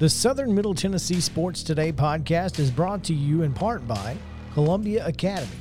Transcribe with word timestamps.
The 0.00 0.08
Southern 0.08 0.54
Middle 0.54 0.74
Tennessee 0.74 1.20
Sports 1.20 1.62
Today 1.62 1.92
podcast 1.92 2.58
is 2.58 2.70
brought 2.70 3.04
to 3.04 3.12
you 3.12 3.42
in 3.42 3.52
part 3.52 3.86
by 3.86 4.16
Columbia 4.54 5.06
Academy, 5.06 5.52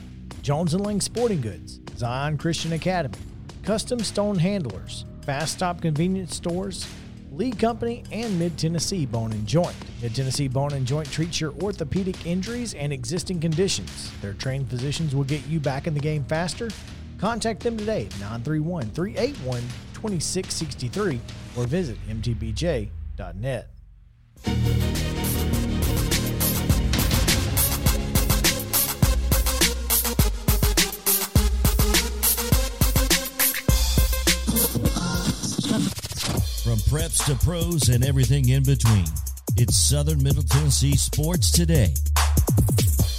Jones 0.42 0.74
and 0.74 0.86
Lang 0.86 1.02
Sporting 1.02 1.42
Goods, 1.42 1.82
Zion 1.98 2.38
Christian 2.38 2.72
Academy, 2.72 3.18
Custom 3.64 4.00
Stone 4.00 4.38
Handlers, 4.38 5.04
Fast 5.26 5.56
Stop 5.56 5.82
Convenience 5.82 6.38
Stores, 6.38 6.88
Lee 7.34 7.52
Company, 7.52 8.06
and 8.14 8.40
Mid 8.40 8.58
Tennessee 8.58 9.06
Bone 9.06 9.34
and 9.34 9.46
Joint. 9.46 9.76
Mid 10.02 10.16
Tennessee 10.16 10.48
Bone 10.48 10.72
and 10.72 10.88
Joint 10.88 11.12
treats 11.12 11.42
your 11.42 11.52
orthopedic 11.62 12.26
injuries 12.26 12.76
and 12.76 12.94
existing 12.94 13.42
conditions. 13.42 14.10
Their 14.22 14.36
trained 14.36 14.70
physicians 14.70 15.14
will 15.14 15.26
get 15.26 15.46
you 15.48 15.60
back 15.60 15.86
in 15.86 15.94
the 15.94 16.00
game 16.00 16.24
faster. 16.24 16.70
Contact 17.18 17.60
them 17.62 17.76
today 17.76 18.06
at 18.06 18.20
931 18.22 18.92
381 18.92 19.62
2663 19.96 21.20
or 21.58 21.66
visit 21.68 21.98
mtbj.net. 22.08 23.70
To 37.26 37.36
pros 37.46 37.90
and 37.90 38.04
everything 38.04 38.50
in 38.50 38.64
between, 38.64 39.06
it's 39.56 39.76
Southern 39.76 40.24
Middle 40.24 40.42
Tennessee 40.42 40.96
Sports 40.96 41.52
Today. 41.52 41.94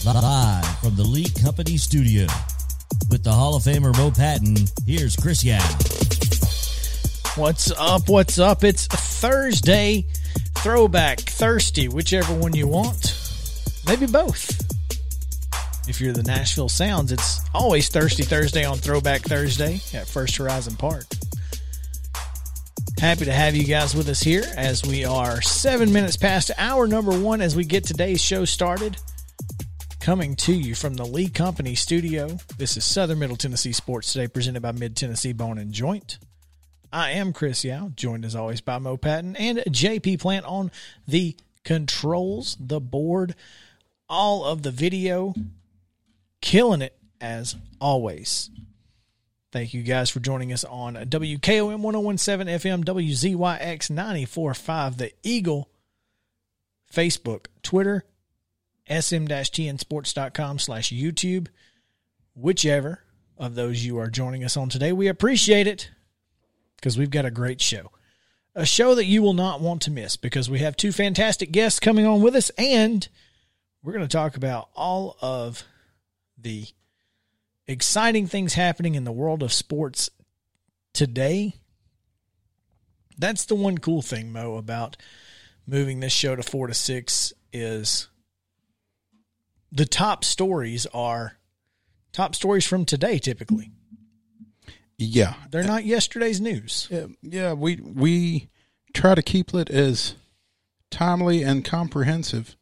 Live 0.04 0.78
from 0.78 0.96
the 0.96 1.04
Lee 1.04 1.28
Company 1.42 1.76
studio. 1.76 2.26
With 3.10 3.22
the 3.22 3.30
Hall 3.30 3.54
of 3.54 3.62
Famer 3.62 3.96
Mo 3.96 4.10
Patton, 4.10 4.56
here's 4.84 5.14
Chris 5.14 5.44
Yao. 5.44 5.60
What's 7.36 7.70
up? 7.72 8.08
What's 8.08 8.40
up? 8.40 8.64
It's 8.64 8.86
Thursday, 8.86 10.06
throwback, 10.58 11.20
thirsty, 11.20 11.86
whichever 11.86 12.34
one 12.34 12.54
you 12.54 12.66
want. 12.66 13.16
Maybe 13.86 14.06
both. 14.06 14.60
If 15.88 16.00
you're 16.00 16.14
the 16.14 16.24
Nashville 16.24 16.68
Sounds, 16.68 17.12
it's 17.12 17.40
always 17.54 17.88
Thirsty 17.88 18.24
Thursday 18.24 18.64
on 18.64 18.78
Throwback 18.78 19.20
Thursday 19.22 19.80
at 19.94 20.08
First 20.08 20.36
Horizon 20.36 20.74
Park. 20.74 21.04
Happy 23.00 23.24
to 23.24 23.32
have 23.32 23.56
you 23.56 23.64
guys 23.64 23.94
with 23.94 24.10
us 24.10 24.20
here 24.20 24.44
as 24.58 24.84
we 24.84 25.06
are 25.06 25.40
seven 25.40 25.90
minutes 25.90 26.18
past 26.18 26.50
hour 26.58 26.86
number 26.86 27.18
one 27.18 27.40
as 27.40 27.56
we 27.56 27.64
get 27.64 27.82
today's 27.82 28.20
show 28.20 28.44
started. 28.44 28.94
Coming 30.00 30.36
to 30.36 30.52
you 30.52 30.74
from 30.74 30.96
the 30.96 31.06
Lee 31.06 31.30
Company 31.30 31.74
studio. 31.74 32.36
This 32.58 32.76
is 32.76 32.84
Southern 32.84 33.18
Middle 33.18 33.36
Tennessee 33.36 33.72
Sports 33.72 34.12
Today, 34.12 34.28
presented 34.28 34.60
by 34.60 34.72
Mid 34.72 34.98
Tennessee 34.98 35.32
Bone 35.32 35.56
and 35.56 35.72
Joint. 35.72 36.18
I 36.92 37.12
am 37.12 37.32
Chris 37.32 37.64
Yao, 37.64 37.88
joined 37.96 38.26
as 38.26 38.36
always 38.36 38.60
by 38.60 38.76
Mo 38.76 38.98
Patton 38.98 39.34
and 39.34 39.60
JP 39.60 40.20
Plant 40.20 40.44
on 40.44 40.70
the 41.08 41.34
controls, 41.64 42.54
the 42.60 42.80
board, 42.80 43.34
all 44.10 44.44
of 44.44 44.62
the 44.62 44.70
video, 44.70 45.32
killing 46.42 46.82
it 46.82 46.98
as 47.18 47.56
always. 47.80 48.50
Thank 49.52 49.74
you 49.74 49.82
guys 49.82 50.10
for 50.10 50.20
joining 50.20 50.52
us 50.52 50.62
on 50.62 50.94
WKOM 50.94 51.80
1017 51.80 52.56
FM, 52.56 52.84
WZYX 52.84 53.90
945, 53.90 54.96
The 54.96 55.12
Eagle, 55.24 55.68
Facebook, 56.92 57.46
Twitter, 57.60 58.04
sm-tnsports.com 58.88 60.60
slash 60.60 60.92
YouTube, 60.92 61.48
whichever 62.36 63.00
of 63.38 63.56
those 63.56 63.84
you 63.84 63.98
are 63.98 64.08
joining 64.08 64.44
us 64.44 64.56
on 64.56 64.68
today. 64.68 64.92
We 64.92 65.08
appreciate 65.08 65.66
it 65.66 65.90
because 66.76 66.96
we've 66.96 67.10
got 67.10 67.24
a 67.24 67.30
great 67.32 67.60
show. 67.60 67.90
A 68.54 68.64
show 68.64 68.94
that 68.94 69.06
you 69.06 69.20
will 69.20 69.32
not 69.32 69.60
want 69.60 69.82
to 69.82 69.90
miss 69.90 70.16
because 70.16 70.48
we 70.48 70.60
have 70.60 70.76
two 70.76 70.92
fantastic 70.92 71.50
guests 71.50 71.80
coming 71.80 72.06
on 72.06 72.22
with 72.22 72.36
us 72.36 72.50
and 72.56 73.08
we're 73.82 73.94
going 73.94 74.06
to 74.06 74.08
talk 74.08 74.36
about 74.36 74.68
all 74.76 75.16
of 75.20 75.64
the 76.38 76.66
exciting 77.70 78.26
things 78.26 78.54
happening 78.54 78.94
in 78.94 79.04
the 79.04 79.12
world 79.12 79.42
of 79.42 79.52
sports 79.52 80.10
today. 80.92 81.54
That's 83.18 83.44
the 83.44 83.54
one 83.54 83.78
cool 83.78 84.02
thing, 84.02 84.32
Mo, 84.32 84.56
about 84.56 84.96
moving 85.66 86.00
this 86.00 86.12
show 86.12 86.34
to 86.36 86.42
four 86.42 86.66
to 86.66 86.74
six 86.74 87.32
is 87.52 88.08
the 89.70 89.86
top 89.86 90.24
stories 90.24 90.86
are 90.92 91.36
top 92.12 92.34
stories 92.34 92.66
from 92.66 92.84
today 92.84 93.18
typically. 93.18 93.70
Yeah, 94.98 95.34
They're 95.50 95.64
not 95.64 95.84
yesterday's 95.84 96.40
news. 96.42 96.86
yeah, 96.90 97.06
yeah. 97.22 97.52
We 97.54 97.76
we 97.76 98.50
try 98.92 99.14
to 99.14 99.22
keep 99.22 99.54
it 99.54 99.70
as 99.70 100.14
timely 100.90 101.42
and 101.42 101.64
comprehensive 101.64 102.54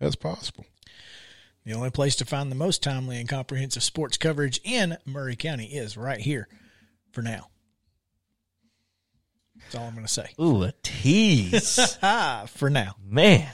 as 0.00 0.16
possible. 0.16 0.66
The 1.66 1.72
only 1.74 1.90
place 1.90 2.16
to 2.16 2.24
find 2.24 2.50
the 2.50 2.54
most 2.56 2.82
timely 2.82 3.18
and 3.18 3.28
comprehensive 3.28 3.82
sports 3.82 4.16
coverage 4.16 4.60
in 4.64 4.96
Maury 5.04 5.36
County 5.36 5.66
is 5.66 5.96
right 5.96 6.20
here 6.20 6.48
for 7.12 7.20
now. 7.22 7.48
That's 9.60 9.74
all 9.74 9.86
I'm 9.88 9.94
going 9.94 10.06
to 10.06 10.12
say. 10.12 10.28
Ooh, 10.40 10.62
a 10.62 10.72
tease. 10.84 11.96
For 12.46 12.70
now. 12.70 12.94
Man, 13.04 13.48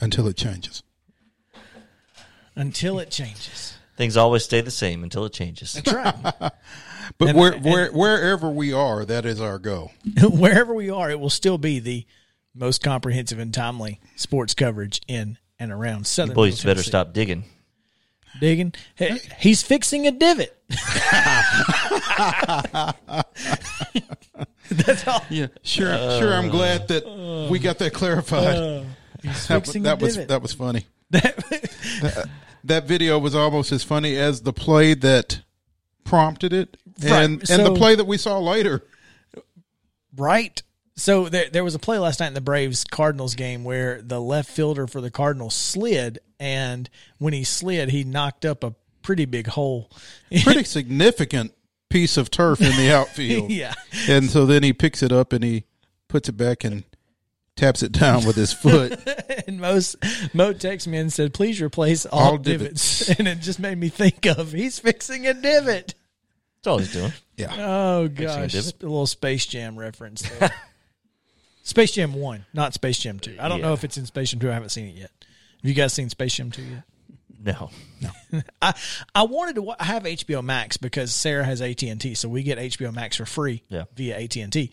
Until 0.00 0.26
it 0.28 0.36
changes. 0.38 0.82
Until 2.56 2.98
it 2.98 3.10
changes. 3.10 3.74
things 3.98 4.16
always 4.16 4.44
stay 4.44 4.62
the 4.62 4.70
same 4.70 5.02
until 5.04 5.24
it 5.26 5.32
changes. 5.34 5.74
That's 5.74 5.92
right. 5.92 6.14
But 7.18 7.30
And- 7.30 7.38
where, 7.38 7.52
and- 7.52 7.64
where, 7.64 7.90
wherever 7.92 8.48
we 8.50 8.72
are, 8.72 9.04
that 9.04 9.24
is 9.26 9.40
our 9.40 9.58
goal. 9.58 9.92
Wherever 10.22 10.74
we 10.74 10.88
are, 10.90 11.10
it 11.10 11.18
will 11.20 11.30
still 11.30 11.56
be 11.58 11.78
the 11.78 12.06
most 12.54 12.82
comprehensive 12.82 13.38
and 13.38 13.52
timely 13.52 13.98
sports 14.16 14.52
coverage 14.54 15.00
in 15.08 15.38
and 15.58 15.70
around 15.72 16.06
Southern. 16.06 16.34
Boys 16.34 16.52
Middle 16.64 16.68
better 16.70 16.74
Tennessee. 16.76 16.88
stop 16.90 17.12
digging. 17.12 17.44
digging. 18.40 18.74
Hey, 18.94 19.18
he's 19.38 19.62
fixing 19.62 20.06
a 20.06 20.10
divot. 20.10 20.54
That's 24.70 25.06
all. 25.08 25.24
Yeah, 25.30 25.46
sure. 25.62 25.96
sure. 26.18 26.34
I'm 26.34 26.48
glad 26.50 26.88
that 26.88 27.48
we 27.50 27.58
got 27.58 27.78
that 27.78 27.92
clarified. 27.94 28.56
Uh, 28.56 28.82
he's 29.22 29.46
that, 29.48 29.64
fixing 29.64 29.82
that 29.84 30.00
a 30.00 30.04
was 30.04 30.14
divot. 30.14 30.28
that 30.28 30.42
was 30.42 30.52
funny. 30.52 30.86
That 32.64 32.86
video 32.88 33.18
was 33.20 33.34
almost 33.36 33.70
as 33.72 33.84
funny 33.84 34.16
as 34.16 34.42
the 34.42 34.52
play 34.52 34.92
that 34.94 35.40
prompted 36.04 36.52
it, 36.52 36.76
Right, 37.02 37.12
and 37.12 37.48
and 37.50 37.64
the 37.64 37.74
play 37.74 37.94
that 37.94 38.04
we 38.04 38.18
saw 38.18 38.38
later. 38.40 38.84
Right. 40.16 40.60
So 40.98 41.28
there, 41.28 41.48
there 41.48 41.64
was 41.64 41.74
a 41.74 41.78
play 41.78 41.98
last 41.98 42.20
night 42.20 42.26
in 42.28 42.34
the 42.34 42.40
Braves 42.40 42.84
Cardinals 42.84 43.34
game 43.34 43.64
where 43.64 44.02
the 44.02 44.20
left 44.20 44.50
fielder 44.50 44.86
for 44.86 45.00
the 45.00 45.10
Cardinals 45.10 45.54
slid, 45.54 46.18
and 46.40 46.90
when 47.18 47.32
he 47.32 47.44
slid, 47.44 47.90
he 47.90 48.04
knocked 48.04 48.44
up 48.44 48.62
a 48.64 48.74
pretty 49.02 49.24
big 49.24 49.46
hole. 49.46 49.90
Pretty 50.42 50.64
significant 50.64 51.52
piece 51.88 52.16
of 52.18 52.30
turf 52.30 52.60
in 52.60 52.76
the 52.76 52.92
outfield. 52.94 53.50
yeah. 53.50 53.72
And 54.08 54.28
so 54.28 54.44
then 54.44 54.62
he 54.62 54.72
picks 54.74 55.02
it 55.02 55.10
up 55.12 55.32
and 55.32 55.42
he 55.42 55.64
puts 56.08 56.28
it 56.28 56.32
back 56.36 56.62
and 56.64 56.84
taps 57.56 57.82
it 57.82 57.92
down 57.92 58.26
with 58.26 58.36
his 58.36 58.52
foot. 58.52 59.00
And 59.48 59.60
most 59.60 59.96
Mo 60.34 60.52
texted 60.52 60.88
me 60.88 60.98
and 60.98 61.10
said, 61.10 61.32
"Please 61.32 61.62
replace 61.62 62.04
all, 62.04 62.32
All 62.32 62.36
divots. 62.38 62.98
divots. 63.06 63.18
and 63.18 63.26
it 63.26 63.36
just 63.40 63.58
made 63.58 63.78
me 63.78 63.88
think 63.88 64.26
of 64.26 64.52
he's 64.52 64.78
fixing 64.78 65.26
a 65.26 65.32
divot. 65.32 65.94
That's 66.56 66.66
all 66.66 66.76
he's 66.78 66.92
doing. 66.92 67.12
Yeah. 67.38 67.54
Oh 67.58 68.08
gosh, 68.08 68.52
divot. 68.52 68.74
a 68.82 68.86
little 68.86 69.06
Space 69.06 69.46
Jam 69.46 69.78
reference 69.78 70.20
there. 70.28 70.52
Space 71.68 71.92
Jam 71.92 72.14
One, 72.14 72.46
not 72.54 72.72
Space 72.72 72.98
Jam 72.98 73.18
Two. 73.18 73.36
I 73.38 73.46
don't 73.48 73.60
know 73.60 73.74
if 73.74 73.84
it's 73.84 73.98
in 73.98 74.06
Space 74.06 74.30
Jam 74.30 74.40
Two. 74.40 74.50
I 74.50 74.54
haven't 74.54 74.70
seen 74.70 74.86
it 74.88 74.94
yet. 74.94 75.10
Have 75.20 75.68
you 75.68 75.74
guys 75.74 75.92
seen 75.92 76.08
Space 76.08 76.34
Jam 76.34 76.50
Two 76.50 76.62
yet? 76.62 76.82
No. 77.44 77.70
no. 78.32 78.40
I 78.62 78.72
I 79.14 79.24
wanted 79.24 79.56
to 79.56 79.74
I 79.78 79.84
have 79.84 80.04
HBO 80.04 80.42
Max 80.42 80.78
because 80.78 81.14
Sarah 81.14 81.44
has 81.44 81.60
AT 81.60 81.82
and 81.82 82.00
T, 82.00 82.14
so 82.14 82.26
we 82.28 82.42
get 82.42 82.56
HBO 82.56 82.92
Max 82.94 83.16
for 83.18 83.26
free 83.26 83.62
Yeah. 83.68 83.84
via 83.94 84.18
AT 84.18 84.34
and 84.36 84.50
T. 84.50 84.70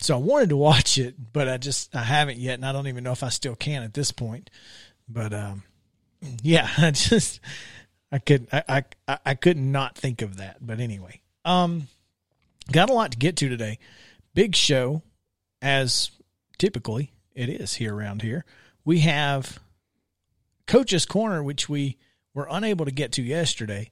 So 0.00 0.14
I 0.14 0.18
wanted 0.18 0.50
to 0.50 0.56
watch 0.56 0.96
it, 0.96 1.16
but 1.32 1.48
I 1.48 1.56
just 1.56 1.94
I 1.96 2.02
haven't 2.04 2.38
yet, 2.38 2.54
and 2.54 2.64
I 2.64 2.70
don't 2.70 2.86
even 2.86 3.02
know 3.02 3.10
if 3.12 3.24
I 3.24 3.30
still 3.30 3.56
can 3.56 3.82
at 3.82 3.94
this 3.94 4.12
point. 4.12 4.48
But 5.08 5.34
um, 5.34 5.64
yeah, 6.40 6.68
I 6.78 6.92
just 6.92 7.40
I 8.12 8.20
could 8.20 8.46
I 8.52 8.84
I 9.08 9.18
I 9.26 9.34
could 9.34 9.56
not 9.56 9.98
think 9.98 10.22
of 10.22 10.36
that. 10.36 10.58
But 10.64 10.78
anyway, 10.78 11.20
um, 11.44 11.88
got 12.70 12.90
a 12.90 12.92
lot 12.92 13.10
to 13.10 13.18
get 13.18 13.34
to 13.38 13.48
today. 13.48 13.80
Big 14.34 14.54
show, 14.54 15.02
as 15.60 16.12
typically 16.58 17.12
it 17.34 17.48
is 17.48 17.74
here 17.74 17.94
around 17.94 18.22
here. 18.22 18.44
We 18.84 19.00
have 19.00 19.58
Coach's 20.66 21.06
Corner, 21.06 21.42
which 21.42 21.68
we 21.68 21.96
were 22.34 22.48
unable 22.50 22.84
to 22.84 22.90
get 22.90 23.12
to 23.12 23.22
yesterday. 23.22 23.90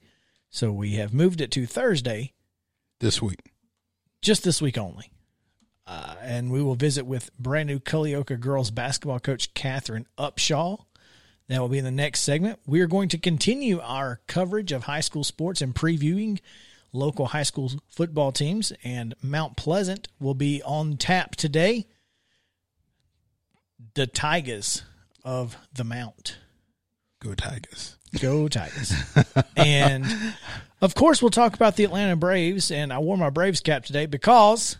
So 0.50 0.72
we 0.72 0.94
have 0.94 1.12
moved 1.14 1.40
it 1.40 1.50
to 1.52 1.66
Thursday, 1.66 2.32
This 3.00 3.20
week. 3.20 3.52
just 4.22 4.44
this 4.44 4.60
week 4.62 4.78
only. 4.78 5.10
Uh, 5.86 6.16
and 6.20 6.50
we 6.50 6.62
will 6.62 6.74
visit 6.74 7.06
with 7.06 7.30
brand 7.38 7.68
new 7.68 7.78
Culleoka 7.78 8.38
girls 8.40 8.70
basketball 8.70 9.20
coach 9.20 9.54
Catherine 9.54 10.06
Upshaw. 10.18 10.84
That 11.48 11.60
will 11.60 11.68
be 11.68 11.78
in 11.78 11.84
the 11.84 11.92
next 11.92 12.20
segment. 12.22 12.58
We 12.66 12.80
are 12.80 12.88
going 12.88 13.08
to 13.10 13.18
continue 13.18 13.78
our 13.80 14.20
coverage 14.26 14.72
of 14.72 14.84
high 14.84 15.00
school 15.00 15.22
sports 15.22 15.62
and 15.62 15.74
previewing 15.74 16.40
local 16.92 17.26
high 17.26 17.44
school 17.44 17.70
football 17.88 18.32
teams. 18.32 18.72
And 18.82 19.14
Mount 19.22 19.56
Pleasant 19.56 20.08
will 20.18 20.34
be 20.34 20.60
on 20.64 20.96
tap 20.96 21.36
today. 21.36 21.86
The 23.94 24.06
Tigers 24.06 24.82
of 25.24 25.56
the 25.72 25.84
Mount. 25.84 26.36
Go 27.22 27.34
Tigers. 27.34 27.96
Go 28.20 28.48
Tigers. 28.48 28.92
and 29.56 30.06
of 30.80 30.94
course, 30.94 31.20
we'll 31.22 31.30
talk 31.30 31.54
about 31.54 31.76
the 31.76 31.84
Atlanta 31.84 32.16
Braves. 32.16 32.70
And 32.70 32.92
I 32.92 32.98
wore 32.98 33.16
my 33.16 33.30
Braves 33.30 33.60
cap 33.60 33.84
today 33.84 34.06
because 34.06 34.76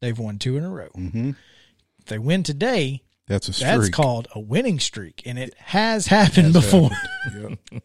they've 0.00 0.18
won 0.18 0.38
two 0.38 0.56
in 0.56 0.64
a 0.64 0.70
row. 0.70 0.88
Mm-hmm. 0.96 1.30
If 2.00 2.04
they 2.06 2.18
win 2.18 2.42
today, 2.42 3.02
That's 3.28 3.48
a 3.48 3.52
streak. 3.52 3.68
that's 3.70 3.88
called 3.90 4.28
a 4.34 4.40
winning 4.40 4.78
streak. 4.80 5.22
And 5.24 5.38
it 5.38 5.54
has 5.58 6.06
happened 6.06 6.52
before. 6.52 6.90
Yep. 7.34 7.58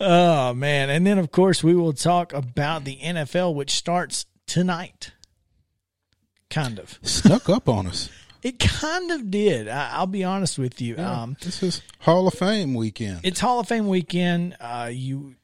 Oh, 0.00 0.54
man. 0.54 0.90
And 0.90 1.06
then, 1.06 1.18
of 1.18 1.30
course, 1.30 1.62
we 1.62 1.74
will 1.74 1.92
talk 1.92 2.32
about 2.32 2.84
the 2.84 2.96
NFL, 2.98 3.54
which 3.54 3.70
starts 3.72 4.26
tonight. 4.46 5.12
Kind 6.50 6.78
of. 6.78 6.98
Snuck 7.02 7.48
up 7.48 7.68
on 7.68 7.86
us. 7.86 8.08
It 8.44 8.58
kind 8.60 9.10
of 9.10 9.30
did. 9.30 9.66
I, 9.68 9.90
I'll 9.94 10.06
be 10.06 10.22
honest 10.22 10.58
with 10.58 10.80
you. 10.80 10.96
Um, 10.98 11.36
This 11.40 11.62
is 11.62 11.82
Hall 12.00 12.28
of 12.28 12.34
Fame 12.34 12.74
weekend. 12.74 13.20
it's 13.24 13.40
Hall 13.40 13.58
of 13.58 13.66
Fame 13.66 13.88
weekend. 13.88 14.56
Uh, 14.60 14.90
you 14.92 15.34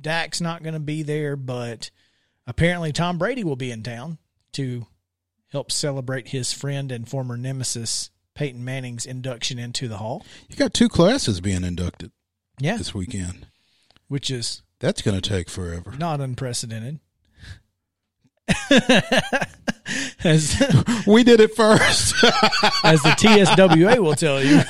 Dak's 0.00 0.40
not 0.40 0.62
going 0.64 0.74
to 0.74 0.80
be 0.80 1.02
there, 1.04 1.36
but 1.36 1.90
apparently 2.46 2.92
Tom 2.92 3.16
Brady 3.18 3.44
will 3.44 3.56
be 3.56 3.70
in 3.70 3.82
town 3.84 4.18
to 4.54 4.86
help 5.52 5.70
celebrate 5.70 6.28
his 6.28 6.52
friend 6.52 6.90
and 6.90 7.08
former 7.08 7.36
nemesis 7.36 8.10
Peyton 8.34 8.64
Manning's 8.64 9.06
induction 9.06 9.58
into 9.60 9.86
the 9.86 9.98
Hall. 9.98 10.24
you 10.48 10.56
got 10.56 10.74
two 10.74 10.88
classes 10.88 11.40
being 11.40 11.62
inducted 11.62 12.10
Yeah, 12.58 12.76
this 12.78 12.92
weekend. 12.94 13.46
which 14.08 14.30
is 14.30 14.62
That's 14.80 15.02
going 15.02 15.20
to 15.20 15.26
take 15.28 15.48
forever. 15.48 15.92
not 15.96 16.20
unprecedented. 16.20 16.98
As 20.24 20.62
We 21.06 21.24
did 21.24 21.40
it 21.40 21.54
first. 21.56 22.14
as 22.84 23.02
the 23.02 23.14
TSWA 23.18 23.98
will 23.98 24.14
tell 24.14 24.42
you, 24.42 24.60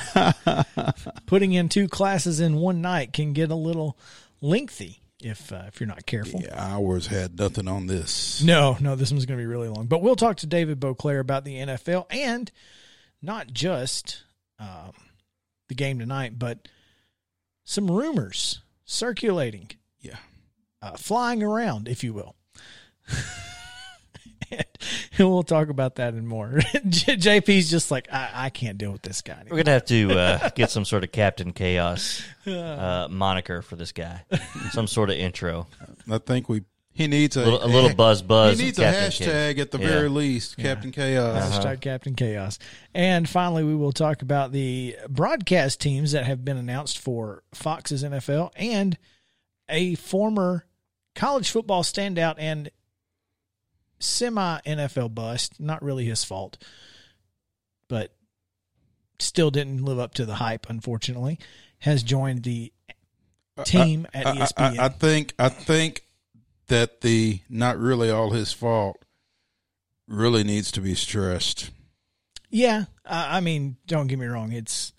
putting 1.27 1.53
in 1.53 1.69
two 1.69 1.87
classes 1.87 2.39
in 2.39 2.55
one 2.55 2.81
night 2.81 3.13
can 3.13 3.33
get 3.33 3.51
a 3.51 3.55
little 3.55 3.97
lengthy 4.41 5.01
if 5.21 5.51
uh, 5.53 5.63
if 5.67 5.79
you're 5.79 5.87
not 5.87 6.05
careful. 6.05 6.41
yeah, 6.41 6.55
ours 6.57 7.07
had 7.07 7.37
nothing 7.37 7.67
on 7.67 7.87
this. 7.87 8.43
No, 8.43 8.75
no, 8.81 8.95
this 8.95 9.11
one's 9.11 9.25
going 9.25 9.37
to 9.37 9.41
be 9.41 9.47
really 9.47 9.69
long. 9.69 9.85
But 9.85 10.01
we'll 10.01 10.15
talk 10.15 10.37
to 10.37 10.47
David 10.47 10.79
Boclair 10.79 11.19
about 11.19 11.45
the 11.45 11.55
NFL 11.57 12.07
and 12.09 12.51
not 13.21 13.53
just 13.53 14.23
um, 14.59 14.91
the 15.69 15.75
game 15.75 15.99
tonight, 15.99 16.37
but 16.39 16.67
some 17.63 17.89
rumors 17.89 18.61
circulating, 18.83 19.69
Yeah. 20.01 20.17
uh, 20.81 20.97
flying 20.97 21.41
around, 21.43 21.87
if 21.87 22.03
you 22.03 22.11
will. 22.13 22.35
and 25.17 25.29
we'll 25.29 25.43
talk 25.43 25.69
about 25.69 25.95
that 25.95 26.13
and 26.13 26.27
more. 26.27 26.59
J- 26.89 27.17
JP's 27.17 27.69
just 27.69 27.91
like, 27.91 28.11
I, 28.11 28.29
I 28.33 28.49
can't 28.49 28.77
deal 28.77 28.91
with 28.91 29.01
this 29.01 29.21
guy. 29.21 29.33
Anymore. 29.33 29.57
We're 29.57 29.63
gonna 29.63 29.73
have 29.73 29.85
to 29.85 30.11
uh, 30.11 30.49
get 30.55 30.71
some 30.71 30.85
sort 30.85 31.03
of 31.03 31.11
Captain 31.11 31.53
Chaos 31.53 32.23
uh, 32.47 33.07
moniker 33.09 33.61
for 33.61 33.75
this 33.75 33.91
guy. 33.91 34.23
Some 34.71 34.87
sort 34.87 35.09
of 35.09 35.15
intro. 35.17 35.67
I 36.09 36.17
think 36.19 36.49
we. 36.49 36.63
He 36.95 37.07
needs 37.07 37.35
a, 37.37 37.41
A 37.41 37.43
little, 37.45 37.65
a 37.65 37.65
little 37.65 37.95
buzz 37.95 38.21
buzz. 38.21 38.59
He 38.59 38.65
of 38.65 38.65
needs 38.67 38.77
a 38.77 38.83
hashtag 38.83 39.55
Cha- 39.55 39.61
at 39.63 39.71
the 39.71 39.79
Yeah. 39.79 39.87
very 39.87 40.09
least, 40.09 40.57
Captain 40.57 40.91
Chaos. 40.91 41.57
Hashtag 41.57 41.81
Captain 41.81 42.13
Chaos. 42.13 42.59
And 42.93 43.27
finally, 43.27 43.63
we 43.63 43.73
will 43.75 43.93
talk 43.93 44.21
about 44.21 44.51
the 44.51 44.95
broadcast 45.09 45.81
teams 45.81 46.11
that 46.11 46.25
have 46.25 46.45
been 46.45 46.55
announced 46.57 46.99
for 46.99 47.41
Fox's 47.55 48.03
NFL 48.03 48.51
and 48.55 48.95
a 49.67 49.95
former 49.95 50.67
college 51.15 51.49
football 51.49 51.81
standout 51.81 52.35
and 52.37 52.69
semi 54.03 54.59
NFL 54.65 55.13
bust. 55.15 55.59
Not 55.59 55.81
really 55.81 56.05
his 56.05 56.23
fault, 56.23 56.57
but 57.87 58.13
still 59.19 59.51
didn't 59.51 59.83
live 59.83 59.99
up 59.99 60.13
to 60.15 60.25
the 60.25 60.35
hype, 60.35 60.69
unfortunately. 60.69 61.39
Has 61.79 62.03
joined 62.03 62.43
the 62.43 62.71
team 63.65 64.07
at 64.13 64.25
I- 64.27 64.31
I- 64.31 64.35
ESPN. 64.37 64.79
I, 64.79 64.85
I 64.85 64.89
think 64.89 65.33
I 65.39 65.49
think 65.49 66.03
that 66.67 67.01
the 67.01 67.39
not 67.49 67.77
really 67.77 68.09
all 68.09 68.31
his 68.31 68.53
fault 68.53 68.97
really 70.07 70.43
needs 70.43 70.71
to 70.73 70.81
be 70.81 70.95
stressed. 70.95 71.69
yeah, 72.49 72.85
I 73.05 73.37
I 73.37 73.39
mean, 73.41 73.77
don't 73.87 74.07
get 74.07 74.17
me 74.19 74.25
wrong. 74.25 74.51
It's 74.51 74.93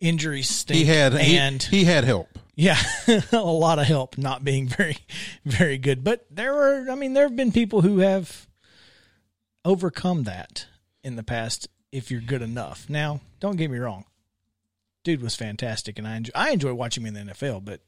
injuries. 0.00 0.64
He 0.68 0.84
had 0.84 1.12
he- 1.18 1.36
and 1.38 1.62
he, 1.62 1.84
had 1.84 2.04
help. 2.04 2.28
Yeah, 2.60 2.78
a 3.32 3.38
lot 3.38 3.78
of 3.78 3.86
help 3.86 4.18
not 4.18 4.44
being 4.44 4.68
very, 4.68 4.98
very 5.46 5.78
good. 5.78 6.04
But 6.04 6.26
there 6.30 6.52
were, 6.52 6.88
I 6.90 6.94
mean, 6.94 7.14
there 7.14 7.24
have 7.24 7.34
been 7.34 7.52
people 7.52 7.80
who 7.80 8.00
have 8.00 8.46
overcome 9.64 10.24
that 10.24 10.66
in 11.02 11.16
the 11.16 11.22
past 11.22 11.68
if 11.90 12.10
you're 12.10 12.20
good 12.20 12.42
enough. 12.42 12.84
Now, 12.90 13.22
don't 13.40 13.56
get 13.56 13.70
me 13.70 13.78
wrong. 13.78 14.04
Dude 15.04 15.22
was 15.22 15.34
fantastic, 15.34 15.98
and 15.98 16.06
I 16.06 16.16
enjoy, 16.16 16.32
I 16.34 16.50
enjoy 16.50 16.74
watching 16.74 17.06
him 17.06 17.16
in 17.16 17.26
the 17.26 17.32
NFL, 17.32 17.64
but 17.64 17.80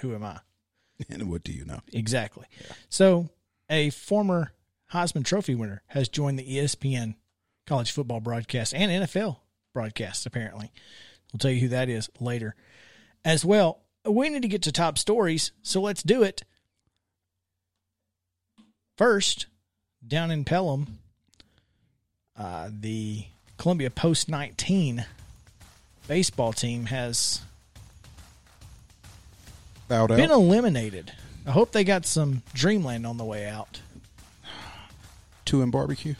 who 0.00 0.14
am 0.14 0.24
I? 0.24 0.40
And 1.10 1.30
what 1.30 1.44
do 1.44 1.52
you 1.52 1.66
know? 1.66 1.80
Exactly. 1.92 2.46
So, 2.88 3.28
a 3.68 3.90
former 3.90 4.52
Heisman 4.92 5.24
Trophy 5.24 5.54
winner 5.54 5.82
has 5.88 6.08
joined 6.08 6.38
the 6.38 6.56
ESPN 6.56 7.14
college 7.66 7.92
football 7.92 8.20
broadcast 8.20 8.74
and 8.74 8.90
NFL 8.90 9.36
broadcasts, 9.74 10.24
apparently. 10.24 10.72
We'll 11.30 11.38
tell 11.38 11.50
you 11.50 11.60
who 11.60 11.68
that 11.68 11.90
is 11.90 12.08
later. 12.18 12.56
As 13.24 13.44
well, 13.44 13.82
we 14.04 14.28
need 14.28 14.42
to 14.42 14.48
get 14.48 14.62
to 14.62 14.72
top 14.72 14.98
stories, 14.98 15.52
so 15.62 15.80
let's 15.80 16.02
do 16.02 16.22
it. 16.22 16.42
First, 18.96 19.46
down 20.06 20.30
in 20.30 20.44
Pelham, 20.44 20.98
uh, 22.36 22.70
the 22.72 23.26
Columbia 23.56 23.90
Post 23.90 24.28
19 24.28 25.04
baseball 26.06 26.52
team 26.52 26.86
has 26.86 27.42
Bowed 29.88 30.10
out. 30.10 30.16
been 30.16 30.30
eliminated. 30.30 31.12
I 31.46 31.50
hope 31.52 31.72
they 31.72 31.84
got 31.84 32.06
some 32.06 32.42
Dreamland 32.54 33.06
on 33.06 33.16
the 33.16 33.24
way 33.24 33.46
out. 33.46 33.80
Two 35.44 35.62
in 35.62 35.70
barbecue. 35.70 36.14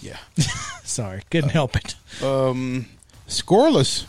Yeah. 0.00 0.18
Sorry, 0.84 1.22
couldn't 1.30 1.50
help 1.50 1.76
it. 1.76 1.94
Um, 2.22 2.86
scoreless 3.28 4.06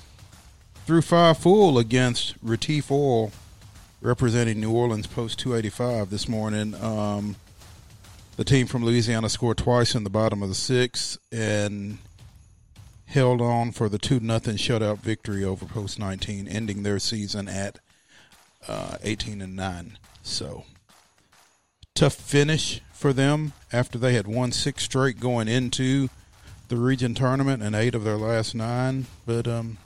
through 0.92 1.02
five 1.02 1.38
full 1.38 1.80
against 1.80 2.46
Retif 2.46 2.92
Oil, 2.92 3.32
representing 4.02 4.60
New 4.60 4.74
Orleans 4.74 5.08
post 5.08 5.40
285 5.40 6.10
this 6.10 6.28
morning. 6.28 6.76
Um, 6.84 7.38
the 8.36 8.44
team 8.44 8.68
from 8.68 8.84
Louisiana 8.84 9.30
scored 9.30 9.58
twice 9.58 9.96
in 9.96 10.04
the 10.04 10.10
bottom 10.10 10.44
of 10.44 10.50
the 10.50 10.54
sixth 10.54 11.18
and 11.32 12.00
held 13.06 13.40
on 13.40 13.72
for 13.72 13.88
the 13.88 13.98
2 13.98 14.20
nothing 14.20 14.58
shutout 14.58 14.98
victory 14.98 15.46
over 15.46 15.64
post 15.64 15.98
19, 15.98 16.50
ending 16.50 16.84
their 16.84 17.00
season 17.00 17.48
at 17.48 17.80
uh, 18.68 18.98
18 19.02 19.42
and 19.42 19.56
9. 19.56 19.98
So 20.24 20.66
tough 21.96 22.16
finish 22.16 22.82
for 22.92 23.14
them 23.14 23.54
after 23.72 23.98
they 23.98 24.12
had 24.12 24.28
won 24.28 24.52
six 24.52 24.84
straight 24.84 25.22
going 25.22 25.48
into 25.48 26.10
the 26.68 26.76
region 26.76 27.16
tournament 27.16 27.64
and 27.64 27.78
eight 27.78 27.96
of 27.96 28.04
their 28.04 28.18
last 28.18 28.54
nine. 28.54 29.06
But 29.26 29.48
um, 29.48 29.78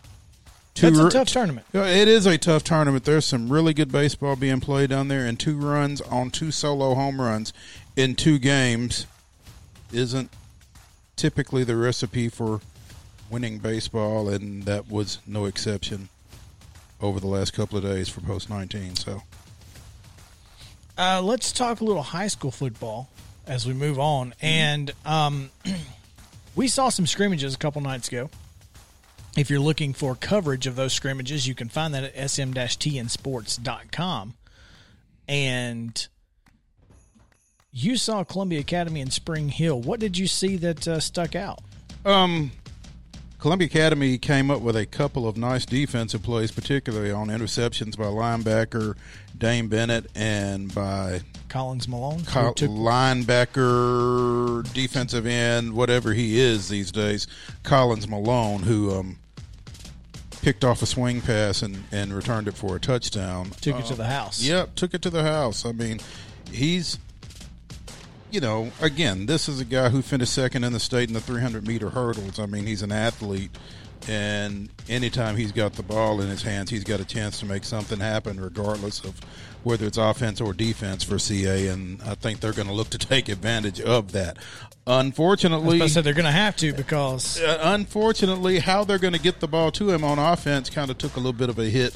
two 0.76 0.92
That's 0.92 1.16
a 1.16 1.18
tough 1.18 1.30
tournament. 1.30 1.66
It 1.74 2.08
is 2.08 2.26
a 2.28 2.38
tough 2.38 2.64
tournament. 2.64 3.06
There's 3.06 3.26
some 3.26 3.50
really 3.52 3.74
good 3.74 3.92
baseball 3.92 4.36
being 4.36 4.60
played 4.60 4.92
down 4.92 5.08
there, 5.08 5.26
and 5.26 5.40
two 5.40 5.58
runs 5.58 6.02
on 6.02 6.30
two 6.30 6.52
solo 6.52 6.94
home 6.94 7.20
runs 7.20 7.54
in 7.96 8.14
two 8.16 8.38
games 8.38 9.08
isn't 9.92 10.30
typically 11.16 11.64
the 11.64 11.76
recipe 11.78 12.30
for 12.30 12.60
winning 13.30 13.58
baseball, 13.58 14.30
and 14.30 14.64
that 14.64 14.90
was 14.90 15.20
no 15.26 15.46
exception 15.46 16.10
over 17.02 17.20
the 17.20 17.28
last 17.28 17.54
couple 17.54 17.78
of 17.78 17.84
days 17.84 18.10
for 18.10 18.22
post 18.22 18.50
19. 18.50 18.96
So 18.96 19.24
Uh, 20.98 21.22
let's 21.22 21.52
talk 21.52 21.82
a 21.82 21.84
little 21.84 22.04
high 22.04 22.28
school 22.28 22.52
football 22.52 23.10
as 23.48 23.66
we 23.66 23.74
move 23.74 24.00
on. 24.00 24.34
And 24.42 24.92
um, 25.06 25.50
we 26.56 26.68
saw 26.68 26.90
some 26.90 27.06
scrimmages 27.08 27.56
a 27.56 27.58
couple 27.58 27.82
nights 27.82 28.08
ago. 28.08 28.30
If 29.36 29.50
you're 29.50 29.60
looking 29.60 29.94
for 29.94 30.16
coverage 30.16 30.66
of 30.68 30.76
those 30.78 30.94
scrimmages, 30.94 31.46
you 31.48 31.56
can 31.56 31.68
find 31.70 31.94
that 31.94 32.04
at 32.06 32.16
sm-tnsports.com. 32.30 34.34
And 35.28 36.08
you 37.72 37.98
saw 37.98 38.24
Columbia 38.24 38.60
Academy 38.62 39.02
in 39.02 39.10
Spring 39.12 39.50
Hill. 39.50 39.82
What 39.82 40.00
did 40.00 40.18
you 40.18 40.28
see 40.28 40.56
that 40.58 40.88
uh, 40.88 41.00
stuck 41.02 41.36
out? 41.36 41.60
Um, 42.06 42.52
Columbia 43.40 43.66
Academy 43.68 44.18
came 44.18 44.50
up 44.50 44.62
with 44.62 44.78
a 44.78 44.86
couple 44.86 45.28
of 45.28 45.36
nice 45.36 45.66
defensive 45.66 46.24
plays, 46.24 46.52
particularly 46.52 47.12
on 47.12 47.28
interceptions 47.28 47.98
by 47.98 48.06
linebacker 48.06 48.96
Dane 49.38 49.68
Bennett 49.68 50.06
and 50.16 50.74
by 50.74 51.22
Collins 51.50 51.88
Malone. 51.88 52.20
took- 52.24 52.58
linebacker, 52.72 54.72
defensive 54.74 55.26
end, 55.26 55.74
whatever 55.74 56.14
he 56.14 56.40
is 56.40 56.70
these 56.70 56.92
days, 56.92 57.28
Collins 57.64 58.08
Malone, 58.08 58.64
who 58.64 58.98
um, 58.98 59.18
picked 60.46 60.64
off 60.64 60.84
a 60.84 60.86
swing 60.86 61.22
pass 61.22 61.64
and, 61.64 61.86
and 61.92 62.14
returned 62.14 62.48
it 62.48 62.54
for 62.54 62.76
a 62.76 62.80
touchdown. 62.80 63.50
took 63.62 63.78
it 63.78 63.86
to 63.86 63.94
um, 63.94 63.98
the 63.98 64.06
house. 64.06 64.44
Yep, 64.44 64.76
took 64.76 64.94
it 64.94 65.02
to 65.02 65.10
the 65.10 65.24
house. 65.24 65.66
I 65.66 65.72
mean, 65.72 66.00
he's 66.52 67.00
you 68.30 68.40
know, 68.40 68.72
again, 68.80 69.26
this 69.26 69.50
is 69.50 69.60
a 69.60 69.66
guy 69.66 69.90
who 69.90 70.04
finished 70.04 70.34
second 70.34 70.64
in 70.64 70.72
the 70.72 70.80
state 70.80 71.08
in 71.10 71.16
the 71.16 71.20
300 71.20 71.66
meter 71.66 71.90
hurdles. 71.90 72.38
I 72.38 72.46
mean, 72.46 72.68
he's 72.68 72.84
an 72.84 72.92
athlete, 72.92 73.50
and 74.08 74.70
anytime 74.88 75.36
he's 75.36 75.52
got 75.52 75.74
the 75.74 75.84
ball 75.84 76.22
in 76.22 76.28
his 76.28 76.44
hands, 76.44 76.70
he's 76.70 76.84
got 76.84 77.00
a 77.00 77.06
chance 77.06 77.40
to 77.40 77.48
make 77.48 77.64
something 77.64 78.00
happen, 78.00 78.40
regardless 78.40 79.04
of 79.04 79.20
whether 79.66 79.86
it's 79.86 79.98
offense 79.98 80.40
or 80.40 80.54
defense 80.54 81.04
for 81.04 81.20
CA. 81.20 81.68
And 81.68 82.02
I 82.04 82.16
think 82.16 82.40
they're 82.40 82.54
going 82.54 82.68
to 82.68 82.74
look 82.74 82.90
to 82.92 82.98
take 83.00 83.28
advantage 83.30 83.82
of 83.82 84.12
that. 84.14 84.38
Unfortunately, 84.88 85.82
I 85.82 85.88
said 85.88 86.04
they're 86.04 86.14
going 86.14 86.26
to 86.26 86.32
have 86.32 86.56
to 86.58 86.72
because 86.72 87.42
uh, 87.42 87.60
unfortunately, 87.64 88.60
how 88.60 88.84
they're 88.84 89.00
going 89.00 89.14
to 89.14 89.20
get 89.20 89.40
the 89.40 89.48
ball 89.48 89.72
to 89.72 89.90
him 89.90 90.04
on 90.04 90.20
offense 90.20 90.70
kind 90.70 90.92
of 90.92 90.98
took 91.00 91.16
a 91.16 91.20
little 91.20 91.34
bit 91.34 91.50
of 91.50 91.58
a 91.58 91.66
hit 91.66 91.96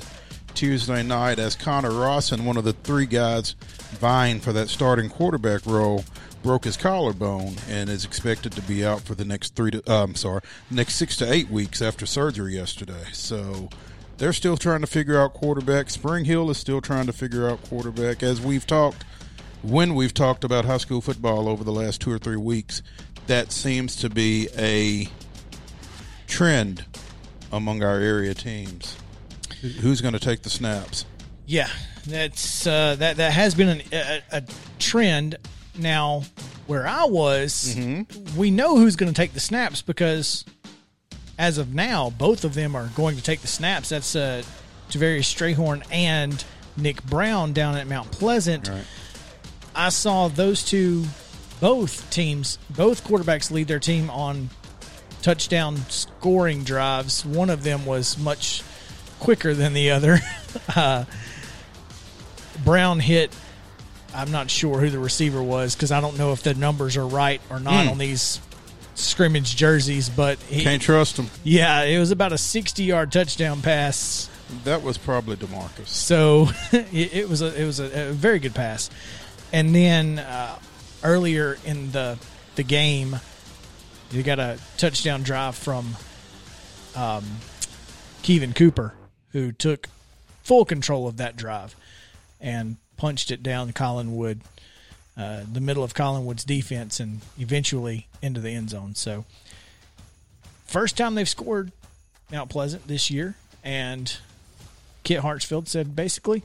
Tuesday 0.55 1.03
night 1.03 1.38
as 1.38 1.55
Connor 1.55 1.91
Rawson, 1.91 2.45
one 2.45 2.57
of 2.57 2.63
the 2.63 2.73
three 2.73 3.05
guys 3.05 3.53
vying 3.91 4.39
for 4.39 4.51
that 4.53 4.69
starting 4.69 5.07
quarterback 5.07 5.65
role, 5.67 6.03
broke 6.41 6.63
his 6.63 6.77
collarbone 6.77 7.55
and 7.69 7.89
is 7.89 8.05
expected 8.05 8.51
to 8.53 8.61
be 8.63 8.83
out 8.83 9.01
for 9.01 9.13
the 9.13 9.25
next 9.25 9.55
three 9.55 9.71
to 9.71 9.83
uh, 9.88 10.03
I'm 10.03 10.15
sorry, 10.15 10.41
next 10.71 10.95
six 10.95 11.15
to 11.17 11.31
eight 11.31 11.49
weeks 11.49 11.81
after 11.81 12.05
surgery 12.05 12.55
yesterday. 12.55 13.05
So 13.13 13.69
they're 14.19 14.33
still 14.33 14.57
trying 14.57 14.81
to 14.81 14.88
figure 14.88 15.19
out 15.19 15.33
quarterback. 15.33 15.89
Spring 15.89 16.25
Hill 16.25 16.49
is 16.51 16.57
still 16.57 16.81
trying 16.81 17.07
to 17.07 17.13
figure 17.13 17.49
out 17.49 17.63
quarterback. 17.63 18.21
As 18.21 18.39
we've 18.39 18.67
talked, 18.67 19.03
when 19.63 19.95
we've 19.95 20.13
talked 20.13 20.43
about 20.43 20.65
high 20.65 20.77
school 20.77 21.01
football 21.01 21.49
over 21.49 21.63
the 21.63 21.71
last 21.71 22.01
two 22.01 22.11
or 22.11 22.19
three 22.19 22.38
weeks, 22.38 22.83
that 23.27 23.51
seems 23.51 23.95
to 23.97 24.09
be 24.09 24.49
a 24.57 25.07
trend 26.27 26.85
among 27.51 27.81
our 27.81 27.97
area 27.97 28.33
teams. 28.33 28.95
Who's 29.81 30.01
going 30.01 30.13
to 30.13 30.19
take 30.19 30.43
the 30.43 30.49
snaps? 30.49 31.05
Yeah, 31.45 31.69
that's 32.05 32.67
uh, 32.67 32.95
that 32.99 33.17
that 33.17 33.33
has 33.33 33.55
been 33.55 33.69
an, 33.69 33.81
a, 33.91 34.21
a 34.31 34.43
trend. 34.77 35.38
Now, 35.77 36.23
where 36.67 36.85
I 36.85 37.05
was, 37.05 37.75
we 38.35 38.51
know 38.51 38.77
who's 38.77 38.97
going 38.97 39.11
to 39.11 39.15
take 39.15 39.33
the 39.33 39.39
snaps 39.39 39.81
because, 39.81 40.43
as 41.39 41.58
of 41.58 41.74
now, 41.74 42.10
both 42.10 42.43
of 42.43 42.53
them 42.53 42.75
are 42.75 42.89
going 42.96 43.15
to 43.15 43.24
take 43.24 43.39
the 43.39 43.48
snaps. 43.48 43.89
That's 43.89 44.13
uh, 44.13 44.43
Javarius 44.89 45.24
Strayhorn 45.34 45.84
and 45.89 46.43
Nick 46.75 47.01
Brown 47.05 47.53
down 47.53 47.77
at 47.77 47.88
Mount 47.88 48.12
Pleasant. 48.12 48.67
Right. 48.67 48.84
I 49.74 49.89
saw 49.89 50.27
those 50.27 50.63
two, 50.65 51.05
both 51.62 52.10
teams, 52.12 52.60
both 52.69 53.05
quarterbacks 53.05 53.51
lead 53.51 53.69
their 53.69 53.79
team 53.79 54.10
on 54.10 54.50
touchdown 55.22 55.77
scoring 55.88 56.65
drives. 56.65 57.25
One 57.25 57.50
of 57.50 57.63
them 57.63 57.86
was 57.86 58.17
much 58.17 58.62
quicker 59.22 59.53
than 59.53 59.72
the 59.74 59.91
other. 59.91 60.19
uh, 60.75 61.05
Brown 62.65 63.00
hit. 63.00 63.34
I'm 64.13 64.31
not 64.31 64.50
sure 64.50 64.79
who 64.79 64.89
the 64.89 65.00
receiver 65.00 65.41
was 65.41 65.74
because 65.74 65.93
I 65.93 66.01
don't 66.01 66.17
know 66.17 66.34
if 66.34 66.43
the 66.43 66.53
numbers 66.53 66.98
are 66.98 67.08
right 67.08 67.39
or 67.50 67.62
not 67.62 67.88
on 67.88 67.98
these 67.98 68.41
scrimmage 69.00 69.56
jerseys. 69.56 70.10
But 70.10 70.39
he, 70.44 70.63
Can't 70.63 70.82
trust 70.82 71.18
them. 71.18 71.29
yeah, 71.44 71.84
it 71.84 72.00
was 72.00 72.12
about 72.12 72.34
a 72.34 72.38
60 72.38 72.84
yard 72.84 73.12
touchdown 73.12 73.62
pass. 73.62 74.29
That 74.63 74.82
was 74.82 74.98
probably 74.98 75.36
Demarcus. 75.36 75.88
So 75.88 76.50
it, 76.72 77.13
it 77.13 77.29
was 77.29 77.41
a 77.41 77.60
it 77.60 77.65
was 77.65 77.79
a, 77.79 78.10
a 78.10 78.12
very 78.12 78.39
good 78.39 78.56
pass. 78.56 78.89
And 79.53 79.74
then 79.75 80.20
uh, 80.20 80.58
earlier 81.03 81.58
in 81.65 81.91
the 81.91 82.18
the 82.56 82.63
game, 82.63 83.20
you 84.12 84.24
got 84.24 84.39
a 84.39 84.60
touchdown 84.77 85.24
drive 85.24 85.56
from 85.56 85.96
um, 86.96 87.24
Kevin 88.24 88.53
Cooper, 88.53 88.94
who 89.32 89.51
took 89.51 89.88
full 90.44 90.65
control 90.65 91.08
of 91.08 91.18
that 91.18 91.38
drive 91.38 91.75
and 92.41 92.77
punched 92.98 93.29
it 93.32 93.44
down 93.44 93.72
Collinwood, 93.72 94.39
uh, 95.19 95.41
the 95.51 95.59
middle 95.59 95.83
of 95.83 95.93
Collinwood's 95.93 96.45
defense, 96.45 96.99
and 96.99 97.19
eventually 97.38 98.07
into 98.21 98.39
the 98.39 98.51
end 98.51 98.69
zone. 98.69 98.95
So 98.95 99.25
first 100.65 100.95
time 100.95 101.15
they've 101.15 101.27
scored 101.27 101.71
Mount 102.31 102.49
Pleasant 102.49 102.88
this 102.88 103.11
year, 103.11 103.35
and 103.63 104.17
Kit 105.03 105.21
Hartsfield 105.21 105.67
said 105.67 105.95
basically, 105.95 106.41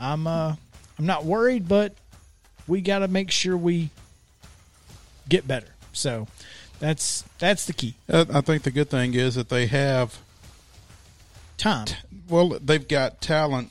I'm 0.00 0.26
uh 0.26 0.56
I'm 0.98 1.06
not 1.06 1.24
worried, 1.24 1.68
but 1.68 1.94
we 2.66 2.80
got 2.80 2.98
to 2.98 3.08
make 3.08 3.30
sure 3.30 3.56
we 3.56 3.90
get 5.28 5.46
better. 5.46 5.68
So 5.92 6.26
that's 6.80 7.24
that's 7.38 7.66
the 7.66 7.72
key. 7.72 7.94
I 8.08 8.40
think 8.40 8.64
the 8.64 8.70
good 8.70 8.90
thing 8.90 9.14
is 9.14 9.36
that 9.36 9.48
they 9.48 9.66
have 9.66 10.18
Time. 11.56 11.88
well, 12.26 12.58
they've 12.58 12.88
got 12.88 13.20
talent 13.20 13.70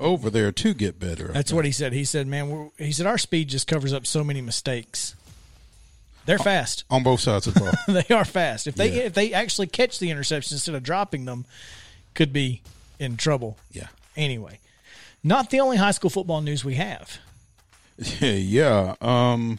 over 0.00 0.30
there 0.30 0.50
to 0.50 0.74
get 0.74 0.98
better. 0.98 1.28
That's 1.28 1.52
what 1.52 1.64
he 1.64 1.70
said. 1.72 1.92
He 1.92 2.04
said, 2.04 2.26
"Man, 2.26 2.70
he 2.78 2.90
said 2.92 3.06
our 3.06 3.18
speed 3.18 3.48
just 3.48 3.66
covers 3.66 3.92
up 3.92 4.06
so 4.06 4.24
many 4.24 4.40
mistakes. 4.40 5.14
They're 6.26 6.38
fast. 6.38 6.84
on 6.90 7.02
both 7.02 7.20
sides 7.20 7.46
of 7.46 7.54
the 7.54 7.60
ball. 7.60 7.72
they 8.08 8.14
are 8.14 8.24
fast. 8.24 8.66
If 8.66 8.74
they 8.74 8.90
Yeah. 8.96 9.02
if 9.04 9.14
they 9.14 9.32
actually 9.32 9.66
catch 9.68 9.98
the 9.98 10.10
interception 10.10 10.54
instead 10.56 10.74
of 10.74 10.82
dropping 10.82 11.24
them, 11.24 11.44
could 12.14 12.32
be 12.32 12.62
in 12.98 13.16
trouble. 13.16 13.56
yeah. 13.72 13.88
Anyway, 14.16 14.58
not 15.24 15.50
the 15.50 15.60
only 15.60 15.76
high 15.76 15.92
school 15.92 16.10
football 16.10 16.40
news 16.40 16.64
we 16.64 16.74
have. 16.74 17.18
yeah. 18.20 18.94
Um, 19.00 19.58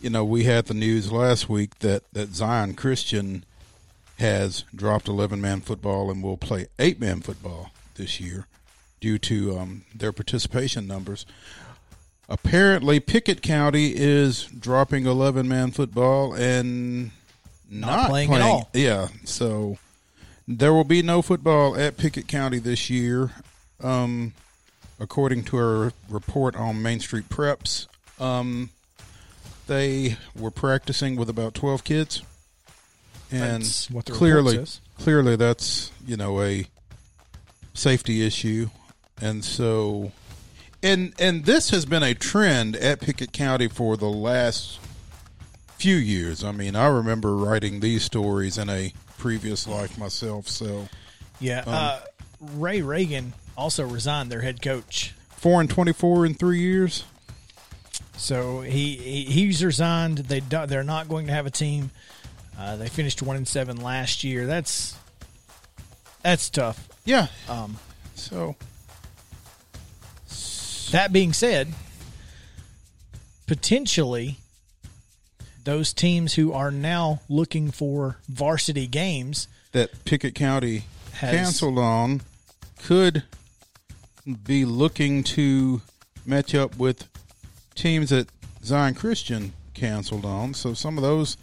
you 0.00 0.08
know, 0.10 0.24
we 0.24 0.44
had 0.44 0.66
the 0.66 0.74
news 0.74 1.10
last 1.12 1.48
week 1.48 1.78
that, 1.80 2.04
that 2.12 2.34
Zion 2.34 2.74
Christian 2.74 3.44
has 4.18 4.64
dropped 4.74 5.08
11 5.08 5.40
man 5.40 5.60
football 5.60 6.10
and 6.10 6.22
will 6.22 6.36
play 6.36 6.66
8 6.78 7.00
man 7.00 7.20
football 7.20 7.70
this 7.96 8.20
year 8.20 8.46
due 9.00 9.18
to 9.18 9.58
um, 9.58 9.84
their 9.94 10.12
participation 10.12 10.86
numbers. 10.86 11.26
Apparently, 12.28 13.00
Pickett 13.00 13.40
County 13.40 13.92
is 13.94 14.44
dropping 14.46 15.06
11 15.06 15.48
man 15.48 15.70
football 15.70 16.34
and 16.34 17.10
not, 17.70 18.10
playing 18.10 18.32
at 18.34 18.42
all. 18.42 18.68
Yeah. 18.74 19.08
So 19.24 19.78
there 20.46 20.72
will 20.72 20.84
be 20.84 21.02
no 21.02 21.22
football 21.22 21.76
at 21.76 21.96
Pickett 21.96 22.26
County 22.26 22.58
this 22.58 22.90
year. 22.90 23.30
Um, 23.82 24.32
according 24.98 25.44
to 25.44 25.58
a 25.58 25.92
report 26.08 26.56
on 26.56 26.82
Main 26.82 27.00
Street 27.00 27.28
Preps, 27.28 27.86
um, 28.18 28.70
they 29.66 30.16
were 30.36 30.50
practicing 30.50 31.16
with 31.16 31.28
about 31.28 31.54
twelve 31.54 31.84
kids, 31.84 32.22
and 33.30 33.62
That's 33.62 33.88
clearly, 34.06 34.64
clearly 34.98 35.36
that's 35.36 35.92
you 36.06 36.16
know 36.16 36.42
a 36.42 36.66
safety 37.74 38.26
issue, 38.26 38.70
and 39.20 39.44
so, 39.44 40.12
and 40.82 41.12
and 41.18 41.44
this 41.44 41.70
has 41.70 41.84
been 41.86 42.02
a 42.02 42.14
trend 42.14 42.76
at 42.76 43.00
Pickett 43.00 43.32
County 43.32 43.68
for 43.68 43.96
the 43.96 44.08
last 44.08 44.78
few 45.76 45.96
years. 45.96 46.42
I 46.44 46.52
mean, 46.52 46.74
I 46.76 46.86
remember 46.88 47.36
writing 47.36 47.80
these 47.80 48.02
stories 48.04 48.58
in 48.58 48.68
a 48.68 48.92
previous 49.18 49.66
life 49.66 49.96
myself. 49.98 50.48
So 50.48 50.88
Yeah. 51.40 51.62
uh, 51.66 52.00
Ray 52.40 52.82
Reagan 52.82 53.32
also 53.56 53.86
resigned 53.86 54.30
their 54.30 54.40
head 54.42 54.60
coach. 54.62 55.14
four 55.36 55.60
and 55.60 55.68
twenty-four 55.70 56.24
in 56.26 56.34
three 56.34 56.60
years. 56.60 57.04
So 58.16 58.62
he, 58.62 58.96
he 58.96 59.24
he's 59.24 59.64
resigned. 59.64 60.18
They 60.18 60.40
do, 60.40 60.66
they're 60.66 60.82
not 60.82 61.08
going 61.08 61.26
to 61.28 61.32
have 61.32 61.46
a 61.46 61.50
team. 61.50 61.90
Uh, 62.58 62.74
they 62.76 62.88
finished 62.88 63.22
one 63.22 63.36
and 63.36 63.46
seven 63.46 63.76
last 63.80 64.24
year. 64.24 64.46
That's 64.46 64.96
that's 66.22 66.50
tough. 66.50 66.88
Yeah. 67.04 67.28
Um, 67.48 67.78
So 68.16 68.56
that 70.90 71.12
being 71.12 71.32
said, 71.32 71.72
potentially 73.46 74.36
those 75.64 75.92
teams 75.92 76.34
who 76.34 76.52
are 76.52 76.70
now 76.70 77.20
looking 77.28 77.70
for 77.70 78.16
varsity 78.28 78.86
games 78.86 79.48
that 79.72 80.04
Pickett 80.04 80.34
County 80.34 80.84
Has- 81.14 81.34
canceled 81.34 81.78
on 81.78 82.22
could 82.82 83.24
be 84.44 84.64
looking 84.64 85.22
to 85.24 85.82
match 86.24 86.54
up 86.54 86.76
with 86.76 87.08
teams 87.74 88.10
that 88.10 88.28
Zion 88.64 88.94
Christian 88.94 89.52
canceled 89.74 90.24
on. 90.24 90.54
So 90.54 90.74
some 90.74 90.98
of 90.98 91.02
those 91.02 91.36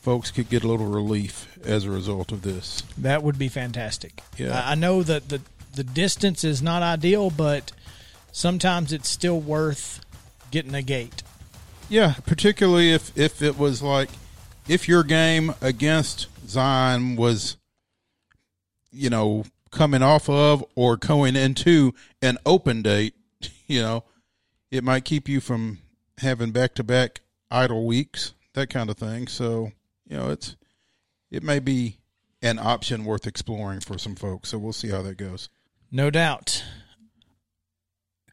folks 0.00 0.30
could 0.30 0.48
get 0.48 0.64
a 0.64 0.68
little 0.68 0.86
relief 0.86 1.58
as 1.64 1.84
a 1.84 1.90
result 1.90 2.32
of 2.32 2.42
this. 2.42 2.82
That 2.96 3.22
would 3.22 3.38
be 3.38 3.48
fantastic. 3.48 4.22
Yeah. 4.36 4.58
I 4.58 4.72
I 4.72 4.74
know 4.74 5.02
that 5.02 5.28
the 5.28 5.40
the 5.74 5.84
distance 5.84 6.42
is 6.44 6.62
not 6.62 6.82
ideal, 6.82 7.30
but 7.30 7.72
sometimes 8.32 8.92
it's 8.92 9.08
still 9.08 9.40
worth 9.40 10.04
getting 10.50 10.74
a 10.74 10.82
gate. 10.82 11.22
Yeah, 11.88 12.14
particularly 12.26 12.92
if 12.92 13.16
if 13.16 13.42
it 13.42 13.58
was 13.58 13.82
like 13.82 14.10
if 14.68 14.88
your 14.88 15.02
game 15.02 15.54
against 15.60 16.28
Zion 16.46 17.16
was 17.16 17.56
you 18.92 19.10
know 19.10 19.44
coming 19.70 20.02
off 20.02 20.28
of 20.28 20.64
or 20.74 20.96
going 20.96 21.36
into 21.36 21.94
an 22.22 22.38
open 22.44 22.82
date, 22.82 23.14
you 23.66 23.80
know, 23.80 24.04
it 24.70 24.84
might 24.84 25.04
keep 25.04 25.28
you 25.28 25.40
from 25.40 25.78
having 26.18 26.50
back 26.50 26.74
to 26.74 26.84
back 26.84 27.20
idle 27.50 27.86
weeks, 27.86 28.34
that 28.54 28.70
kind 28.70 28.90
of 28.90 28.96
thing. 28.96 29.26
So, 29.26 29.72
you 30.06 30.16
know, 30.16 30.30
it's 30.30 30.56
it 31.30 31.42
may 31.42 31.58
be 31.58 31.98
an 32.42 32.58
option 32.58 33.04
worth 33.04 33.26
exploring 33.26 33.80
for 33.80 33.98
some 33.98 34.16
folks. 34.16 34.50
So 34.50 34.58
we'll 34.58 34.72
see 34.72 34.88
how 34.88 35.02
that 35.02 35.16
goes. 35.16 35.48
No 35.90 36.10
doubt. 36.10 36.64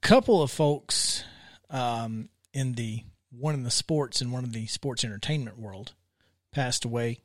A 0.07 0.09
couple 0.09 0.41
of 0.41 0.49
folks 0.49 1.25
um, 1.69 2.29
in 2.53 2.75
the 2.75 3.03
one 3.29 3.55
in 3.55 3.63
the 3.63 3.69
sports 3.69 4.21
and 4.21 4.31
one 4.31 4.45
in 4.45 4.51
the 4.53 4.65
sports 4.67 5.03
entertainment 5.03 5.59
world, 5.59 5.95
passed 6.53 6.85
away 6.85 7.19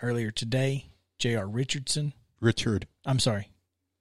earlier 0.00 0.30
today. 0.30 0.86
J.R. 1.18 1.48
Richardson. 1.48 2.14
Richard. 2.40 2.86
I'm 3.04 3.18
sorry. 3.18 3.50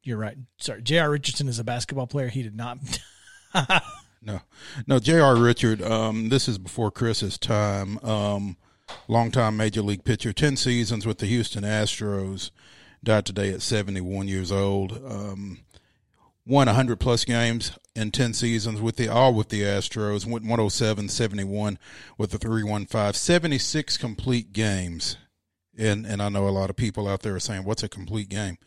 You're 0.03 0.19
right. 0.19 0.37
Sorry. 0.59 0.83
J.R. 0.83 1.09
Richardson 1.09 1.47
is 1.47 1.57
a 1.57 1.63
basketball 1.63 2.05
player. 2.05 2.27
He 2.27 2.43
did 2.43 2.55
not. 2.55 2.77
No, 4.21 4.41
no. 4.85 4.99
J.R. 4.99 5.35
Richard. 5.35 5.81
Um, 5.81 6.27
this 6.27 6.47
is 6.47 6.59
before 6.59 6.91
Chris's 6.91 7.37
time. 7.37 7.97
Um, 8.03 8.57
longtime 9.07 9.55
major 9.55 9.81
league 9.81 10.03
pitcher, 10.03 10.33
ten 10.33 10.55
seasons 10.57 11.07
with 11.07 11.17
the 11.17 11.25
Houston 11.25 11.63
Astros. 11.63 12.51
Died 13.01 13.25
today 13.25 13.51
at 13.53 13.61
71 13.61 14.27
years 14.27 14.51
old. 14.51 14.91
Um, 14.91 15.59
won 16.45 16.67
100 16.67 16.99
plus 16.99 17.25
games 17.25 17.71
in 17.95 18.11
10 18.11 18.33
seasons 18.33 18.81
with 18.81 18.95
the 18.95 19.07
all 19.07 19.33
with 19.33 19.49
the 19.49 19.61
Astros. 19.61 20.25
Went 20.25 20.45
107, 20.45 21.09
71 21.09 21.77
with 22.17 22.31
the 22.31 22.37
315, 22.37 23.13
76 23.13 23.97
complete 23.97 24.53
games. 24.53 25.17
And 25.77 26.05
and 26.05 26.21
I 26.21 26.29
know 26.29 26.47
a 26.47 26.49
lot 26.49 26.69
of 26.69 26.75
people 26.75 27.07
out 27.07 27.21
there 27.21 27.35
are 27.35 27.39
saying, 27.39 27.63
"What's 27.63 27.83
a 27.83 27.89
complete 27.89 28.29
game?" 28.29 28.57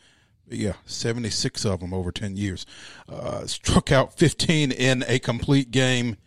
But 0.47 0.57
yeah, 0.57 0.73
76 0.85 1.65
of 1.65 1.79
them 1.79 1.93
over 1.93 2.11
10 2.11 2.35
years. 2.35 2.65
Uh, 3.07 3.45
struck 3.45 3.91
out 3.91 4.17
15 4.17 4.71
in 4.71 5.03
a 5.07 5.19
complete 5.19 5.71
game 5.71 6.17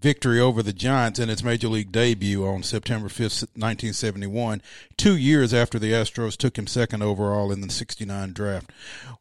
victory 0.00 0.40
over 0.40 0.62
the 0.62 0.72
Giants 0.72 1.18
in 1.18 1.28
its 1.28 1.42
major 1.42 1.68
league 1.68 1.90
debut 1.90 2.46
on 2.46 2.62
September 2.62 3.08
5th, 3.08 3.42
1971, 3.54 4.62
two 4.96 5.16
years 5.16 5.52
after 5.52 5.78
the 5.78 5.92
Astros 5.92 6.36
took 6.36 6.56
him 6.56 6.66
second 6.66 7.02
overall 7.02 7.50
in 7.50 7.60
the 7.60 7.70
69 7.70 8.32
draft. 8.32 8.70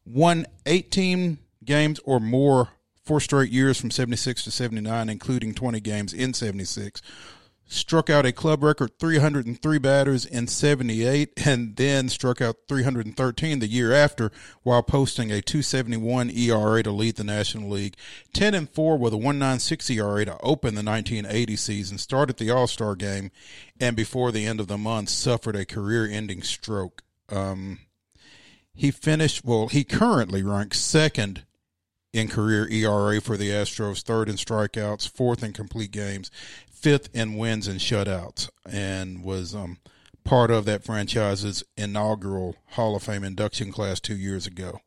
Won 0.05 0.45
18 0.65 1.39
games 1.67 1.99
or 2.03 2.19
more 2.19 2.69
four 3.07 3.21
straight 3.21 3.51
years 3.51 3.79
from 3.79 3.89
76 3.89 4.43
to 4.43 4.51
79, 4.51 5.09
including 5.09 5.53
20 5.53 5.79
games 5.79 6.13
in 6.13 6.33
76. 6.33 7.01
Struck 7.69 8.09
out 8.09 8.25
a 8.25 8.31
club 8.31 8.63
record 8.63 8.97
303 8.97 9.77
batters 9.77 10.25
in 10.25 10.47
78 10.47 11.33
and 11.45 11.75
then 11.75 12.07
struck 12.07 12.39
out 12.39 12.55
313 12.69 13.59
the 13.59 13.67
year 13.67 13.91
after 13.91 14.31
while 14.63 14.81
posting 14.81 15.31
a 15.31 15.41
271 15.41 16.29
ERA 16.29 16.81
to 16.81 16.91
lead 16.91 17.17
the 17.17 17.25
National 17.25 17.69
League. 17.69 17.97
10 18.31 18.53
and 18.53 18.69
4 18.69 18.97
with 18.97 19.11
a 19.11 19.17
196 19.17 19.89
ERA 19.89 20.25
to 20.25 20.37
open 20.41 20.75
the 20.75 20.83
1980 20.83 21.55
season, 21.57 21.97
started 21.97 22.37
the 22.37 22.49
All 22.49 22.67
Star 22.67 22.95
game, 22.95 23.31
and 23.79 23.97
before 23.97 24.31
the 24.31 24.45
end 24.45 24.61
of 24.61 24.67
the 24.67 24.77
month 24.77 25.09
suffered 25.09 25.55
a 25.57 25.65
career 25.65 26.05
ending 26.05 26.43
stroke. 26.43 27.03
Um, 27.29 27.79
he 28.73 28.91
finished, 28.91 29.43
well, 29.43 29.67
he 29.67 29.83
currently 29.83 30.41
ranks 30.41 30.79
second 30.79 31.43
in 32.13 32.27
career 32.27 32.67
ERA 32.69 33.21
for 33.21 33.37
the 33.37 33.49
Astros, 33.49 34.01
third 34.01 34.29
in 34.29 34.35
strikeouts, 34.35 35.09
fourth 35.09 35.43
in 35.43 35.53
complete 35.53 35.91
games, 35.91 36.31
fifth 36.69 37.09
in 37.13 37.35
wins 37.35 37.67
and 37.67 37.79
shutouts, 37.79 38.49
and 38.69 39.23
was 39.23 39.53
um, 39.53 39.77
part 40.23 40.51
of 40.51 40.65
that 40.65 40.83
franchise's 40.83 41.63
inaugural 41.75 42.55
Hall 42.71 42.95
of 42.95 43.03
Fame 43.03 43.23
induction 43.23 43.71
class 43.71 43.99
two 43.99 44.17
years 44.17 44.47
ago. 44.47 44.81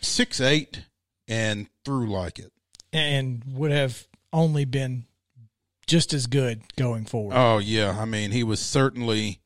Six 0.00 0.40
eight 0.40 0.84
and 1.26 1.68
through 1.84 2.10
like 2.10 2.38
it. 2.38 2.52
and 2.92 3.42
would 3.46 3.72
have 3.72 4.06
only 4.32 4.64
been 4.64 5.04
just 5.86 6.12
as 6.14 6.26
good 6.26 6.62
going 6.76 7.04
forward. 7.04 7.34
Oh 7.36 7.58
yeah, 7.58 7.96
I 7.98 8.04
mean 8.04 8.30
he 8.30 8.44
was 8.44 8.60
certainly 8.60 9.40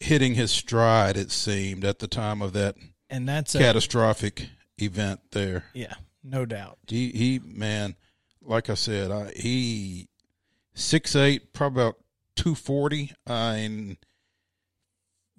hitting 0.00 0.34
his 0.34 0.50
stride. 0.50 1.16
It 1.16 1.30
seemed 1.30 1.84
at 1.84 1.98
the 1.98 2.06
time 2.08 2.40
of 2.42 2.52
that 2.52 2.76
and 3.10 3.28
that's 3.28 3.54
a, 3.54 3.58
catastrophic 3.58 4.48
event 4.78 5.20
there. 5.32 5.64
yeah, 5.74 5.94
no 6.22 6.44
doubt. 6.44 6.78
He 6.86 7.10
he 7.10 7.40
man, 7.44 7.96
like 8.40 8.70
I 8.70 8.74
said, 8.74 9.10
I, 9.10 9.32
he 9.32 10.08
six 10.74 11.14
eight, 11.16 11.52
probably 11.52 11.82
about 11.82 11.96
two 12.36 12.54
forty. 12.54 13.12
and 13.26 13.96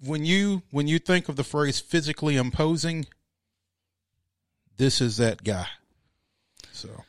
when 0.04 0.24
you 0.24 0.62
when 0.70 0.88
you 0.88 0.98
think 0.98 1.28
of 1.28 1.36
the 1.36 1.44
phrase 1.44 1.80
physically 1.80 2.36
imposing, 2.36 3.06
this 4.76 5.00
is 5.00 5.16
that 5.16 5.44
guy. 5.44 5.66
So 6.72 7.04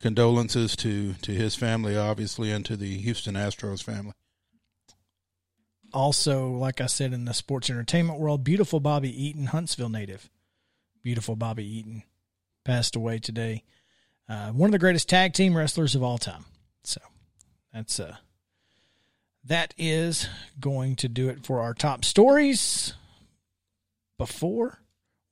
condolences 0.00 0.76
to 0.76 1.14
to 1.14 1.32
his 1.32 1.54
family, 1.54 1.96
obviously, 1.96 2.50
and 2.50 2.64
to 2.66 2.76
the 2.76 2.96
Houston 2.98 3.34
Astros 3.34 3.82
family. 3.82 4.12
Also, 5.92 6.50
like 6.50 6.80
I 6.82 6.86
said 6.86 7.14
in 7.14 7.24
the 7.24 7.32
sports 7.32 7.70
entertainment 7.70 8.20
world, 8.20 8.44
beautiful 8.44 8.78
Bobby 8.78 9.24
Eaton, 9.24 9.46
Huntsville 9.46 9.88
native. 9.88 10.28
Beautiful 11.02 11.36
Bobby 11.36 11.64
Eaton 11.64 12.02
passed 12.64 12.96
away 12.96 13.18
today. 13.18 13.64
Uh, 14.28 14.50
one 14.50 14.68
of 14.68 14.72
the 14.72 14.78
greatest 14.78 15.08
tag 15.08 15.32
team 15.32 15.56
wrestlers 15.56 15.94
of 15.94 16.02
all 16.02 16.18
time. 16.18 16.44
So 16.84 17.00
that's 17.72 17.98
uh 17.98 18.16
that 19.44 19.72
is 19.78 20.28
going 20.60 20.96
to 20.96 21.08
do 21.08 21.28
it 21.28 21.44
for 21.46 21.60
our 21.60 21.72
top 21.74 22.04
stories. 22.04 22.94
Before 24.18 24.80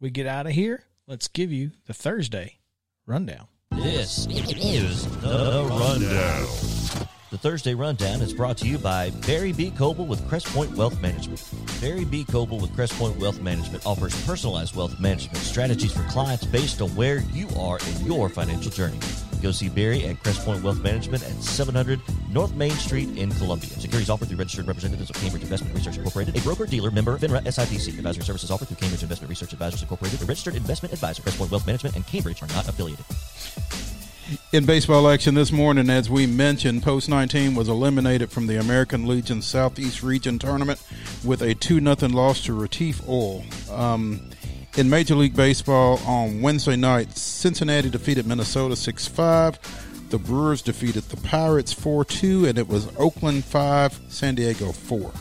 we 0.00 0.10
get 0.10 0.26
out 0.26 0.46
of 0.46 0.52
here, 0.52 0.84
let's 1.06 1.28
give 1.28 1.52
you 1.52 1.72
the 1.86 1.94
Thursday 1.94 2.58
rundown. 3.04 3.48
This 3.72 4.26
is 4.30 5.06
the 5.20 5.66
Rundown. 5.68 6.75
The 7.28 7.38
Thursday 7.38 7.74
Rundown 7.74 8.22
is 8.22 8.32
brought 8.32 8.56
to 8.58 8.68
you 8.68 8.78
by 8.78 9.10
Barry 9.26 9.50
B. 9.50 9.72
Coble 9.72 10.06
with 10.06 10.26
Crest 10.28 10.46
Point 10.46 10.76
Wealth 10.76 11.00
Management. 11.00 11.42
Barry 11.80 12.04
B. 12.04 12.24
Coble 12.24 12.60
with 12.60 12.72
Crest 12.76 12.92
Point 12.92 13.18
Wealth 13.18 13.40
Management 13.40 13.84
offers 13.84 14.14
personalized 14.24 14.76
wealth 14.76 15.00
management 15.00 15.38
strategies 15.38 15.92
for 15.92 16.04
clients 16.04 16.44
based 16.44 16.80
on 16.80 16.88
where 16.90 17.18
you 17.32 17.48
are 17.58 17.80
in 17.80 18.06
your 18.06 18.28
financial 18.28 18.70
journey. 18.70 19.00
Go 19.42 19.50
see 19.50 19.68
Barry 19.68 20.04
at 20.04 20.22
Crest 20.22 20.44
Point 20.44 20.62
Wealth 20.62 20.80
Management 20.84 21.24
at 21.24 21.32
700 21.42 22.00
North 22.30 22.54
Main 22.54 22.70
Street 22.70 23.18
in 23.18 23.32
Columbia. 23.32 23.70
Securities 23.70 24.08
offered 24.08 24.28
through 24.28 24.38
registered 24.38 24.68
representatives 24.68 25.10
of 25.10 25.16
Cambridge 25.16 25.42
Investment 25.42 25.74
Research 25.74 25.96
Incorporated, 25.96 26.36
a 26.36 26.40
broker 26.42 26.64
dealer 26.64 26.92
member 26.92 27.18
FINRA 27.18 27.42
SIPC. 27.42 27.88
Advisory 27.88 28.22
services 28.22 28.52
offered 28.52 28.68
through 28.68 28.76
Cambridge 28.76 29.02
Investment 29.02 29.28
Research 29.28 29.52
Advisors 29.52 29.82
Incorporated, 29.82 30.22
a 30.22 30.26
registered 30.26 30.54
investment 30.54 30.92
advisor. 30.92 31.22
Crest 31.22 31.38
Point 31.38 31.50
Wealth 31.50 31.66
Management 31.66 31.96
and 31.96 32.06
Cambridge 32.06 32.40
are 32.40 32.48
not 32.48 32.68
affiliated. 32.68 33.04
In 34.52 34.66
baseball 34.66 35.08
action 35.08 35.34
this 35.34 35.52
morning, 35.52 35.88
as 35.88 36.10
we 36.10 36.26
mentioned, 36.26 36.82
Post 36.82 37.08
19 37.08 37.54
was 37.54 37.68
eliminated 37.68 38.30
from 38.30 38.48
the 38.48 38.58
American 38.58 39.06
Legion 39.06 39.40
Southeast 39.40 40.02
Region 40.02 40.38
Tournament 40.38 40.82
with 41.24 41.42
a 41.42 41.54
2 41.54 41.80
0 41.80 41.94
loss 42.10 42.42
to 42.44 42.52
Retif 42.52 43.08
Oil. 43.08 43.44
Um, 43.70 44.30
in 44.76 44.90
Major 44.90 45.14
League 45.14 45.36
Baseball 45.36 45.98
on 46.06 46.42
Wednesday 46.42 46.74
night, 46.74 47.16
Cincinnati 47.16 47.88
defeated 47.88 48.26
Minnesota 48.26 48.74
6 48.74 49.06
5. 49.06 50.10
The 50.10 50.18
Brewers 50.18 50.60
defeated 50.60 51.04
the 51.04 51.18
Pirates 51.18 51.72
4 51.72 52.04
2, 52.04 52.46
and 52.46 52.58
it 52.58 52.66
was 52.66 52.88
Oakland 52.98 53.44
5, 53.44 54.00
San 54.08 54.34
Diego 54.34 54.72
4. 54.72 55.12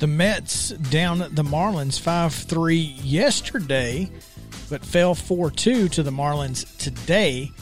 The 0.00 0.06
Mets 0.06 0.70
down 0.70 1.18
the 1.18 1.44
Marlins 1.44 1.98
5 1.98 2.34
3 2.34 2.76
yesterday, 2.76 4.10
but 4.68 4.84
fell 4.84 5.14
4 5.14 5.50
2 5.50 5.88
to 5.88 6.02
the 6.02 6.10
Marlins 6.10 6.76
today. 6.76 7.52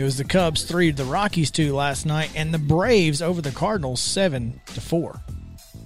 It 0.00 0.04
was 0.04 0.16
the 0.16 0.24
Cubs 0.24 0.62
3 0.62 0.92
to 0.92 0.96
the 0.96 1.04
Rockies 1.04 1.50
2 1.50 1.74
last 1.74 2.06
night, 2.06 2.30
and 2.34 2.54
the 2.54 2.58
Braves 2.58 3.20
over 3.20 3.42
the 3.42 3.50
Cardinals 3.50 4.00
7 4.00 4.58
to 4.72 4.80
4. 4.80 5.20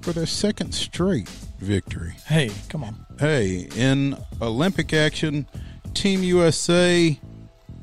For 0.02 0.12
their 0.12 0.24
second 0.24 0.72
straight 0.72 1.28
victory. 1.58 2.14
Hey, 2.24 2.52
come 2.68 2.84
on. 2.84 3.04
Hey, 3.18 3.66
in 3.74 4.16
Olympic 4.40 4.92
action, 4.92 5.48
Team 5.94 6.22
USA 6.22 7.18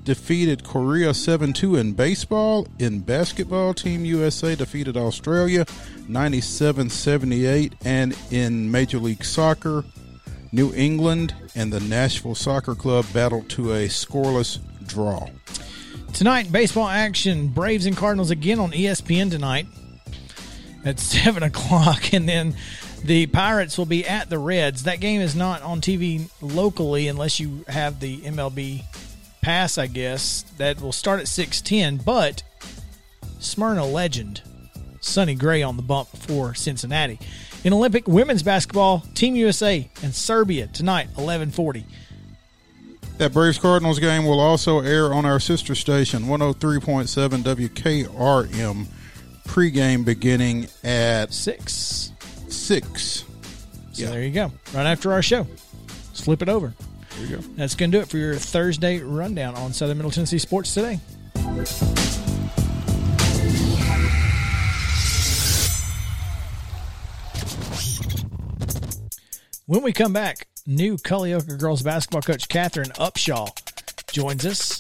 defeated 0.05 0.63
Korea 0.63 1.13
7 1.13 1.51
2 1.51 1.75
in 1.75 1.91
baseball. 1.91 2.65
In 2.79 3.01
basketball, 3.01 3.73
Team 3.73 4.05
USA 4.05 4.55
defeated 4.55 4.95
Australia 4.95 5.65
97 6.07 6.89
78. 6.89 7.73
And 7.83 8.17
in 8.31 8.71
Major 8.71 8.99
League 8.99 9.25
Soccer, 9.25 9.83
New 10.53 10.73
England 10.75 11.35
and 11.55 11.73
the 11.73 11.81
Nashville 11.81 12.35
Soccer 12.35 12.73
Club 12.73 13.05
battled 13.11 13.49
to 13.49 13.73
a 13.73 13.89
scoreless 13.89 14.59
draw. 14.87 15.27
Tonight, 16.13 16.51
baseball 16.51 16.87
action 16.87 17.47
Braves 17.47 17.85
and 17.85 17.95
Cardinals 17.97 18.31
again 18.31 18.59
on 18.59 18.71
ESPN 18.71 19.31
tonight 19.31 19.67
at 20.85 20.99
7 20.99 21.41
o'clock. 21.41 22.13
And 22.13 22.27
then 22.27 22.55
the 23.03 23.25
Pirates 23.27 23.77
will 23.77 23.85
be 23.85 24.05
at 24.05 24.29
the 24.29 24.37
Reds. 24.37 24.83
That 24.83 24.99
game 24.99 25.21
is 25.21 25.35
not 25.35 25.61
on 25.63 25.81
TV 25.81 26.29
locally 26.41 27.07
unless 27.07 27.39
you 27.39 27.65
have 27.67 27.99
the 27.99 28.19
MLB 28.21 28.83
pass, 29.41 29.77
I 29.77 29.87
guess. 29.87 30.43
That 30.57 30.79
will 30.81 30.91
start 30.91 31.19
at 31.19 31.27
6:10, 31.27 32.03
but 32.05 32.43
Smyrna 33.39 33.85
legend 33.85 34.41
Sonny 34.99 35.33
Gray 35.33 35.63
on 35.63 35.77
the 35.77 35.83
bump 35.83 36.09
for 36.09 36.53
Cincinnati. 36.53 37.19
In 37.63 37.73
Olympic 37.73 38.07
women's 38.07 38.43
basketball, 38.43 39.03
Team 39.15 39.35
USA 39.35 39.89
and 40.03 40.13
Serbia 40.13 40.67
tonight 40.67 41.09
11:40. 41.17 41.85
That 43.17 43.33
Braves 43.33 43.59
Cardinals 43.59 43.99
game 43.99 44.25
will 44.25 44.39
also 44.39 44.79
air 44.79 45.13
on 45.13 45.25
our 45.25 45.39
sister 45.39 45.75
station, 45.75 46.23
103.7 46.23 47.43
WKRM, 47.43 48.87
pregame 49.47 50.03
beginning 50.03 50.67
at 50.83 51.31
6. 51.31 52.11
6. 52.47 53.01
So 53.03 53.25
yeah. 53.93 54.09
there 54.09 54.23
you 54.23 54.31
go. 54.31 54.51
Right 54.73 54.85
after 54.85 55.13
our 55.13 55.21
show. 55.21 55.45
slip 56.13 56.41
it 56.41 56.49
over. 56.49 56.73
There 57.17 57.27
you 57.27 57.37
go. 57.37 57.43
That's 57.55 57.75
going 57.75 57.91
to 57.91 57.97
do 57.97 58.01
it 58.01 58.07
for 58.07 58.17
your 58.17 58.35
Thursday 58.35 58.99
rundown 58.99 59.55
on 59.55 59.73
Southern 59.73 59.97
Middle 59.97 60.11
Tennessee 60.11 60.39
Sports 60.39 60.73
today. 60.73 60.99
When 69.65 69.83
we 69.83 69.93
come 69.93 70.11
back, 70.13 70.47
new 70.65 70.97
Culleoka 70.97 71.59
girls 71.59 71.81
basketball 71.81 72.21
coach 72.21 72.47
Catherine 72.47 72.89
Upshaw 72.91 73.49
joins 74.11 74.45
us. 74.45 74.79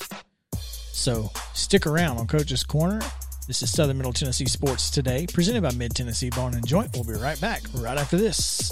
So 0.93 1.31
stick 1.53 1.87
around 1.87 2.17
on 2.17 2.27
Coach's 2.27 2.63
Corner. 2.63 3.01
This 3.47 3.63
is 3.63 3.71
Southern 3.71 3.97
Middle 3.97 4.13
Tennessee 4.13 4.45
Sports 4.45 4.91
Today, 4.91 5.25
presented 5.31 5.63
by 5.63 5.71
Mid 5.71 5.95
Tennessee 5.95 6.29
Bone 6.29 6.53
and 6.53 6.65
Joint. 6.65 6.91
We'll 6.93 7.03
be 7.03 7.13
right 7.13 7.39
back 7.41 7.61
right 7.73 7.97
after 7.97 8.17
this. 8.17 8.71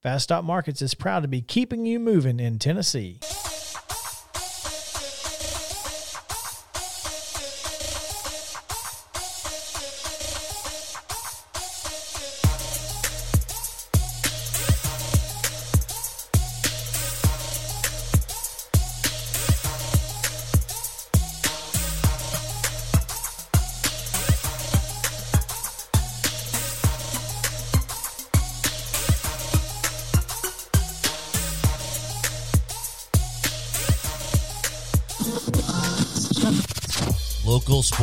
Fast 0.00 0.22
Stop 0.22 0.44
Markets 0.44 0.80
is 0.80 0.94
proud 0.94 1.22
to 1.22 1.28
be 1.28 1.40
keeping 1.40 1.84
you 1.84 1.98
moving 1.98 2.38
in 2.38 2.60
Tennessee. 2.60 3.18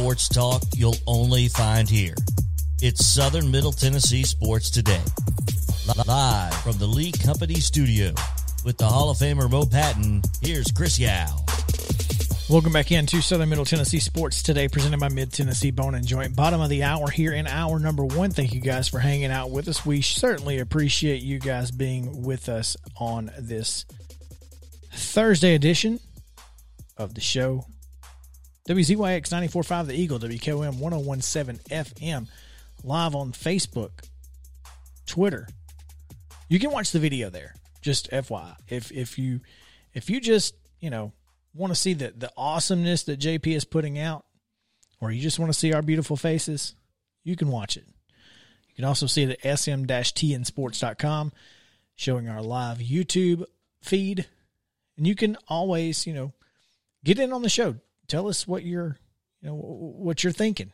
Sports 0.05 0.29
talk 0.29 0.61
you'll 0.75 0.95
only 1.07 1.47
find 1.47 1.89
here. 1.89 2.13
It's 2.79 3.03
Southern 3.03 3.49
Middle 3.49 3.71
Tennessee 3.71 4.21
Sports 4.21 4.69
Today. 4.69 5.01
Live 6.05 6.53
from 6.61 6.73
the 6.73 6.85
Lee 6.85 7.11
Company 7.11 7.55
studio 7.55 8.13
with 8.63 8.77
the 8.77 8.85
Hall 8.85 9.09
of 9.09 9.17
Famer 9.17 9.49
Mo 9.49 9.65
Patton, 9.65 10.21
here's 10.43 10.69
Chris 10.69 10.99
Yao. 10.99 11.25
Welcome 12.51 12.71
back 12.71 12.91
into 12.91 13.19
Southern 13.19 13.49
Middle 13.49 13.65
Tennessee 13.65 13.97
Sports 13.97 14.43
today, 14.43 14.67
presented 14.67 14.99
by 14.99 15.09
Mid 15.09 15.33
Tennessee 15.33 15.71
Bone 15.71 15.95
and 15.95 16.05
Joint. 16.05 16.35
Bottom 16.35 16.61
of 16.61 16.69
the 16.69 16.83
hour 16.83 17.09
here 17.09 17.33
in 17.33 17.47
hour 17.47 17.79
number 17.79 18.05
one. 18.05 18.29
Thank 18.29 18.53
you 18.53 18.61
guys 18.61 18.87
for 18.87 18.99
hanging 18.99 19.31
out 19.31 19.49
with 19.49 19.67
us. 19.67 19.87
We 19.87 20.03
certainly 20.03 20.59
appreciate 20.59 21.23
you 21.23 21.39
guys 21.39 21.71
being 21.71 22.21
with 22.21 22.47
us 22.47 22.77
on 22.99 23.31
this 23.39 23.85
Thursday 24.91 25.55
edition 25.55 25.99
of 26.95 27.15
the 27.15 27.21
show. 27.21 27.65
WZYX 28.67 29.29
94.5 29.29 29.87
The 29.87 29.93
Eagle, 29.93 30.17
WKOM 30.17 30.79
1017 30.79 31.61
FM, 31.69 32.27
live 32.83 33.13
on 33.13 33.31
Facebook, 33.31 33.91
Twitter. 35.05 35.47
You 36.49 36.57
can 36.57 36.71
watch 36.71 36.91
the 36.91 36.97
video 36.97 37.29
there. 37.29 37.53
Just 37.81 38.09
FYI. 38.09 38.55
If 38.67 38.91
if 38.91 39.19
you 39.19 39.41
if 39.93 40.09
you 40.09 40.19
just, 40.19 40.55
you 40.79 40.89
know, 40.89 41.13
want 41.53 41.71
to 41.71 41.79
see 41.79 41.93
the, 41.93 42.11
the 42.17 42.31
awesomeness 42.35 43.03
that 43.03 43.19
JP 43.19 43.55
is 43.55 43.65
putting 43.65 43.99
out, 43.99 44.25
or 44.99 45.11
you 45.11 45.21
just 45.21 45.37
want 45.37 45.53
to 45.53 45.57
see 45.57 45.71
our 45.71 45.83
beautiful 45.83 46.17
faces, 46.17 46.73
you 47.23 47.35
can 47.35 47.49
watch 47.49 47.77
it. 47.77 47.85
You 48.69 48.75
can 48.77 48.85
also 48.85 49.05
see 49.05 49.23
it 49.23 49.39
at 49.45 49.59
sm-tnsports.com, 49.59 51.31
showing 51.95 52.27
our 52.27 52.41
live 52.41 52.79
YouTube 52.79 53.45
feed. 53.83 54.25
And 54.97 55.05
you 55.05 55.13
can 55.13 55.37
always, 55.47 56.07
you 56.07 56.13
know, 56.13 56.33
get 57.03 57.19
in 57.19 57.31
on 57.31 57.43
the 57.43 57.49
show. 57.49 57.75
Tell 58.07 58.27
us 58.27 58.47
what 58.47 58.63
you're, 58.63 58.97
you 59.41 59.49
know, 59.49 59.55
what 59.55 60.23
you're 60.23 60.33
thinking. 60.33 60.71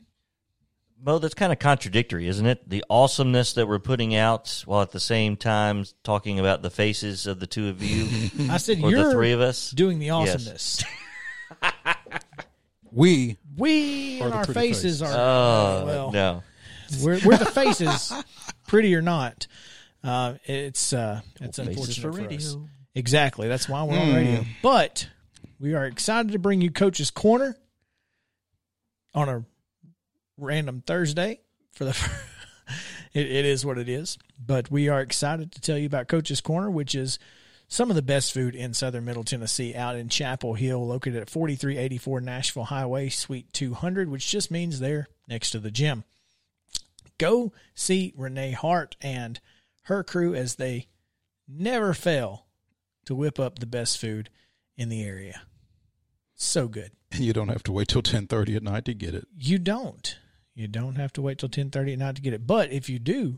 Mo, 1.03 1.17
that's 1.17 1.33
kind 1.33 1.51
of 1.51 1.57
contradictory, 1.57 2.27
isn't 2.27 2.45
it? 2.45 2.69
The 2.69 2.83
awesomeness 2.89 3.53
that 3.53 3.67
we're 3.67 3.79
putting 3.79 4.13
out 4.15 4.61
while 4.67 4.81
at 4.83 4.91
the 4.91 4.99
same 4.99 5.35
time 5.35 5.83
talking 6.03 6.39
about 6.39 6.61
the 6.61 6.69
faces 6.69 7.25
of 7.25 7.39
the 7.39 7.47
two 7.47 7.69
of 7.69 7.81
you 7.81 8.29
I 8.51 8.57
said 8.57 8.79
or 8.83 8.91
you're 8.91 9.05
the 9.05 9.11
three 9.11 9.31
of 9.31 9.41
us. 9.41 9.71
doing 9.71 9.97
the 9.97 10.07
Yes. 10.07 10.13
awesomeness. 10.35 10.83
We 12.91 13.37
We 13.57 14.19
and 14.19 14.33
our 14.33 14.45
faces 14.45 14.99
face. 14.99 15.09
are 15.09 15.13
Oh 15.17 15.85
well. 15.85 16.11
no! 16.11 16.43
We're, 17.01 17.19
we're 17.25 17.37
the 17.37 17.45
faces, 17.45 18.11
pretty 18.67 18.93
or 18.95 19.01
not. 19.01 19.47
Uh, 20.03 20.33
it's 20.43 20.91
uh, 20.91 21.21
it's 21.39 21.57
Faces 21.57 21.67
unfortunate 21.69 22.01
for 22.01 22.11
for, 22.11 22.21
radio. 22.21 22.37
us. 22.37 22.57
Exactly. 22.93 23.47
That's 23.47 23.69
why 23.69 23.83
we're 23.83 23.97
on 23.97 24.13
radio. 24.13 24.43
But 24.61 25.07
we 25.61 25.75
are 25.75 25.85
excited 25.85 26.31
to 26.31 26.39
bring 26.39 26.59
you 26.59 26.71
Coach's 26.71 27.11
Corner 27.11 27.55
on 29.13 29.29
a 29.29 29.45
random 30.35 30.81
Thursday 30.85 31.39
for 31.71 31.85
the. 31.85 31.91
it, 33.13 33.31
it 33.31 33.45
is 33.45 33.63
what 33.63 33.77
it 33.77 33.87
is. 33.87 34.17
But 34.43 34.71
we 34.71 34.89
are 34.89 35.01
excited 35.01 35.51
to 35.51 35.61
tell 35.61 35.77
you 35.77 35.85
about 35.85 36.07
Coach's 36.07 36.41
Corner, 36.41 36.71
which 36.71 36.95
is 36.95 37.19
some 37.67 37.91
of 37.91 37.95
the 37.95 38.01
best 38.01 38.33
food 38.33 38.55
in 38.55 38.73
southern 38.73 39.05
Middle 39.05 39.23
Tennessee 39.23 39.75
out 39.75 39.95
in 39.95 40.09
Chapel 40.09 40.55
Hill, 40.55 40.85
located 40.85 41.21
at 41.21 41.29
4384 41.29 42.21
Nashville 42.21 42.63
Highway, 42.63 43.09
Suite 43.09 43.53
200, 43.53 44.09
which 44.09 44.27
just 44.27 44.49
means 44.49 44.79
they're 44.79 45.07
next 45.27 45.51
to 45.51 45.59
the 45.59 45.71
gym. 45.71 46.03
Go 47.19 47.53
see 47.75 48.13
Renee 48.17 48.53
Hart 48.53 48.95
and 48.99 49.39
her 49.83 50.03
crew 50.03 50.33
as 50.33 50.55
they 50.55 50.87
never 51.47 51.93
fail 51.93 52.47
to 53.05 53.13
whip 53.13 53.39
up 53.39 53.59
the 53.59 53.67
best 53.67 53.99
food 53.99 54.31
in 54.75 54.89
the 54.89 55.03
area. 55.03 55.43
So 56.41 56.67
good. 56.67 56.91
And 57.11 57.21
you 57.23 57.33
don't 57.33 57.49
have 57.49 57.61
to 57.63 57.71
wait 57.71 57.87
till 57.87 58.01
ten 58.01 58.25
thirty 58.25 58.55
at 58.55 58.63
night 58.63 58.85
to 58.85 58.95
get 58.95 59.13
it. 59.13 59.27
You 59.37 59.59
don't. 59.59 60.17
You 60.55 60.67
don't 60.67 60.95
have 60.95 61.13
to 61.13 61.21
wait 61.21 61.37
till 61.37 61.49
ten 61.49 61.69
thirty 61.69 61.93
at 61.93 61.99
night 61.99 62.15
to 62.15 62.21
get 62.21 62.33
it. 62.33 62.47
But 62.47 62.71
if 62.71 62.89
you 62.89 62.97
do, 62.97 63.37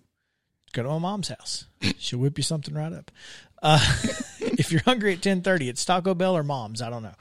go 0.71 0.83
to 0.83 0.89
my 0.89 0.99
mom's 0.99 1.27
house. 1.27 1.65
She'll 1.97 2.19
whip 2.19 2.37
you 2.37 2.45
something 2.45 2.73
right 2.73 2.93
up. 2.93 3.11
Uh, 3.61 3.79
if 4.39 4.71
you're 4.71 4.83
hungry 4.83 5.13
at 5.13 5.21
ten 5.21 5.41
thirty, 5.41 5.67
it's 5.67 5.83
Taco 5.83 6.15
Bell 6.15 6.37
or 6.37 6.43
Mom's. 6.43 6.81
I 6.81 6.89
don't 6.89 7.03
know. 7.03 7.15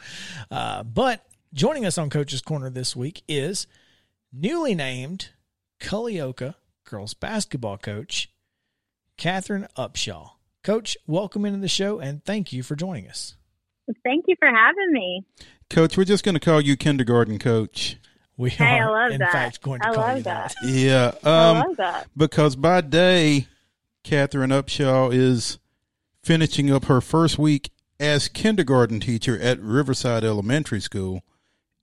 Uh, 0.52 0.84
but 0.84 1.26
joining 1.52 1.84
us 1.84 1.98
on 1.98 2.10
Coach's 2.10 2.42
Corner 2.42 2.70
this 2.70 2.94
week 2.94 3.24
is 3.26 3.66
newly 4.32 4.76
named 4.76 5.30
Culleoka 5.80 6.54
girls 6.84 7.12
basketball 7.12 7.76
coach 7.76 8.30
Catherine 9.16 9.66
Upshaw. 9.76 10.30
Coach, 10.62 10.96
welcome 11.08 11.44
into 11.44 11.58
the 11.58 11.66
show 11.66 11.98
and 11.98 12.24
thank 12.24 12.52
you 12.52 12.62
for 12.62 12.76
joining 12.76 13.08
us. 13.08 13.34
Thank 14.04 14.26
you 14.28 14.36
for 14.38 14.48
having 14.48 14.92
me. 14.92 15.24
Coach, 15.72 15.96
we're 15.96 16.04
just 16.04 16.22
going 16.22 16.34
to 16.34 16.40
call 16.40 16.60
you 16.60 16.76
kindergarten 16.76 17.38
coach. 17.38 17.96
We 18.36 18.50
Hey, 18.50 18.64
I 18.64 18.80
are, 18.80 18.90
love 18.90 19.12
in 19.12 19.18
that. 19.20 19.32
fact, 19.32 19.62
going 19.62 19.80
to 19.80 19.88
I 19.88 19.94
call 19.94 20.04
love 20.04 20.16
you 20.18 20.22
that. 20.24 20.54
that. 20.62 20.68
Yeah, 20.68 21.12
I 21.24 21.48
um, 21.50 21.58
love 21.66 21.76
that. 21.78 22.08
because 22.14 22.56
by 22.56 22.82
day, 22.82 23.46
Catherine 24.04 24.50
Upshaw 24.50 25.12
is 25.14 25.58
finishing 26.22 26.70
up 26.70 26.84
her 26.84 27.00
first 27.00 27.38
week 27.38 27.70
as 27.98 28.28
kindergarten 28.28 29.00
teacher 29.00 29.40
at 29.40 29.60
Riverside 29.60 30.24
Elementary 30.24 30.80
School, 30.80 31.22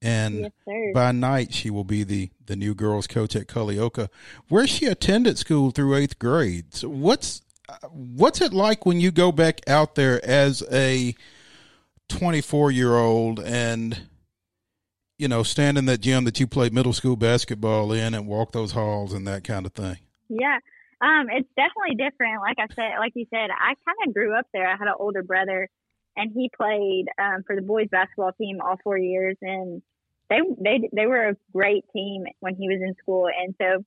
and 0.04 0.52
Yes, 0.68 0.94
by 0.94 1.12
night 1.12 1.52
she 1.54 1.72
will 1.72 1.84
be 1.84 2.04
the 2.04 2.30
the 2.46 2.56
new 2.56 2.76
girls 2.76 3.08
coach 3.08 3.36
at 3.36 3.48
Culleoka, 3.48 4.10
where 4.50 4.68
she 4.68 4.86
attended 4.86 5.38
school 5.40 5.72
through 5.72 5.96
eighth 5.96 6.20
grade. 6.20 6.76
So 6.76 6.90
what's 6.90 7.42
what's 7.92 8.40
it 8.40 8.54
like 8.54 8.86
when 8.86 9.00
you 9.00 9.10
go 9.12 9.32
back 9.32 9.62
out 9.68 9.96
there 9.96 10.24
as 10.24 10.62
a 10.72 11.16
24 12.10 12.72
year 12.72 12.96
old 12.98 13.40
and 13.40 14.02
you 15.18 15.28
know 15.28 15.44
stand 15.44 15.78
in 15.78 15.86
that 15.86 16.02
gym 16.02 16.26
that 16.26 16.40
you 16.40 16.48
played 16.48 16.74
middle 16.74 16.94
school 16.94 17.16
basketball 17.16 17.92
in 17.92 18.14
and 18.14 18.28
walk 18.28 18.52
those 18.52 18.72
halls 18.74 19.14
and 19.14 19.26
that 19.28 19.44
kind 19.44 19.66
of 19.66 19.74
thing 19.74 19.98
Yeah. 20.30 20.60
Um, 21.02 21.28
it's 21.32 21.50
definitely 21.56 21.96
different. 21.96 22.42
Like 22.42 22.58
I 22.60 22.68
said, 22.74 23.00
like 23.00 23.14
you 23.16 23.26
said, 23.30 23.50
I 23.52 23.74
kind 23.86 23.98
of 24.08 24.14
grew 24.14 24.38
up 24.38 24.46
there. 24.54 24.68
I 24.68 24.78
had 24.78 24.88
an 24.88 25.00
older 25.00 25.24
brother, 25.24 25.70
and 26.16 26.32
he 26.34 26.50
played 26.56 27.06
um, 27.18 27.44
for 27.48 27.56
the 27.56 27.62
boys 27.62 27.88
basketball 27.90 28.34
team 28.34 28.60
all 28.62 28.78
four 28.84 28.98
years, 28.98 29.38
and 29.42 29.82
they 30.30 30.40
they 30.62 30.90
they 30.94 31.06
were 31.06 31.30
a 31.30 31.38
great 31.54 31.86
team 31.94 32.26
when 32.42 32.56
he 32.56 32.68
was 32.68 32.82
in 32.82 32.96
school. 33.02 33.28
And 33.28 33.56
so, 33.62 33.84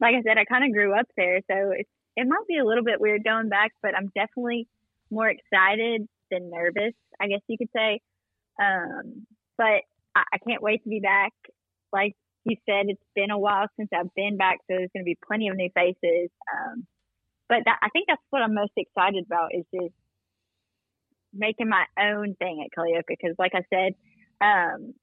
like 0.00 0.14
I 0.16 0.22
said, 0.22 0.36
I 0.36 0.44
kind 0.44 0.64
of 0.64 0.72
grew 0.72 0.98
up 0.98 1.06
there, 1.16 1.40
so 1.48 1.70
it 1.70 1.86
it 2.16 2.26
might 2.26 2.46
be 2.48 2.58
a 2.58 2.64
little 2.64 2.84
bit 2.84 3.00
weird 3.00 3.24
going 3.24 3.48
back, 3.48 3.70
but 3.80 3.96
I'm 3.96 4.10
definitely 4.14 4.66
more 5.10 5.28
excited 5.28 6.08
than 6.32 6.50
nervous. 6.50 6.94
I 7.20 7.28
guess 7.28 7.40
you 7.46 7.58
could 7.58 7.68
say. 7.76 8.00
Um, 8.60 9.26
but 9.58 9.84
I, 10.16 10.22
I 10.32 10.38
can't 10.46 10.62
wait 10.62 10.82
to 10.82 10.88
be 10.88 11.00
back. 11.00 11.32
Like 11.92 12.14
you 12.44 12.56
said, 12.68 12.86
it's 12.88 13.02
been 13.14 13.30
a 13.30 13.38
while 13.38 13.66
since 13.76 13.90
I've 13.94 14.12
been 14.16 14.36
back, 14.36 14.58
so 14.62 14.74
there's 14.76 14.90
going 14.94 15.04
to 15.04 15.12
be 15.12 15.18
plenty 15.26 15.48
of 15.48 15.56
new 15.56 15.70
faces. 15.74 16.30
Um, 16.52 16.86
but 17.48 17.58
that, 17.66 17.78
I 17.82 17.88
think 17.90 18.06
that's 18.08 18.22
what 18.30 18.42
I'm 18.42 18.54
most 18.54 18.72
excited 18.76 19.24
about 19.26 19.54
is 19.54 19.64
just 19.74 19.94
making 21.32 21.68
my 21.68 21.84
own 21.98 22.34
thing 22.38 22.64
at 22.64 22.76
Culleoka. 22.76 23.04
Because, 23.08 23.36
like 23.38 23.52
I 23.54 23.62
said, 23.72 23.92
um, 24.40 24.94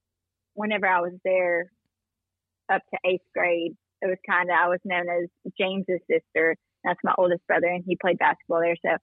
whenever 0.54 0.86
I 0.86 1.00
was 1.00 1.14
there 1.24 1.70
up 2.72 2.82
to 2.92 3.10
eighth 3.10 3.26
grade, 3.34 3.76
it 4.02 4.06
was 4.06 4.18
kind 4.28 4.50
of 4.50 4.56
I 4.56 4.68
was 4.68 4.80
known 4.84 5.06
as 5.08 5.28
James's 5.58 6.00
sister. 6.10 6.56
That's 6.84 7.00
my 7.04 7.14
oldest 7.18 7.46
brother, 7.46 7.66
and 7.66 7.84
he 7.86 7.96
played 8.00 8.18
basketball 8.18 8.60
there. 8.60 8.76
So 8.84 8.96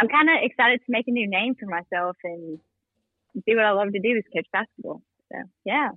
I'm 0.00 0.08
kind 0.08 0.28
of 0.30 0.36
excited 0.42 0.80
to 0.86 0.92
make 0.92 1.06
a 1.08 1.10
new 1.10 1.28
name 1.28 1.54
for 1.58 1.66
myself 1.66 2.16
and 2.24 2.58
do 3.46 3.56
what 3.56 3.64
I 3.64 3.72
love 3.72 3.92
to 3.92 4.00
do 4.00 4.16
is 4.16 4.24
coach 4.34 4.46
basketball. 4.52 5.02
So 5.30 5.38
yeah. 5.64 5.90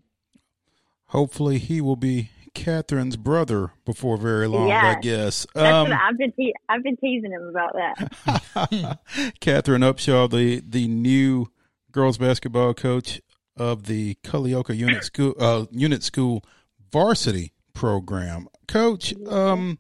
Hopefully, 1.07 1.57
he 1.59 1.79
will 1.79 1.95
be 1.95 2.29
Catherine's 2.53 3.17
brother 3.17 3.71
before 3.85 4.17
very 4.17 4.47
long. 4.47 4.67
Yeah. 4.67 4.95
I 4.97 5.01
guess. 5.01 5.45
Um, 5.55 5.91
I've 5.91 6.17
been 6.17 6.31
te- 6.33 6.53
I've 6.67 6.83
been 6.83 6.97
teasing 6.97 7.31
him 7.31 7.43
about 7.43 7.73
that. 7.73 8.99
Catherine 9.39 9.81
Upshaw, 9.81 10.29
the 10.29 10.61
the 10.67 10.87
new 10.87 11.47
girls 11.91 12.17
basketball 12.17 12.73
coach 12.73 13.21
of 13.55 13.85
the 13.85 14.15
Culleoka 14.23 14.75
Unit 14.75 15.03
School 15.03 15.33
uh, 15.39 15.65
Unit 15.71 16.03
School 16.03 16.43
varsity 16.91 17.53
program. 17.73 18.47
Coach, 18.67 19.13
um, 19.27 19.79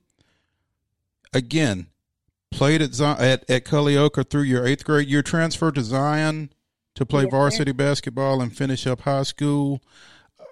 again, 1.33 1.87
played 2.53 2.81
at 2.81 2.93
Zion, 2.93 3.17
at 3.19 3.49
at 3.49 3.65
Culleoka 3.65 4.29
through 4.29 4.43
your 4.43 4.65
eighth 4.65 4.85
grade 4.85 5.07
year, 5.07 5.21
transferred 5.21 5.75
to 5.75 5.81
Zion 5.81 6.51
to 6.95 7.05
play 7.05 7.23
Yes, 7.23 7.31
sir. 7.31 7.37
varsity 7.37 7.71
basketball 7.71 8.41
and 8.41 8.55
finish 8.55 8.85
up 8.87 9.01
high 9.01 9.23
school. 9.23 9.81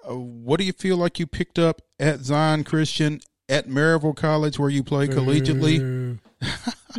Uh, 0.08 0.16
what 0.16 0.58
do 0.58 0.64
you 0.64 0.72
feel 0.72 0.96
like 0.96 1.18
you 1.18 1.26
picked 1.26 1.58
up 1.58 1.80
at 2.00 2.20
Zion 2.20 2.64
Christian 2.64 3.20
at 3.48 3.68
Maryville 3.68 4.16
College, 4.16 4.58
where 4.58 4.70
you 4.70 4.82
play 4.82 5.06
collegiately? 5.08 6.18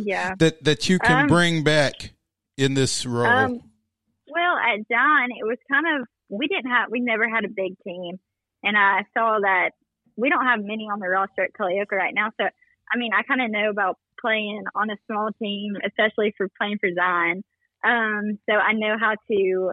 Yeah. 0.00 0.34
that 0.38 0.64
that 0.64 0.88
you 0.88 0.98
can 0.98 1.22
Um, 1.22 1.26
bring 1.28 1.62
back 1.62 2.14
in 2.56 2.74
this 2.74 3.06
role? 3.06 3.26
Um, 3.26 3.60
well, 4.26 4.56
at 4.56 4.80
John, 4.90 5.30
it 5.30 5.44
was 5.46 5.58
kind 5.70 5.86
of 6.00 6.08
we 6.28 6.48
didn't 6.48 6.70
have 6.70 6.90
we 6.90 6.98
never 7.00 7.28
had 7.28 7.44
a 7.44 7.48
big 7.48 7.74
team, 7.86 8.18
and 8.64 8.76
I 8.76 9.04
saw 9.16 9.38
that 9.40 9.70
we 10.16 10.30
don't 10.30 10.44
have 10.46 10.58
many 10.64 10.84
on 10.92 10.98
the 10.98 11.08
roster 11.08 11.42
at 11.44 11.52
Culleoka 11.52 11.92
right 11.92 12.14
now. 12.14 12.30
So, 12.40 12.44
I 12.44 12.96
mean, 12.98 13.12
I 13.12 13.22
kind 13.22 13.40
of 13.42 13.50
know 13.52 13.70
about 13.70 13.98
playing 14.24 14.64
on 14.74 14.90
a 14.90 14.96
small 15.06 15.30
team, 15.40 15.74
especially 15.86 16.34
for 16.36 16.48
playing 16.58 16.78
for 16.80 16.88
Zion. 16.94 17.42
Um, 17.84 18.38
so 18.48 18.56
I 18.56 18.72
know 18.72 18.96
how 18.98 19.14
to 19.30 19.72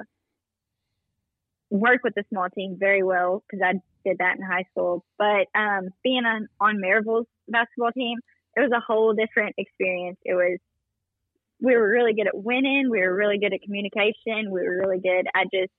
work 1.70 2.02
with 2.04 2.18
a 2.18 2.24
small 2.30 2.48
team 2.50 2.76
very 2.78 3.04
well 3.04 3.44
because 3.50 3.64
I 3.66 3.74
did 4.08 4.18
that 4.18 4.36
in 4.38 4.44
high 4.44 4.66
school. 4.72 5.06
But 5.18 5.48
um, 5.56 5.90
being 6.04 6.26
on 6.26 6.48
on 6.60 6.82
Maryville's 6.82 7.28
basketball 7.48 7.92
team, 7.92 8.20
it 8.56 8.62
was 8.62 8.72
a 8.76 8.84
whole 8.86 9.14
different 9.14 9.56
experience. 9.58 10.18
It 10.26 10.34
was 10.34 10.60
we 11.62 11.76
were 11.76 11.90
really 11.90 12.14
good 12.14 12.28
at 12.28 12.36
winning. 12.36 12.90
We 12.90 13.00
were 13.00 13.16
really 13.16 13.38
good 13.38 13.54
at 13.54 13.62
communication. 13.62 14.52
We 14.52 14.62
were 14.62 14.82
really 14.84 15.00
good 15.00 15.28
at 15.34 15.48
just 15.54 15.72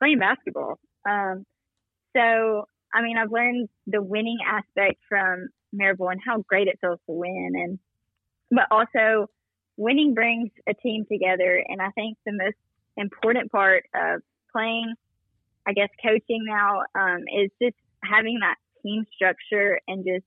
playing 0.00 0.20
basketball. 0.20 0.78
Um, 1.08 1.44
so, 2.16 2.66
I 2.94 3.02
mean, 3.02 3.18
I've 3.18 3.32
learned 3.32 3.68
the 3.86 4.02
winning 4.02 4.38
aspect 4.46 5.00
from 5.08 5.48
Maryville 5.74 6.12
and 6.12 6.20
how 6.24 6.42
great 6.48 6.68
it 6.68 6.78
feels 6.80 7.00
to 7.06 7.12
win. 7.12 7.52
And, 7.54 7.78
but 8.50 8.66
also 8.70 9.28
winning 9.76 10.14
brings 10.14 10.50
a 10.68 10.74
team 10.74 11.04
together. 11.10 11.62
And 11.68 11.80
I 11.80 11.90
think 11.90 12.18
the 12.24 12.32
most 12.32 12.56
important 12.96 13.52
part 13.52 13.84
of 13.94 14.22
playing, 14.52 14.94
I 15.66 15.72
guess, 15.72 15.88
coaching 16.02 16.44
now, 16.46 16.82
um, 16.94 17.24
is 17.42 17.50
just 17.60 17.76
having 18.02 18.38
that 18.40 18.56
team 18.82 19.04
structure 19.14 19.80
and 19.86 20.04
just 20.04 20.24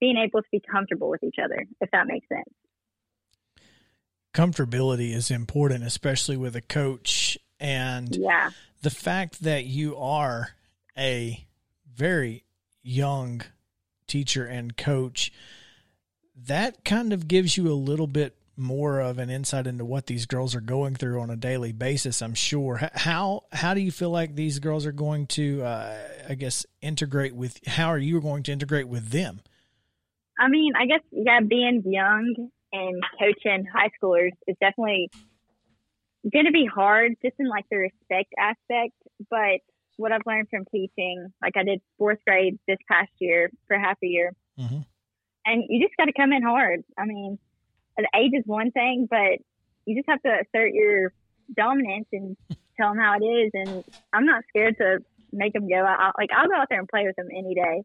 being 0.00 0.16
able 0.16 0.42
to 0.42 0.48
be 0.50 0.60
comfortable 0.60 1.08
with 1.08 1.22
each 1.22 1.36
other, 1.42 1.64
if 1.80 1.90
that 1.92 2.06
makes 2.06 2.26
sense. 2.28 2.48
Comfortability 4.34 5.14
is 5.14 5.30
important, 5.30 5.84
especially 5.84 6.36
with 6.36 6.56
a 6.56 6.62
coach. 6.62 7.38
And 7.60 8.16
Yeah. 8.16 8.50
the 8.80 8.90
fact 8.90 9.42
that 9.42 9.66
you 9.66 9.96
are 9.96 10.56
a 10.98 11.46
very 11.86 12.44
young 12.82 13.42
teacher 14.08 14.44
and 14.46 14.76
coach, 14.76 15.30
that 16.46 16.84
kind 16.84 17.12
of 17.12 17.28
gives 17.28 17.56
you 17.56 17.68
a 17.68 17.74
little 17.74 18.06
bit 18.06 18.36
more 18.56 19.00
of 19.00 19.18
an 19.18 19.30
insight 19.30 19.66
into 19.66 19.84
what 19.84 20.06
these 20.06 20.26
girls 20.26 20.54
are 20.54 20.60
going 20.60 20.94
through 20.94 21.20
on 21.20 21.30
a 21.30 21.36
daily 21.36 21.72
basis. 21.72 22.20
I'm 22.20 22.34
sure. 22.34 22.88
How 22.94 23.44
how 23.52 23.74
do 23.74 23.80
you 23.80 23.90
feel 23.90 24.10
like 24.10 24.34
these 24.34 24.58
girls 24.58 24.84
are 24.86 24.92
going 24.92 25.26
to, 25.28 25.62
uh, 25.62 25.96
I 26.28 26.34
guess, 26.34 26.66
integrate 26.80 27.34
with? 27.34 27.66
How 27.66 27.88
are 27.88 27.98
you 27.98 28.20
going 28.20 28.42
to 28.44 28.52
integrate 28.52 28.88
with 28.88 29.10
them? 29.10 29.40
I 30.38 30.48
mean, 30.48 30.72
I 30.78 30.86
guess 30.86 31.00
yeah, 31.10 31.40
being 31.40 31.82
young 31.86 32.50
and 32.72 33.02
coaching 33.18 33.64
high 33.72 33.90
schoolers 34.02 34.32
is 34.46 34.56
definitely 34.60 35.10
going 36.30 36.46
to 36.46 36.52
be 36.52 36.66
hard, 36.66 37.12
just 37.22 37.36
in 37.38 37.48
like 37.48 37.64
the 37.70 37.76
respect 37.78 38.32
aspect. 38.38 38.94
But 39.30 39.60
what 39.96 40.12
I've 40.12 40.22
learned 40.26 40.48
from 40.50 40.64
teaching, 40.70 41.32
like 41.42 41.56
I 41.56 41.64
did 41.64 41.80
fourth 41.98 42.18
grade 42.26 42.58
this 42.66 42.78
past 42.90 43.10
year 43.18 43.50
for 43.66 43.78
half 43.78 43.98
a 44.02 44.06
year, 44.06 44.32
Mhm. 44.58 44.86
And 45.44 45.64
you 45.68 45.84
just 45.84 45.96
got 45.96 46.06
to 46.06 46.12
come 46.12 46.32
in 46.32 46.42
hard. 46.42 46.84
I 46.98 47.04
mean, 47.04 47.38
the 47.96 48.08
age 48.16 48.32
is 48.34 48.44
one 48.46 48.70
thing, 48.70 49.06
but 49.10 49.38
you 49.86 49.96
just 49.96 50.08
have 50.08 50.22
to 50.22 50.30
assert 50.30 50.72
your 50.72 51.12
dominance 51.54 52.06
and 52.12 52.36
tell 52.80 52.90
them 52.90 52.98
how 52.98 53.16
it 53.20 53.24
is. 53.24 53.50
And 53.54 53.84
I'm 54.12 54.26
not 54.26 54.44
scared 54.48 54.76
to 54.78 54.98
make 55.32 55.52
them 55.52 55.68
go 55.68 55.84
out. 55.84 56.14
Like 56.18 56.30
I'll 56.36 56.48
go 56.48 56.56
out 56.56 56.68
there 56.68 56.78
and 56.78 56.88
play 56.88 57.04
with 57.06 57.16
them 57.16 57.28
any 57.30 57.54
day, 57.54 57.82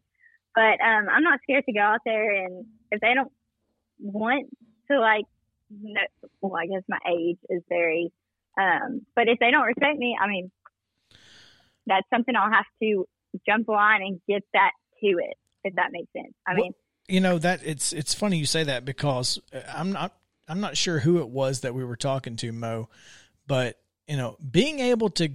but 0.54 0.80
um, 0.80 1.08
I'm 1.10 1.22
not 1.22 1.40
scared 1.42 1.64
to 1.66 1.72
go 1.72 1.80
out 1.80 2.00
there. 2.04 2.44
And 2.44 2.66
if 2.90 3.00
they 3.00 3.14
don't 3.14 3.32
want 4.00 4.46
to, 4.90 5.00
like, 5.00 5.24
no, 5.70 6.00
well, 6.40 6.56
I 6.56 6.66
guess 6.66 6.82
my 6.88 6.98
age 7.10 7.38
is 7.50 7.62
very. 7.68 8.12
Um, 8.58 9.02
but 9.14 9.28
if 9.28 9.38
they 9.38 9.50
don't 9.50 9.66
respect 9.66 9.98
me, 9.98 10.16
I 10.20 10.26
mean, 10.26 10.50
that's 11.86 12.08
something 12.12 12.34
I'll 12.34 12.50
have 12.50 12.66
to 12.82 13.06
jump 13.46 13.68
on 13.68 14.02
and 14.02 14.20
get 14.28 14.42
that 14.52 14.72
to 15.00 15.06
it. 15.06 15.36
If 15.64 15.74
that 15.74 15.92
makes 15.92 16.10
sense. 16.12 16.32
I 16.46 16.54
mean, 16.54 16.72
you 17.08 17.20
know 17.20 17.38
that 17.38 17.60
it's 17.64 17.92
it's 17.92 18.14
funny 18.14 18.38
you 18.38 18.46
say 18.46 18.64
that 18.64 18.84
because 18.84 19.38
uh, 19.52 19.60
I'm 19.74 19.92
not 19.92 20.14
I'm 20.46 20.60
not 20.60 20.76
sure 20.76 20.98
who 21.00 21.18
it 21.18 21.28
was 21.28 21.60
that 21.60 21.74
we 21.74 21.84
were 21.84 21.96
talking 21.96 22.36
to 22.36 22.52
Mo, 22.52 22.88
but 23.46 23.78
you 24.06 24.16
know 24.16 24.36
being 24.50 24.80
able 24.80 25.10
to 25.10 25.30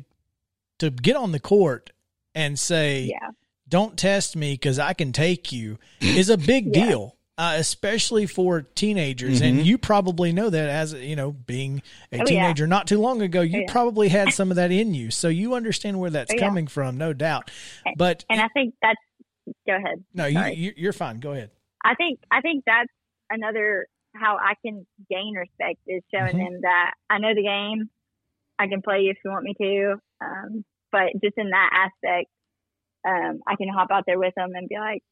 to 0.80 0.90
get 0.90 1.16
on 1.16 1.32
the 1.32 1.40
court 1.40 1.92
and 2.36 2.58
say 2.60 3.04
yeah. 3.04 3.30
don't 3.68 3.98
test 3.98 4.36
me 4.36 4.54
because 4.54 4.80
I 4.80 4.94
can 4.94 5.12
take 5.12 5.52
you 5.52 5.78
is 6.02 6.30
a 6.30 6.38
big 6.38 6.76
Yeah. 6.76 6.88
deal. 6.88 7.16
Uh, 7.36 7.56
especially 7.58 8.28
for 8.28 8.62
teenagers, 8.62 9.42
and 9.42 9.66
you 9.66 9.80
probably 9.80 10.32
know 10.32 10.52
that 10.52 10.70
as 10.70 10.94
you 10.94 11.16
know, 11.16 11.32
being 11.32 11.82
a 12.12 12.18
Oh, 12.18 12.18
yeah. 12.20 12.24
teenager 12.26 12.68
not 12.68 12.86
too 12.86 13.00
long 13.00 13.24
ago, 13.24 13.42
you 13.42 13.58
Oh, 13.58 13.62
yeah. 13.62 13.72
probably 13.72 14.10
had 14.10 14.32
some 14.34 14.52
of 14.52 14.58
that 14.58 14.72
in 14.72 14.94
you, 14.94 15.10
so 15.10 15.30
you 15.30 15.56
understand 15.56 16.00
where 16.00 16.12
that's 16.12 16.32
Oh, 16.32 16.36
yeah. 16.38 16.48
coming 16.48 16.68
from, 16.68 17.00
no 17.00 17.12
doubt. 17.12 17.50
But 17.98 18.24
And 18.30 18.40
I 18.40 18.50
think 18.50 18.76
that's. 18.84 19.00
Go 19.66 19.76
ahead. 19.76 20.04
no, 20.14 20.32
sorry. 20.32 20.54
you 20.54 20.74
you're 20.78 20.94
fine. 20.94 21.20
Go 21.20 21.32
ahead. 21.32 21.50
I 21.84 21.96
think 21.96 22.20
I 22.32 22.42
think 22.42 22.64
that's 22.66 22.92
another 23.30 23.88
how 24.16 24.38
I 24.38 24.54
can 24.66 24.86
gain 25.10 25.34
respect 25.36 25.80
is 25.88 26.04
showing 26.14 26.38
Mhm. 26.38 26.38
them 26.38 26.62
that 26.62 26.94
I 27.10 27.18
know 27.20 27.34
the 27.36 27.44
game. 27.44 27.90
I 28.60 28.68
can 28.68 28.82
play 28.82 29.02
you 29.02 29.12
if 29.12 29.18
you 29.26 29.32
want 29.32 29.46
me 29.46 29.56
to. 29.62 29.96
Um, 30.22 30.66
but 30.92 31.14
just 31.24 31.38
in 31.38 31.50
that 31.50 31.70
aspect, 31.74 32.30
um, 33.08 33.42
I 33.48 33.56
can 33.56 33.70
hop 33.70 33.90
out 33.92 34.04
there 34.06 34.20
with 34.20 34.34
them 34.36 34.52
and 34.56 34.70
be 34.70 34.78
like, 34.78 35.04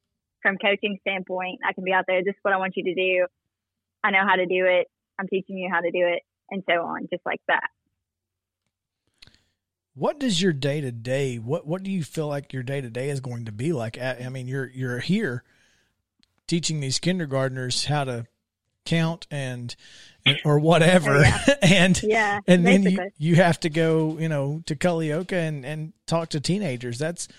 from 0.41 0.57
coaching 0.57 0.97
standpoint, 1.01 1.59
I 1.67 1.73
can 1.73 1.83
be 1.83 1.93
out 1.93 2.05
there. 2.07 2.23
This 2.23 2.33
is 2.35 2.39
what 2.43 2.53
I 2.53 2.57
want 2.57 2.73
you 2.77 2.83
to 2.85 2.95
do. 2.95 3.27
I 4.03 4.11
know 4.11 4.25
how 4.27 4.35
to 4.35 4.45
do 4.45 4.65
it. 4.67 4.87
I'm 5.19 5.27
teaching 5.27 5.57
you 5.57 5.69
how 5.71 5.81
to 5.81 5.91
do 5.91 6.07
it, 6.07 6.23
and 6.49 6.63
so 6.69 6.75
on, 6.83 7.07
just 7.11 7.25
like 7.25 7.41
that. 7.47 7.69
What 9.93 10.19
does 10.19 10.41
your 10.41 10.53
day 10.53 10.81
to 10.81 10.91
day? 10.91 11.37
What 11.37 11.67
what 11.67 11.83
do 11.83 11.91
you 11.91 12.03
feel 12.03 12.27
like 12.27 12.53
your 12.53 12.63
day 12.63 12.81
to 12.81 12.89
day 12.89 13.09
is 13.09 13.19
going 13.19 13.45
to 13.45 13.51
be 13.51 13.73
like? 13.73 13.97
I 13.97 14.23
I 14.25 14.29
mean, 14.29 14.47
you're 14.47 14.69
you're 14.69 14.99
here 14.99 15.43
teaching 16.51 16.81
these 16.81 16.99
kindergartners 16.99 17.85
how 17.85 18.03
to 18.03 18.25
count 18.85 19.25
and, 19.31 19.73
or 20.43 20.57
oh, 20.59 20.61
whatever, 20.61 21.15
Oh, 21.17 21.21
yeah. 21.21 21.55
and 21.61 22.03
Yeah, 22.03 22.39
and 22.45 22.67
then 22.67 22.83
you, 22.83 22.99
you 23.17 23.35
have 23.35 23.57
to 23.61 23.69
go, 23.69 24.17
you 24.19 24.27
know, 24.27 24.61
to 24.65 24.75
Culleoka 24.75 25.31
and 25.47 25.65
and 25.65 25.93
talk 26.07 26.27
to 26.29 26.41
teenagers. 26.41 26.97
That's 26.99 27.29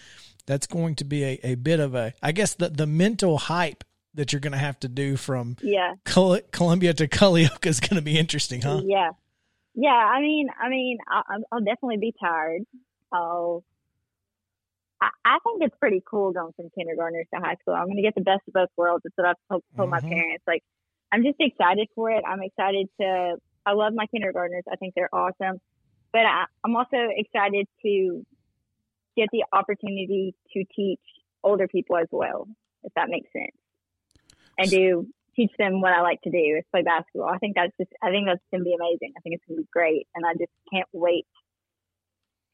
that's 0.46 0.66
going 0.66 0.94
to 0.96 1.04
be 1.04 1.24
a, 1.24 1.40
a 1.44 1.54
bit 1.56 1.78
of 1.78 1.94
a, 1.94 2.14
I 2.22 2.32
guess 2.32 2.54
the 2.54 2.70
the 2.70 2.86
mental 2.86 3.36
hype 3.36 3.84
that 4.14 4.32
you're 4.32 4.40
going 4.40 4.52
to 4.52 4.58
have 4.58 4.80
to 4.80 4.88
do 4.88 5.16
from 5.18 5.56
Yeah. 5.62 5.94
Col- 6.06 6.40
Columbia 6.50 6.94
to 6.94 7.06
Culleoka 7.06 7.66
is 7.66 7.80
going 7.80 7.96
to 7.96 8.02
be 8.02 8.18
interesting, 8.18 8.62
huh? 8.62 8.80
Yeah, 8.84 9.10
yeah. 9.74 9.90
I 9.90 10.20
mean, 10.22 10.48
I 10.58 10.68
mean, 10.70 10.98
I'll, 11.10 11.42
I'll 11.52 11.60
definitely 11.60 11.98
be 11.98 12.14
tired. 12.18 12.62
I'll. 13.12 13.62
I, 15.02 15.08
I 15.24 15.38
think 15.44 15.62
it's 15.62 15.76
pretty 15.80 16.00
cool 16.08 16.32
going 16.32 16.52
from 16.54 16.70
kindergartners 16.78 17.26
to 17.34 17.40
high 17.40 17.56
school. 17.60 17.74
I'm 17.74 17.86
going 17.86 17.96
to 17.96 18.02
get 18.02 18.14
the 18.14 18.22
best 18.22 18.42
of 18.46 18.54
both 18.54 18.68
worlds. 18.76 19.02
That's 19.04 19.16
what 19.16 19.26
I've 19.26 19.42
told, 19.50 19.62
told 19.76 19.88
Mhm. 19.88 19.90
my 19.90 20.00
parents. 20.00 20.44
Like, 20.46 20.62
I'm 21.10 21.24
just 21.24 21.36
excited 21.40 21.88
for 21.94 22.10
it. 22.10 22.22
I'm 22.26 22.42
excited 22.42 22.86
to. 23.00 23.36
I 23.66 23.72
love 23.72 23.92
my 23.94 24.06
kindergartners. 24.06 24.64
I 24.70 24.76
think 24.76 24.94
they're 24.94 25.14
awesome, 25.14 25.60
but 26.12 26.22
I, 26.26 26.44
I'm 26.64 26.74
also 26.76 26.98
excited 27.16 27.66
to 27.84 28.24
get 29.16 29.28
the 29.32 29.44
opportunity 29.52 30.34
to 30.54 30.64
teach 30.74 31.00
older 31.44 31.68
people 31.68 31.96
as 31.96 32.08
well, 32.10 32.48
if 32.82 32.92
that 32.96 33.08
makes 33.08 33.30
sense, 33.32 33.56
and 34.58 34.70
do 34.70 35.06
teach 35.36 35.52
them 35.58 35.80
what 35.80 35.92
I 35.92 36.00
like 36.02 36.20
to 36.22 36.30
do 36.30 36.56
is 36.58 36.64
play 36.72 36.82
basketball. 36.82 37.28
I 37.28 37.38
think 37.38 37.54
that's 37.56 37.72
just 37.78 37.92
I 38.02 38.10
think 38.10 38.26
that's 38.26 38.42
gonna 38.52 38.64
be 38.64 38.74
amazing. 38.74 39.12
I 39.16 39.20
think 39.20 39.34
it's 39.36 39.44
gonna 39.48 39.60
be 39.60 39.68
great, 39.72 40.06
and 40.14 40.24
I 40.26 40.32
just 40.32 40.52
can't 40.72 40.88
wait 40.92 41.26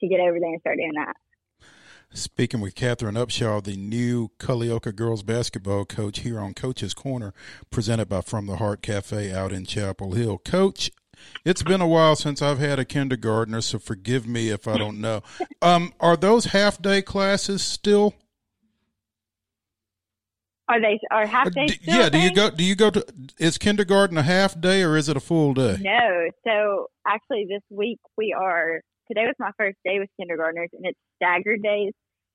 to 0.00 0.08
get 0.08 0.20
over 0.20 0.38
there 0.40 0.50
and 0.52 0.60
start 0.60 0.76
doing 0.76 0.92
that. 0.96 1.16
Speaking 2.12 2.60
with 2.60 2.74
Catherine 2.74 3.16
Upshaw, 3.16 3.62
the 3.62 3.76
new 3.76 4.30
Culleoka 4.38 4.94
girls 4.96 5.22
basketball 5.22 5.84
coach 5.84 6.20
here 6.20 6.40
on 6.40 6.54
Coach's 6.54 6.94
Corner, 6.94 7.34
presented 7.70 8.08
by 8.08 8.22
From 8.22 8.46
the 8.46 8.56
Heart 8.56 8.82
Cafe 8.82 9.30
out 9.32 9.52
in 9.52 9.66
Chapel 9.66 10.12
Hill. 10.12 10.38
Coach, 10.38 10.90
it's 11.44 11.62
been 11.62 11.82
a 11.82 11.86
while 11.86 12.16
since 12.16 12.40
I've 12.40 12.58
had 12.58 12.78
a 12.78 12.84
kindergartner, 12.84 13.60
so 13.60 13.78
forgive 13.78 14.26
me 14.26 14.48
if 14.48 14.66
I 14.66 14.78
don't 14.78 15.00
know. 15.00 15.22
Um, 15.60 15.92
are 16.00 16.16
those 16.16 16.46
half 16.46 16.80
day 16.80 17.02
classes 17.02 17.62
still? 17.62 18.14
Are 20.68 20.80
they 20.80 20.98
are 21.10 21.26
half 21.26 21.50
day? 21.52 21.64
Uh, 21.64 21.66
D- 21.66 21.78
yeah. 21.82 22.08
Do 22.08 22.18
you 22.18 22.34
go? 22.34 22.50
Do 22.50 22.62
you 22.62 22.74
go 22.74 22.90
to? 22.90 23.04
Is 23.38 23.58
kindergarten 23.58 24.18
a 24.18 24.22
half 24.22 24.60
day 24.60 24.82
or 24.82 24.96
is 24.96 25.08
it 25.08 25.16
a 25.16 25.20
full 25.20 25.54
day? 25.54 25.78
No. 25.80 26.28
So 26.44 26.86
actually, 27.06 27.46
this 27.48 27.62
week 27.70 27.98
we 28.16 28.34
are. 28.38 28.80
Today 29.08 29.24
was 29.26 29.34
my 29.38 29.50
first 29.56 29.78
day 29.84 29.98
with 29.98 30.10
kindergartners, 30.18 30.68
and 30.72 30.84
it's 30.84 30.98
staggered 31.16 31.62
days. 31.62 31.92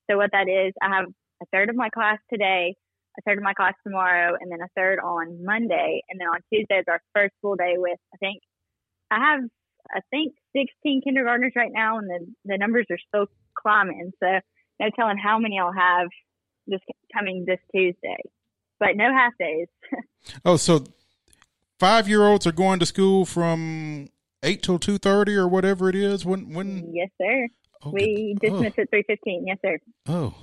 So 0.09 0.17
what 0.17 0.31
that 0.31 0.49
is, 0.49 0.73
I 0.81 0.89
have 0.89 1.05
a 1.41 1.45
third 1.53 1.69
of 1.69 1.75
my 1.75 1.89
class 1.89 2.17
today, 2.31 2.75
a 3.17 3.21
third 3.21 3.37
of 3.37 3.43
my 3.43 3.53
class 3.53 3.73
tomorrow, 3.85 4.35
and 4.39 4.51
then 4.51 4.59
a 4.61 4.67
third 4.75 4.99
on 4.99 5.45
Monday, 5.45 6.01
and 6.09 6.19
then 6.19 6.27
on 6.27 6.39
Tuesday 6.51 6.79
is 6.79 6.85
our 6.89 6.99
first 7.13 7.33
full 7.41 7.55
day 7.55 7.75
with. 7.77 7.99
I 8.13 8.17
think 8.17 8.41
I 9.11 9.19
have 9.19 9.41
I 9.95 9.99
think 10.09 10.33
16 10.55 11.01
kindergartners 11.03 11.53
right 11.55 11.71
now, 11.71 11.99
and 11.99 12.09
the 12.09 12.25
the 12.45 12.57
numbers 12.57 12.87
are 12.89 12.97
still 13.07 13.27
climbing. 13.55 14.11
So 14.19 14.39
no 14.79 14.89
telling 14.95 15.17
how 15.17 15.39
many 15.39 15.59
I'll 15.59 15.73
have 15.73 16.07
this 16.67 16.81
coming 17.13 17.45
this 17.47 17.59
Tuesday, 17.73 18.23
but 18.79 18.95
no 18.95 19.11
half 19.13 19.33
days. 19.39 19.67
oh, 20.45 20.57
so 20.57 20.85
five 21.79 22.07
year 22.07 22.23
olds 22.23 22.47
are 22.47 22.51
going 22.51 22.79
to 22.79 22.85
school 22.85 23.25
from 23.25 24.09
eight 24.43 24.61
till 24.61 24.79
two 24.79 24.97
thirty 24.97 25.35
or 25.35 25.47
whatever 25.47 25.89
it 25.89 25.95
is. 25.95 26.25
When 26.25 26.53
when? 26.53 26.93
Yes, 26.93 27.09
sir. 27.19 27.47
Okay. 27.85 27.91
We 27.93 28.37
dismiss 28.39 28.73
oh. 28.77 28.81
at 28.81 28.89
three 28.89 29.03
fifteen. 29.03 29.45
Yes, 29.47 29.57
sir. 29.61 29.79
Oh. 30.07 30.35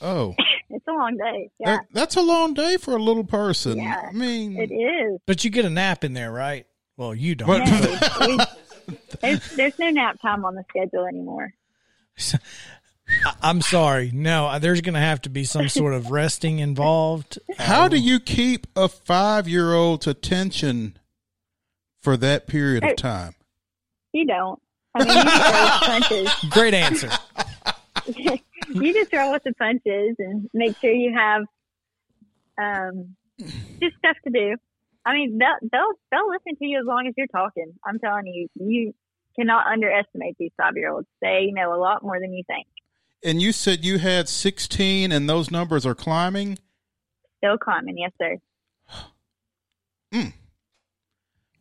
Oh. 0.00 0.34
it's 0.70 0.86
a 0.86 0.92
long 0.92 1.16
day. 1.16 1.50
Yeah. 1.58 1.66
That, 1.66 1.86
that's 1.92 2.16
a 2.16 2.22
long 2.22 2.54
day 2.54 2.76
for 2.76 2.96
a 2.96 3.02
little 3.02 3.24
person. 3.24 3.78
Yeah. 3.78 4.08
I 4.08 4.12
mean, 4.12 4.56
it 4.58 4.72
is. 4.72 5.20
But 5.26 5.44
you 5.44 5.50
get 5.50 5.64
a 5.64 5.70
nap 5.70 6.04
in 6.04 6.12
there, 6.12 6.32
right? 6.32 6.66
Well, 6.96 7.14
you 7.14 7.34
don't. 7.34 7.48
No, 7.48 8.16
we, 8.26 8.96
there's, 9.20 9.50
there's 9.56 9.78
no 9.78 9.90
nap 9.90 10.20
time 10.20 10.44
on 10.44 10.54
the 10.54 10.64
schedule 10.68 11.06
anymore. 11.06 11.52
I'm 13.42 13.60
sorry. 13.60 14.10
No, 14.14 14.46
uh, 14.46 14.58
there's 14.58 14.80
going 14.80 14.94
to 14.94 15.00
have 15.00 15.22
to 15.22 15.28
be 15.28 15.44
some 15.44 15.68
sort 15.68 15.94
of 15.94 16.10
resting 16.10 16.58
involved. 16.58 17.38
How 17.58 17.88
do 17.88 17.98
you 17.98 18.18
keep 18.20 18.66
a 18.76 18.88
five 18.88 19.48
year 19.48 19.74
old's 19.74 20.06
attention 20.06 20.98
for 22.04 22.18
that 22.18 22.46
period 22.46 22.84
of 22.84 22.96
time? 22.96 23.34
You 24.12 24.26
don't. 24.26 24.60
I 24.94 25.04
mean, 25.04 25.16
you 25.16 25.22
throw 25.24 26.20
punches. 26.20 26.50
Great 26.50 26.74
answer. 26.74 27.08
you 28.68 28.94
just 28.94 29.10
throw 29.10 29.32
with 29.32 29.42
the 29.42 29.54
punches 29.54 30.16
and 30.18 30.48
make 30.52 30.76
sure 30.78 30.92
you 30.92 31.14
have 31.16 31.42
um, 32.60 33.16
just 33.40 33.96
stuff 33.96 34.16
to 34.24 34.30
do. 34.30 34.54
I 35.06 35.14
mean, 35.14 35.38
they'll, 35.38 35.68
they'll 35.72 35.92
they'll 36.12 36.28
listen 36.28 36.56
to 36.58 36.66
you 36.66 36.78
as 36.78 36.86
long 36.86 37.06
as 37.08 37.14
you're 37.16 37.26
talking. 37.26 37.72
I'm 37.84 37.98
telling 37.98 38.26
you, 38.26 38.48
you 38.54 38.94
cannot 39.36 39.66
underestimate 39.66 40.36
these 40.38 40.52
five 40.56 40.74
year 40.76 40.92
olds. 40.92 41.08
They 41.20 41.50
know 41.52 41.74
a 41.74 41.80
lot 41.80 42.02
more 42.02 42.20
than 42.20 42.32
you 42.32 42.44
think. 42.46 42.66
And 43.24 43.40
you 43.40 43.52
said 43.52 43.84
you 43.84 43.98
had 43.98 44.28
16 44.28 45.10
and 45.10 45.28
those 45.28 45.50
numbers 45.50 45.86
are 45.86 45.94
climbing? 45.94 46.58
Still 47.38 47.56
climbing, 47.56 47.96
yes, 47.98 48.12
sir. 48.20 48.36
mm. 50.12 50.32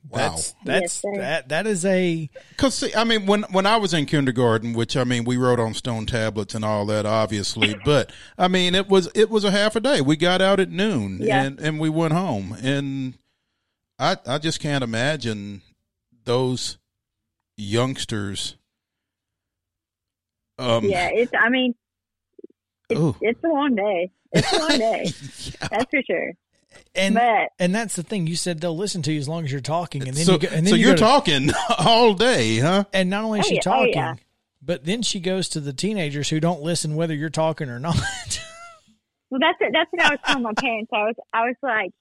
Wow, 0.10 0.20
that's, 0.20 0.56
that's 0.66 1.04
yes, 1.04 1.18
that 1.18 1.50
that 1.50 1.68
is 1.68 1.86
a 1.86 2.30
because 2.50 2.94
I 2.96 3.04
mean 3.04 3.26
when 3.26 3.44
when 3.44 3.66
I 3.66 3.78
was 3.78 3.94
in 3.94 4.06
kindergarten, 4.06 4.74
which 4.74 4.98
I 4.98 5.06
mean 5.06 5.24
we 5.24 5.38
wrote 5.38 5.60
on 5.60 5.74
stone 5.74 6.06
tablets 6.06 6.54
and 6.54 6.66
all 6.66 6.86
that, 6.88 7.06
obviously, 7.06 7.76
but 7.86 8.12
I 8.38 8.48
mean 8.48 8.76
it 8.76 8.90
was 8.90 9.10
it 9.16 9.30
was 9.30 9.44
a 9.44 9.52
half 9.52 9.76
a 9.76 9.80
day. 9.80 10.02
We 10.02 10.18
got 10.18 10.42
out 10.42 10.60
at 10.60 10.70
noon 10.70 11.20
yeah. 11.22 11.44
and 11.44 11.60
and 11.60 11.80
we 11.80 11.90
went 11.90 12.14
home, 12.14 12.56
and 12.62 13.18
I 13.98 14.18
I 14.28 14.38
just 14.40 14.60
can't 14.60 14.84
imagine 14.84 15.62
those 16.26 16.78
youngsters 17.56 18.56
um, 20.60 20.86
yeah, 20.86 21.10
it's. 21.12 21.32
I 21.38 21.50
mean, 21.50 21.76
it's, 22.90 23.18
it's 23.22 23.44
a 23.44 23.48
long 23.48 23.76
day. 23.76 24.12
It's 24.32 24.54
a 24.54 24.60
long 24.60 24.78
day. 24.78 25.06
yeah. 25.62 25.68
That's 25.70 25.90
for 25.90 26.02
sure. 26.06 26.34
And 26.96 27.16
but, 27.16 27.50
and 27.58 27.74
that's 27.74 27.96
the 27.96 28.04
thing. 28.04 28.28
You 28.28 28.36
said 28.36 28.62
they'll 28.62 28.78
listen 28.78 29.02
to 29.04 29.12
you 29.12 29.20
as 29.20 29.28
long 29.28 29.44
as 29.44 29.52
you're 29.52 29.62
talking, 29.62 30.08
and 30.08 30.16
then 30.16 30.26
so, 30.26 30.34
you 30.34 30.40
go, 30.40 30.48
and 30.50 30.66
then 30.66 30.74
so 30.74 30.76
you 30.76 30.92
are 30.92 30.96
to, 30.96 31.00
talking 31.00 31.50
all 31.80 32.14
day, 32.14 32.60
huh? 32.60 32.84
And 32.94 33.10
not 33.10 33.24
only 33.24 33.40
is 33.40 33.48
oh, 33.48 33.50
she 33.50 33.56
yeah, 33.56 33.62
talking, 33.62 33.98
oh, 33.98 34.00
yeah. 34.00 34.16
but 34.62 34.86
then 34.86 35.02
she 35.02 35.20
goes 35.20 35.50
to 35.50 35.60
the 35.60 35.74
teenagers 35.74 36.30
who 36.30 36.40
don't 36.40 36.62
listen 36.62 36.96
whether 36.96 37.16
you're 37.16 37.32
talking 37.32 37.70
or 37.70 37.80
not. 37.80 37.96
well, 39.32 39.40
that's 39.40 39.58
it. 39.60 39.72
That's 39.74 39.90
what 39.92 40.02
I 40.04 40.10
was 40.12 40.20
telling 40.24 40.44
my 40.44 40.54
parents. 40.54 40.92
I 40.94 41.04
was 41.04 41.16
I 41.34 41.42
was 41.46 41.56
like, 41.64 41.92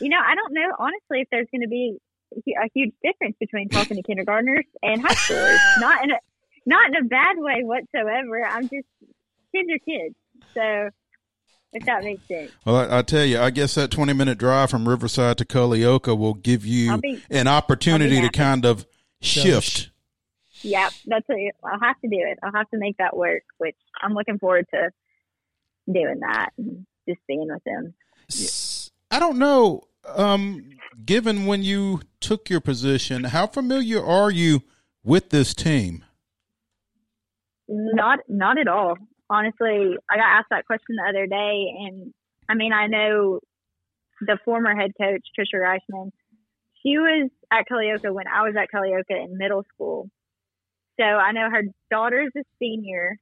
you 0.00 0.08
know, 0.08 0.18
I 0.18 0.34
don't 0.34 0.52
know 0.52 0.74
honestly 0.78 1.20
if 1.20 1.28
there's 1.30 1.46
going 1.52 1.62
to 1.62 1.68
be 1.68 1.98
a 2.32 2.68
huge 2.74 2.94
difference 3.04 3.36
between 3.38 3.68
talking 3.68 3.96
to 3.96 4.02
kindergartners 4.02 4.64
and 4.82 5.00
high 5.00 5.14
schoolers. 5.14 5.58
Not 5.80 6.02
in 6.04 6.10
a 6.10 6.16
not 6.64 6.88
in 6.88 6.96
a 6.96 7.08
bad 7.08 7.36
way 7.38 7.62
whatsoever. 7.62 8.44
I'm 8.44 8.62
just 8.62 8.86
kids 9.54 9.68
are 9.70 9.78
kids. 9.78 10.14
So 10.54 10.90
if 11.72 11.84
that 11.86 12.04
makes 12.04 12.26
sense. 12.28 12.52
Well, 12.64 12.76
I, 12.76 12.98
I, 12.98 13.02
tell 13.02 13.24
you, 13.24 13.40
I 13.40 13.50
guess 13.50 13.74
that 13.74 13.90
20 13.90 14.12
minute 14.12 14.38
drive 14.38 14.70
from 14.70 14.88
Riverside 14.88 15.38
to 15.38 15.44
Culleoka 15.44 16.16
will 16.16 16.34
give 16.34 16.66
you 16.66 16.98
be, 16.98 17.22
an 17.30 17.48
opportunity 17.48 18.20
to 18.20 18.28
kind 18.28 18.64
of 18.64 18.86
shift. 19.20 19.90
Yep, 20.62 20.92
that's 21.06 21.28
what 21.28 21.38
I'll 21.64 21.80
have 21.80 22.00
to 22.00 22.08
do 22.08 22.18
it. 22.18 22.38
I'll 22.42 22.52
have 22.52 22.70
to 22.70 22.78
make 22.78 22.98
that 22.98 23.16
work, 23.16 23.42
which 23.58 23.76
I'm 24.00 24.14
looking 24.14 24.38
forward 24.38 24.66
to 24.72 24.90
doing 25.92 26.20
that 26.20 26.50
and 26.56 26.86
just 27.08 27.20
being 27.26 27.48
with 27.48 27.64
them. 27.64 27.94
I 29.10 29.18
don't 29.18 29.38
know. 29.38 29.82
Um, 30.06 30.70
given 31.04 31.46
when 31.46 31.62
you 31.62 32.02
took 32.20 32.48
your 32.48 32.60
position, 32.60 33.24
how 33.24 33.46
familiar 33.46 34.04
are 34.04 34.30
you 34.30 34.62
with 35.02 35.30
this 35.30 35.54
team? 35.54 36.04
Not 37.68 38.20
not 38.28 38.58
at 38.58 38.68
all. 38.68 38.96
Honestly, 39.32 39.96
I 40.10 40.16
got 40.16 40.26
asked 40.26 40.48
that 40.50 40.66
question 40.66 40.96
the 40.96 41.08
other 41.08 41.26
day, 41.26 41.64
and 41.86 42.12
I 42.50 42.54
mean, 42.54 42.74
I 42.74 42.86
know 42.86 43.40
the 44.20 44.36
former 44.44 44.76
head 44.76 44.90
coach 45.00 45.22
Trisha 45.38 45.58
Reichman. 45.58 46.10
She 46.82 46.98
was 46.98 47.30
at 47.50 47.64
Culleoka 47.66 48.12
when 48.12 48.26
I 48.26 48.42
was 48.42 48.54
at 48.60 48.68
Culleoka 48.70 49.24
in 49.24 49.38
middle 49.38 49.64
school, 49.74 50.10
so 51.00 51.06
I 51.06 51.32
know 51.32 51.48
her 51.50 51.62
daughter's 51.90 52.30
a 52.36 52.42
senior. 52.58 53.16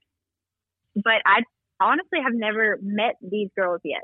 But 0.97 1.23
I 1.25 1.43
honestly 1.81 2.19
have 2.25 2.35
never 2.35 2.77
met 2.83 3.15
these 3.23 3.51
girls 3.57 3.81
yet, 3.85 4.03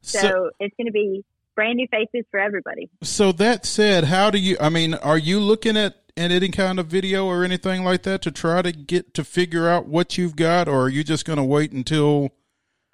so, 0.00 0.18
so 0.18 0.50
it's 0.58 0.74
going 0.78 0.86
to 0.86 0.92
be 0.92 1.22
brand 1.54 1.76
new 1.76 1.86
faces 1.90 2.24
for 2.30 2.40
everybody. 2.40 2.88
So 3.02 3.32
that 3.32 3.66
said, 3.66 4.04
how 4.04 4.30
do 4.30 4.38
you? 4.38 4.56
I 4.58 4.70
mean, 4.70 4.94
are 4.94 5.18
you 5.18 5.40
looking 5.40 5.76
at 5.76 5.96
any 6.16 6.48
kind 6.48 6.78
of 6.78 6.86
video 6.86 7.26
or 7.26 7.44
anything 7.44 7.84
like 7.84 8.02
that 8.02 8.22
to 8.22 8.30
try 8.30 8.62
to 8.62 8.72
get 8.72 9.14
to 9.14 9.24
figure 9.24 9.68
out 9.68 9.86
what 9.86 10.16
you've 10.16 10.36
got, 10.36 10.68
or 10.68 10.82
are 10.82 10.88
you 10.88 11.04
just 11.04 11.24
going 11.24 11.36
to 11.38 11.44
wait 11.44 11.72
until 11.72 12.30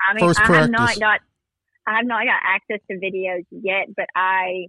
I 0.01 0.15
mean, 0.15 0.25
first 0.27 0.41
I 0.41 0.47
practice? 0.47 0.63
have 0.63 0.71
not 0.71 1.01
got 1.01 1.21
I 1.87 1.97
have 1.97 2.07
not 2.07 2.25
got 2.25 2.41
access 2.43 2.81
to 2.91 2.97
videos 2.97 3.45
yet, 3.51 3.87
but 3.97 4.07
I 4.15 4.67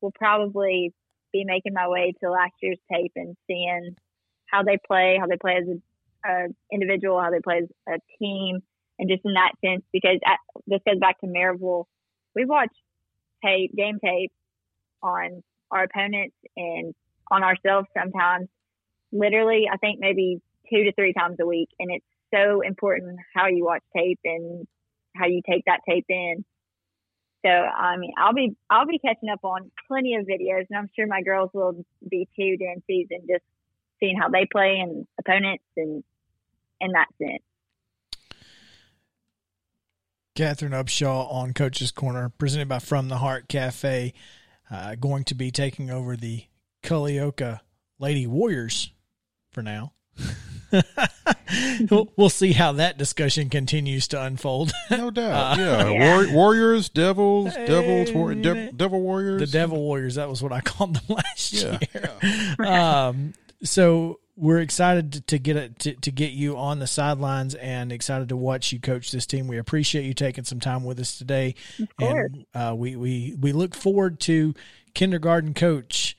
will 0.00 0.12
probably 0.12 0.92
be 1.32 1.44
making 1.44 1.74
my 1.74 1.88
way 1.88 2.12
to 2.22 2.30
last 2.30 2.54
year's 2.60 2.78
tape 2.92 3.12
and 3.16 3.36
seeing 3.46 3.96
how 4.46 4.62
they 4.62 4.78
play, 4.84 5.16
how 5.20 5.26
they 5.26 5.36
play 5.36 5.56
as 5.60 5.68
an 6.24 6.54
individual, 6.72 7.20
how 7.20 7.30
they 7.30 7.40
play 7.40 7.58
as 7.58 7.68
a 7.88 7.98
team, 8.18 8.60
and 8.98 9.08
just 9.08 9.24
in 9.24 9.34
that 9.34 9.52
sense, 9.64 9.82
because 9.92 10.18
this 10.66 10.80
goes 10.86 10.98
back 10.98 11.20
to 11.20 11.26
Maryville. 11.26 11.84
We 12.34 12.44
watch 12.46 12.72
tape, 13.44 13.74
game 13.76 13.98
tape 14.04 14.32
on 15.02 15.42
our 15.70 15.84
opponents 15.84 16.34
and 16.56 16.94
on 17.30 17.42
ourselves 17.42 17.88
sometimes, 17.96 18.48
literally, 19.12 19.66
I 19.72 19.76
think 19.76 20.00
maybe 20.00 20.40
two 20.70 20.84
to 20.84 20.92
three 20.92 21.12
times 21.12 21.36
a 21.40 21.46
week. 21.46 21.68
And 21.78 21.90
it's 21.90 22.04
so 22.32 22.60
important 22.60 23.18
how 23.34 23.46
you 23.46 23.64
watch 23.64 23.82
tape 23.96 24.20
and 24.24 24.66
how 25.14 25.26
you 25.26 25.42
take 25.48 25.64
that 25.66 25.80
tape 25.88 26.06
in. 26.08 26.44
So 27.44 27.50
I 27.50 27.96
mean, 27.96 28.12
I'll 28.18 28.34
be 28.34 28.54
I'll 28.68 28.86
be 28.86 28.98
catching 28.98 29.30
up 29.30 29.44
on 29.44 29.70
plenty 29.88 30.14
of 30.16 30.26
videos, 30.26 30.66
and 30.68 30.78
I'm 30.78 30.90
sure 30.94 31.06
my 31.06 31.22
girls 31.22 31.50
will 31.54 31.84
be 32.08 32.28
too 32.36 32.56
during 32.58 32.82
season, 32.86 33.20
just 33.28 33.44
seeing 33.98 34.16
how 34.18 34.28
they 34.28 34.46
play 34.50 34.78
and 34.80 35.06
opponents 35.18 35.64
and 35.76 36.04
in 36.80 36.92
that 36.92 37.06
sense. 37.18 37.42
Catherine 40.36 40.72
Upshaw 40.72 41.32
on 41.32 41.52
Coach's 41.52 41.90
Corner, 41.90 42.30
presented 42.30 42.68
by 42.68 42.78
From 42.78 43.08
the 43.08 43.18
Heart 43.18 43.48
Cafe, 43.48 44.14
uh, 44.70 44.94
going 44.94 45.24
to 45.24 45.34
be 45.34 45.50
taking 45.50 45.90
over 45.90 46.16
the 46.16 46.44
Culleoka 46.82 47.60
Lady 47.98 48.26
Warriors 48.26 48.92
for 49.50 49.62
now. 49.62 49.92
we'll, 51.90 52.12
we'll 52.16 52.28
see 52.30 52.52
how 52.52 52.72
that 52.72 52.96
discussion 52.98 53.48
continues 53.50 54.08
to 54.08 54.22
unfold. 54.22 54.72
No 54.90 55.10
doubt. 55.10 55.30
Uh, 55.60 55.62
yeah. 55.62 55.88
Yeah. 55.88 56.16
War- 56.16 56.34
warriors, 56.34 56.88
devils, 56.88 57.54
devils, 57.54 58.12
war- 58.12 58.34
dev- 58.34 58.76
devil 58.76 59.00
warriors. 59.00 59.40
the 59.40 59.46
Devil 59.46 59.80
Warriors, 59.80 60.14
that 60.16 60.28
was 60.28 60.42
what 60.42 60.52
I 60.52 60.60
called 60.60 60.94
them 60.96 61.04
last 61.16 61.52
Yeah. 61.52 61.78
year. 61.94 62.66
Um, 62.66 63.34
so 63.62 64.20
we're 64.36 64.60
excited 64.60 65.12
to, 65.14 65.20
to 65.22 65.38
get 65.38 65.56
it 65.56 65.78
to, 65.80 65.94
to 65.96 66.10
get 66.10 66.32
you 66.32 66.56
on 66.56 66.78
the 66.78 66.86
sidelines 66.86 67.54
and 67.56 67.92
excited 67.92 68.28
to 68.30 68.36
watch 68.36 68.72
you 68.72 68.80
coach 68.80 69.10
this 69.12 69.26
team. 69.26 69.48
We 69.48 69.58
appreciate 69.58 70.04
you 70.04 70.14
taking 70.14 70.44
some 70.44 70.60
time 70.60 70.84
with 70.84 70.98
us 71.00 71.18
today, 71.18 71.54
course. 71.98 72.28
and 72.32 72.46
uh, 72.54 72.74
we 72.74 72.96
we 72.96 73.36
we 73.38 73.52
look 73.52 73.74
forward 73.74 74.18
to 74.20 74.54
kindergarten 74.94 75.52
coach 75.54 76.16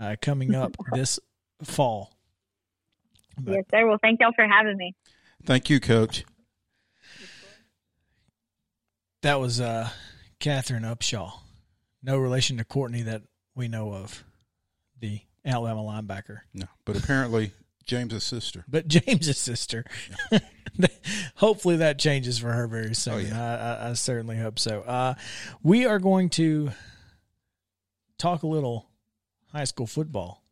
uh, 0.00 0.16
coming 0.20 0.54
up 0.54 0.76
this 0.92 1.20
fall. 1.62 2.12
But- 3.38 3.52
yes, 3.54 3.64
sir. 3.70 3.86
Well, 3.86 3.98
thank 4.02 4.20
y'all 4.20 4.32
for 4.34 4.46
having 4.46 4.76
me. 4.76 4.94
Thank 5.44 5.70
you, 5.70 5.80
Coach. 5.80 6.24
That 9.22 9.38
was 9.38 9.60
uh, 9.60 9.90
Catherine 10.38 10.82
Upshaw, 10.82 11.32
no 12.02 12.16
relation 12.18 12.56
to 12.56 12.64
Courtney 12.64 13.02
that 13.02 13.22
we 13.54 13.68
know 13.68 13.92
of, 13.92 14.24
the 14.98 15.20
Alabama 15.44 15.82
linebacker. 15.82 16.38
No, 16.54 16.66
but 16.86 16.96
apparently 16.96 17.52
James's 17.84 18.24
sister. 18.24 18.64
but 18.68 18.88
James's 18.88 19.38
sister. 19.38 19.84
Hopefully 21.36 21.76
that 21.76 21.98
changes 21.98 22.38
for 22.38 22.52
her 22.52 22.66
very 22.66 22.94
soon. 22.94 23.14
Oh, 23.14 23.18
yeah. 23.18 23.78
I, 23.80 23.86
I, 23.86 23.90
I 23.90 23.92
certainly 23.94 24.36
hope 24.38 24.58
so. 24.58 24.80
Uh, 24.82 25.14
we 25.62 25.86
are 25.86 25.98
going 25.98 26.28
to 26.30 26.70
talk 28.18 28.42
a 28.42 28.46
little 28.46 28.86
high 29.52 29.64
school 29.64 29.86
football 29.86 30.42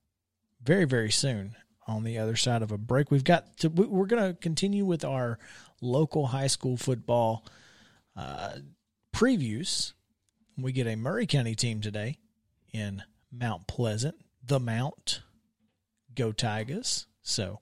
very 0.63 0.85
very 0.85 1.11
soon. 1.11 1.55
On 1.87 2.05
the 2.05 2.19
other 2.19 2.37
side 2.37 2.61
of 2.61 2.71
a 2.71 2.77
break, 2.77 3.11
we've 3.11 3.25
got 3.25 3.57
to. 3.59 3.69
we- 3.71 3.87
We're 3.87 4.05
going 4.07 4.35
to 4.35 4.39
continue 4.39 4.85
with 4.85 5.07
our 5.07 5.39
local 5.81 6.27
high 6.27 6.49
school 6.49 6.77
football 6.77 7.47
uh, 8.15 8.57
previews. 9.17 9.95
We 10.59 10.73
get 10.73 10.87
a 10.87 10.97
Maury 10.97 11.27
County 11.27 11.55
team 11.55 11.81
today 11.81 12.19
in 12.75 13.03
Mount 13.33 13.67
Pleasant, 13.67 14.17
the 14.45 14.61
Mount. 14.61 15.23
Go 16.15 16.31
Tigers. 16.33 17.07
So 17.23 17.61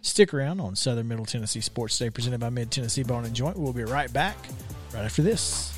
stick 0.00 0.34
around 0.34 0.58
on 0.60 0.74
Southern 0.74 1.06
Middle 1.06 1.26
Tennessee 1.26 1.60
Sports 1.60 1.96
Day 1.98 2.10
presented 2.10 2.40
by 2.40 2.48
Mid 2.50 2.72
Tennessee 2.72 3.04
Bone 3.04 3.26
and 3.26 3.34
Joint. 3.34 3.56
We'll 3.58 3.72
be 3.72 3.84
right 3.84 4.12
back 4.12 4.36
right 4.92 5.04
after 5.04 5.22
this. 5.22 5.77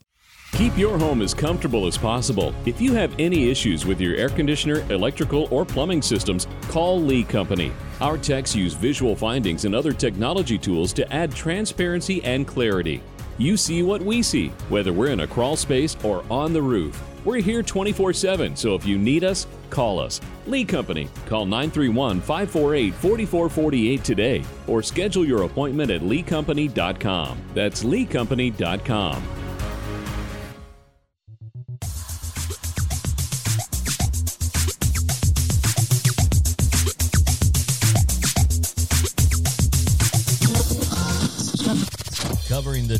Keep 0.53 0.77
your 0.77 0.97
home 0.97 1.21
as 1.21 1.33
comfortable 1.33 1.87
as 1.87 1.97
possible. 1.97 2.53
If 2.65 2.81
you 2.81 2.93
have 2.93 3.15
any 3.17 3.49
issues 3.49 3.85
with 3.85 4.01
your 4.01 4.15
air 4.15 4.29
conditioner, 4.29 4.81
electrical, 4.91 5.47
or 5.49 5.65
plumbing 5.65 6.01
systems, 6.01 6.45
call 6.67 7.01
Lee 7.01 7.23
Company. 7.23 7.71
Our 8.01 8.17
techs 8.17 8.55
use 8.55 8.73
visual 8.73 9.15
findings 9.15 9.65
and 9.65 9.73
other 9.73 9.93
technology 9.93 10.57
tools 10.57 10.93
to 10.93 11.11
add 11.11 11.33
transparency 11.33 12.23
and 12.23 12.45
clarity. 12.45 13.01
You 13.37 13.55
see 13.57 13.81
what 13.81 14.01
we 14.01 14.21
see, 14.21 14.49
whether 14.69 14.93
we're 14.93 15.07
in 15.07 15.21
a 15.21 15.27
crawl 15.27 15.55
space 15.55 15.95
or 16.03 16.23
on 16.29 16.53
the 16.53 16.61
roof. 16.61 17.01
We're 17.23 17.41
here 17.41 17.63
24 17.63 18.13
7, 18.13 18.55
so 18.55 18.75
if 18.75 18.85
you 18.85 18.97
need 18.97 19.23
us, 19.23 19.47
call 19.69 19.99
us. 19.99 20.19
Lee 20.47 20.65
Company. 20.65 21.07
Call 21.27 21.45
931 21.45 22.19
548 22.19 22.93
4448 22.93 24.03
today 24.03 24.43
or 24.67 24.83
schedule 24.83 25.25
your 25.25 25.43
appointment 25.43 25.91
at 25.91 26.01
leecompany.com. 26.01 27.37
That's 27.53 27.83
leecompany.com. 27.83 29.40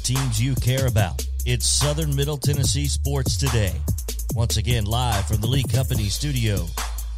teams 0.02 0.42
you 0.42 0.56
care 0.56 0.88
about. 0.88 1.26
It's 1.46 1.66
Southern 1.66 2.16
Middle 2.16 2.38
Tennessee 2.38 2.88
Sports 2.88 3.38
Today. 3.38 3.74
Once 4.34 4.58
again, 4.58 4.86
live 4.86 5.28
from 5.28 5.38
the 5.42 5.48
Lee 5.48 5.64
Company 5.64 6.06
studio 6.06 6.66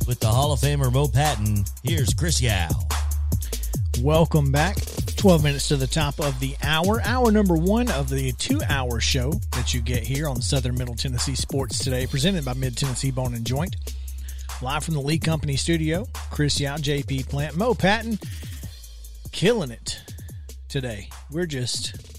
with 0.08 0.20
the 0.20 0.28
Hall 0.28 0.52
of 0.52 0.60
Famer 0.60 0.92
Mo 0.92 1.08
Patton. 1.08 1.64
Here's 1.84 2.14
Chris 2.14 2.42
Yao. 2.42 2.70
Welcome 4.02 4.52
back. 4.52 4.78
12 5.16 5.44
minutes 5.44 5.70
to 5.70 5.78
the 5.78 5.88
top 5.88 6.20
of 6.20 6.40
the 6.42 6.56
hour. 6.62 7.02
Hour 7.04 7.32
number 7.32 7.56
one 7.56 7.90
of 7.92 8.10
the 8.10 8.34
two 8.34 8.60
hour 8.68 9.00
show 9.00 9.32
that 9.52 9.74
you 9.74 9.80
get 9.80 10.04
here 10.04 10.28
on 10.28 10.42
Southern 10.42 10.78
Middle 10.78 10.96
Tennessee 10.96 11.36
Sports 11.36 11.80
Today, 11.80 12.06
presented 12.06 12.44
by 12.44 12.54
Mid 12.54 12.78
Tennessee 12.78 13.12
Bone 13.12 13.34
and 13.34 13.46
Joint. 13.46 13.78
Live 14.62 14.84
from 14.84 14.96
the 14.96 15.02
Lee 15.02 15.20
Company 15.20 15.56
studio, 15.56 16.06
Chris 16.32 16.60
Yao, 16.60 16.76
JP 16.76 17.30
Plant, 17.30 17.56
Mo 17.56 17.74
Patton, 17.74 18.20
killing 19.32 19.72
it 19.72 20.02
today. 20.68 21.08
We're 21.32 21.46
just, 21.46 22.13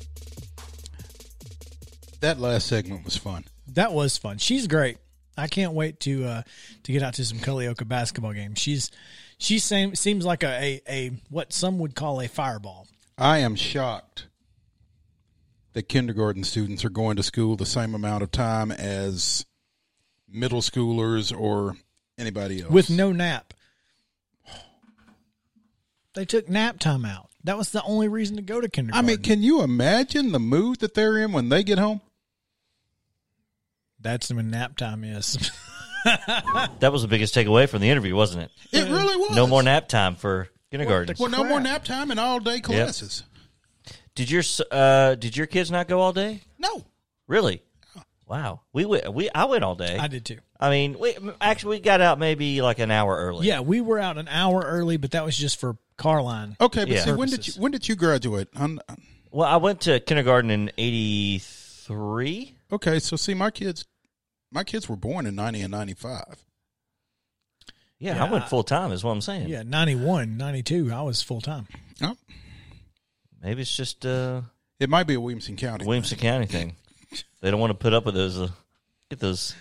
That 2.24 2.40
last 2.40 2.68
segment 2.68 3.04
was 3.04 3.18
fun. 3.18 3.44
that 3.68 3.92
was 3.92 4.16
fun. 4.16 4.38
She's 4.38 4.66
great. 4.66 4.96
I 5.36 5.46
can't 5.46 5.74
wait 5.74 6.00
to 6.00 6.24
uh, 6.24 6.42
to 6.84 6.92
get 6.92 7.02
out 7.02 7.12
to 7.14 7.24
some 7.26 7.36
Culleoka 7.36 7.86
basketball 7.86 8.32
games. 8.32 8.58
She's 8.58 8.90
she 9.36 9.58
same, 9.58 9.94
seems 9.94 10.24
like 10.24 10.42
a, 10.42 10.46
a, 10.48 10.80
a 10.88 11.10
what 11.28 11.52
some 11.52 11.78
would 11.80 11.94
call 11.94 12.22
a 12.22 12.28
fireball. 12.28 12.86
I 13.18 13.40
am 13.40 13.56
shocked 13.56 14.28
that 15.74 15.82
kindergarten 15.90 16.44
students 16.44 16.82
are 16.82 16.88
going 16.88 17.16
to 17.16 17.22
school 17.22 17.56
the 17.56 17.66
same 17.66 17.94
amount 17.94 18.22
of 18.22 18.30
time 18.30 18.70
as 18.72 19.44
middle 20.26 20.62
schoolers 20.62 21.38
or 21.38 21.76
anybody 22.16 22.62
else. 22.62 22.70
with 22.70 22.88
no 22.88 23.12
nap. 23.12 23.52
They 26.14 26.24
took 26.24 26.48
nap 26.48 26.78
time 26.78 27.04
out. 27.04 27.28
That 27.42 27.58
was 27.58 27.70
the 27.70 27.82
only 27.82 28.08
reason 28.08 28.36
to 28.36 28.42
go 28.42 28.62
to 28.62 28.68
kindergarten. 28.70 29.04
I 29.04 29.06
mean, 29.06 29.22
can 29.22 29.42
you 29.42 29.60
imagine 29.60 30.32
the 30.32 30.40
mood 30.40 30.80
that 30.80 30.94
they're 30.94 31.18
in 31.18 31.32
when 31.32 31.50
they 31.50 31.62
get 31.62 31.78
home? 31.78 32.00
That's 34.04 34.32
when 34.32 34.50
nap 34.50 34.76
time 34.76 35.02
is. 35.02 35.50
That 36.80 36.92
was 36.92 37.00
the 37.00 37.08
biggest 37.08 37.34
takeaway 37.34 37.66
from 37.66 37.80
the 37.80 37.88
interview, 37.88 38.14
wasn't 38.14 38.42
it? 38.44 38.50
It 38.72 38.90
really 38.90 39.16
was. 39.16 39.34
No 39.34 39.46
more 39.46 39.62
nap 39.62 39.88
time 39.88 40.16
for 40.16 40.48
kindergarten. 40.70 41.16
Well, 41.18 41.30
no 41.30 41.44
more 41.44 41.60
nap 41.60 41.82
time 41.82 42.10
and 42.10 42.20
all 42.20 42.40
day 42.40 42.60
classes. 42.60 43.22
Did 44.14 44.30
your 44.30 44.42
uh, 44.70 45.14
did 45.14 45.34
your 45.34 45.46
kids 45.46 45.70
not 45.70 45.88
go 45.88 46.00
all 46.02 46.12
day? 46.12 46.42
No. 46.58 46.84
Really? 47.26 47.62
Wow. 48.26 48.60
We 48.74 48.84
went. 48.84 49.14
We 49.14 49.30
I 49.34 49.46
went 49.46 49.64
all 49.64 49.76
day. 49.76 49.96
I 49.98 50.08
did 50.08 50.26
too. 50.26 50.40
I 50.60 50.68
mean, 50.68 50.98
we 50.98 51.16
actually 51.40 51.78
we 51.78 51.80
got 51.80 52.02
out 52.02 52.18
maybe 52.18 52.60
like 52.60 52.80
an 52.80 52.90
hour 52.90 53.16
early. 53.16 53.46
Yeah, 53.46 53.60
we 53.60 53.80
were 53.80 53.98
out 53.98 54.18
an 54.18 54.28
hour 54.28 54.60
early, 54.60 54.98
but 54.98 55.12
that 55.12 55.24
was 55.24 55.38
just 55.38 55.58
for 55.58 55.78
car 55.96 56.20
line. 56.22 56.54
Okay, 56.60 56.80
but 56.84 56.88
Yeah. 56.90 57.04
see, 57.04 57.12
when 57.12 57.30
did 57.30 57.46
you 57.48 57.54
when 57.54 57.72
did 57.72 57.88
you 57.88 57.96
graduate? 57.96 58.48
I'm- 58.54 58.78
Well, 59.30 59.48
I 59.48 59.56
went 59.56 59.80
to 59.82 60.00
kindergarten 60.00 60.50
in 60.50 60.70
'83. 60.76 62.56
okay, 62.72 62.98
so 62.98 63.16
see, 63.16 63.32
my 63.34 63.50
kids, 63.50 63.84
my 64.54 64.64
kids 64.64 64.88
were 64.88 64.96
born 64.96 65.26
in 65.26 65.34
ninety 65.34 65.60
and 65.60 65.70
ninety 65.70 65.94
five. 65.94 66.42
Yeah, 67.98 68.16
Yeah, 68.16 68.24
I 68.24 68.30
went 68.30 68.48
full 68.48 68.62
time. 68.62 68.92
Is 68.92 69.04
what 69.04 69.12
I'm 69.12 69.20
saying. 69.20 69.48
Yeah, 69.48 69.62
91, 69.62 70.36
92, 70.36 70.92
I 70.92 71.02
was 71.02 71.22
full 71.22 71.40
time. 71.40 71.68
Oh, 72.02 72.16
Maybe 73.42 73.62
it's 73.62 73.74
just 73.74 74.04
uh, 74.04 74.42
it 74.80 74.90
might 74.90 75.06
be 75.06 75.14
a 75.14 75.20
Williamson 75.20 75.56
County. 75.56 75.84
Williamson 75.86 76.18
County 76.18 76.46
thing. 76.46 76.76
They 77.40 77.50
don't 77.50 77.60
want 77.60 77.72
to 77.72 77.78
put 77.78 77.92
up 77.92 78.06
with 78.06 78.14
those. 78.14 78.38
Uh, 78.38 78.48
get 79.10 79.20
those 79.20 79.54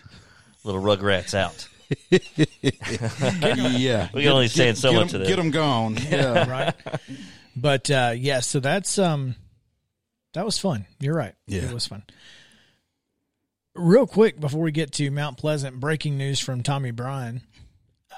little 0.63 0.81
rugrats 0.81 1.33
out. 1.33 1.67
yeah, 3.77 4.07
We 4.13 4.23
can 4.23 4.31
only 4.31 4.47
say 4.47 4.73
so 4.73 4.91
get 4.91 4.97
much 4.97 5.11
them, 5.11 5.21
of 5.21 5.27
Get 5.27 5.35
them 5.35 5.51
gone. 5.51 5.97
Yeah, 6.09 6.49
right? 6.49 6.73
But 7.57 7.91
uh, 7.91 8.13
yeah, 8.15 8.39
so 8.39 8.61
that's 8.61 8.97
um, 8.97 9.35
that 10.33 10.45
was 10.45 10.57
fun. 10.57 10.85
You're 11.01 11.13
right. 11.13 11.35
Yeah. 11.45 11.63
it 11.63 11.73
was 11.73 11.85
fun. 11.85 12.03
Real 13.75 14.05
quick 14.05 14.39
before 14.39 14.61
we 14.61 14.71
get 14.71 14.91
to 14.93 15.09
Mount 15.09 15.37
Pleasant, 15.37 15.79
breaking 15.79 16.15
news 16.15 16.39
from 16.39 16.61
Tommy 16.61 16.91
Bryan. 16.91 17.41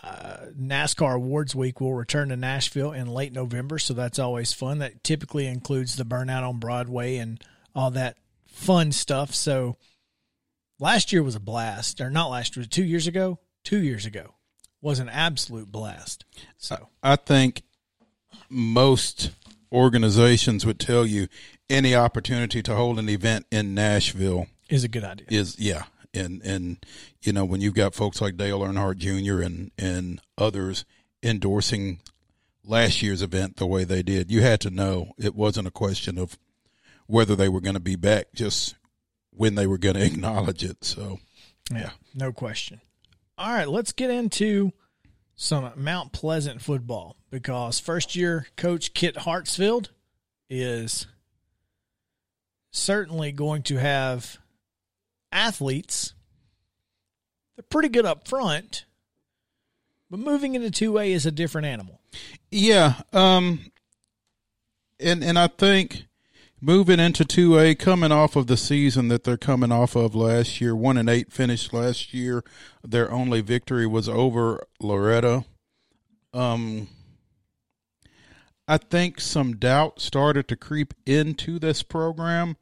Uh, 0.04 0.48
NASCAR 0.60 1.16
Awards 1.16 1.56
Week 1.56 1.80
will 1.80 1.94
return 1.94 2.28
to 2.28 2.36
Nashville 2.36 2.92
in 2.92 3.08
late 3.08 3.32
November, 3.32 3.80
so 3.80 3.94
that's 3.94 4.20
always 4.20 4.52
fun. 4.52 4.80
That 4.80 5.02
typically 5.02 5.48
includes 5.48 5.96
the 5.96 6.04
burnout 6.04 6.48
on 6.48 6.60
Broadway 6.60 7.16
and 7.16 7.42
all 7.74 7.90
that 7.92 8.18
fun 8.48 8.92
stuff. 8.92 9.34
So 9.34 9.78
last 10.78 11.14
year 11.14 11.24
was 11.24 11.36
a 11.36 11.40
blast, 11.40 12.02
or 12.02 12.10
not 12.10 12.28
last 12.28 12.58
year, 12.58 12.66
two 12.66 12.84
years 12.84 13.08
ago. 13.08 13.40
Two 13.64 13.82
years 13.82 14.06
ago 14.06 14.36
was 14.82 15.00
an 15.00 15.10
absolute 15.10 15.72
blast. 15.72 16.26
So 16.58 16.90
I 17.02 17.16
think 17.16 17.64
most 18.50 19.32
organizations 19.72 20.66
would 20.66 20.80
tell 20.80 21.06
you 21.06 21.30
any 21.70 21.96
opportunity 21.96 22.62
to 22.62 22.76
hold 22.76 23.00
an 23.00 23.08
event 23.08 23.46
in 23.52 23.74
Nashville 23.74 24.48
Is 24.70 24.84
a 24.84 24.88
good 24.88 25.04
idea. 25.04 25.28
is 25.30 25.60
yeah 25.60 25.84
and 26.14 26.42
and 26.44 26.86
you 27.22 27.34
know 27.34 27.46
when 27.46 27.62
you've 27.62 27.76
got 27.76 27.94
folks 27.94 28.22
like 28.22 28.38
Dale 28.38 28.62
Earnhardt 28.62 28.98
Jr. 28.98 29.42
and 29.42 29.72
and 29.78 30.22
others 30.38 30.86
endorsing 31.22 32.00
last 32.64 33.02
year's 33.02 33.22
event 33.22 33.58
the 33.58 33.68
way 33.68 33.84
they 33.84 34.02
did 34.02 34.32
you 34.32 34.42
had 34.42 34.60
to 34.62 34.70
know 34.70 35.12
it 35.20 35.36
wasn't 35.36 35.68
a 35.68 35.72
question 35.72 36.18
of 36.18 36.38
whether 37.08 37.36
they 37.36 37.50
were 37.50 37.62
going 37.62 37.76
to 37.76 37.80
be 37.80 37.96
back 37.96 38.28
just 38.34 38.76
when 39.32 39.54
they 39.56 39.68
were 39.68 39.78
going 39.78 39.96
to 40.00 40.06
acknowledge 40.06 40.64
it 40.64 40.84
so 40.84 41.20
Yeah, 41.72 41.92
no 42.14 42.32
question. 42.32 42.82
All 43.38 43.54
right, 43.54 43.68
let's 43.68 43.92
get 43.92 44.10
into 44.10 44.72
some 45.36 45.70
Mount 45.76 46.14
Pleasant 46.14 46.62
football 46.62 47.18
because 47.30 47.80
first 47.80 48.16
year 48.16 48.48
coach 48.56 48.94
Kit 48.94 49.16
Hartsfield 49.16 49.90
is 50.50 51.08
certainly 52.72 53.32
going 53.32 53.62
to 53.64 53.78
have 53.78 54.38
athletes. 55.36 56.14
They're 57.56 57.64
pretty 57.70 57.90
good 57.90 58.06
up 58.06 58.28
front, 58.28 58.86
but 60.10 60.20
moving 60.20 60.56
into 60.56 60.70
2A 60.70 61.10
is 61.10 61.26
a 61.26 61.32
different 61.32 61.68
animal. 61.68 62.00
yeah 62.52 63.02
um 63.14 63.72
and 65.00 65.24
and 65.24 65.38
I 65.38 65.48
think 65.48 66.06
moving 66.62 67.00
into 67.00 67.24
2A 67.26 67.78
coming 67.78 68.12
off 68.12 68.36
of 68.36 68.48
the 68.48 68.58
season 68.58 69.10
that 69.10 69.24
they're 69.24 69.38
coming 69.38 69.72
off 69.72 69.96
of 69.96 70.16
last 70.16 70.60
year 70.62 70.76
1 70.76 70.98
and 70.98 71.10
8 71.10 71.32
finished 71.32 71.74
last 71.74 72.14
year 72.14 72.44
their 72.84 73.12
only 73.12 73.42
victory 73.42 73.86
was 73.86 74.08
over 74.10 74.66
Loretto 74.80 75.46
um 76.34 76.88
I 78.68 78.78
think 78.78 79.22
some 79.22 79.58
doubt 79.58 80.02
started 80.02 80.48
to 80.48 80.56
creep 80.56 80.94
into 81.06 81.60
this 81.60 81.84
program 81.84 82.58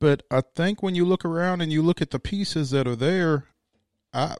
but 0.00 0.22
I 0.30 0.42
think 0.54 0.82
when 0.82 0.94
you 0.94 1.04
look 1.04 1.24
around 1.24 1.60
and 1.60 1.72
you 1.72 1.82
look 1.82 2.00
at 2.00 2.10
the 2.10 2.18
pieces 2.18 2.70
that 2.70 2.86
are 2.86 2.96
there 2.96 3.44
I 4.12 4.36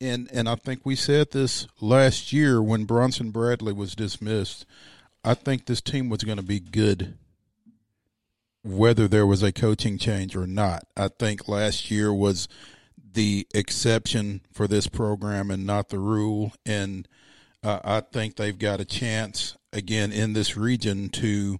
and 0.00 0.28
and 0.32 0.48
I 0.48 0.54
think 0.54 0.80
we 0.84 0.96
said 0.96 1.30
this 1.30 1.66
last 1.80 2.32
year 2.32 2.62
when 2.62 2.84
Bronson 2.84 3.30
Bradley 3.30 3.72
was 3.72 3.94
dismissed 3.94 4.66
I 5.24 5.34
think 5.34 5.66
this 5.66 5.80
team 5.80 6.08
was 6.08 6.22
going 6.24 6.38
to 6.38 6.44
be 6.44 6.60
good 6.60 7.16
whether 8.62 9.08
there 9.08 9.26
was 9.26 9.42
a 9.42 9.52
coaching 9.52 9.98
change 9.98 10.36
or 10.36 10.46
not. 10.46 10.84
I 10.96 11.08
think 11.08 11.48
last 11.48 11.90
year 11.90 12.12
was 12.12 12.48
the 13.12 13.46
exception 13.54 14.42
for 14.52 14.68
this 14.68 14.86
program 14.86 15.50
and 15.50 15.66
not 15.66 15.88
the 15.88 15.98
rule. 15.98 16.52
And 16.66 17.08
uh, 17.62 17.80
I 17.84 18.00
think 18.00 18.36
they've 18.36 18.58
got 18.58 18.80
a 18.80 18.84
chance 18.84 19.56
again 19.72 20.12
in 20.12 20.32
this 20.32 20.56
region 20.56 21.08
to 21.10 21.58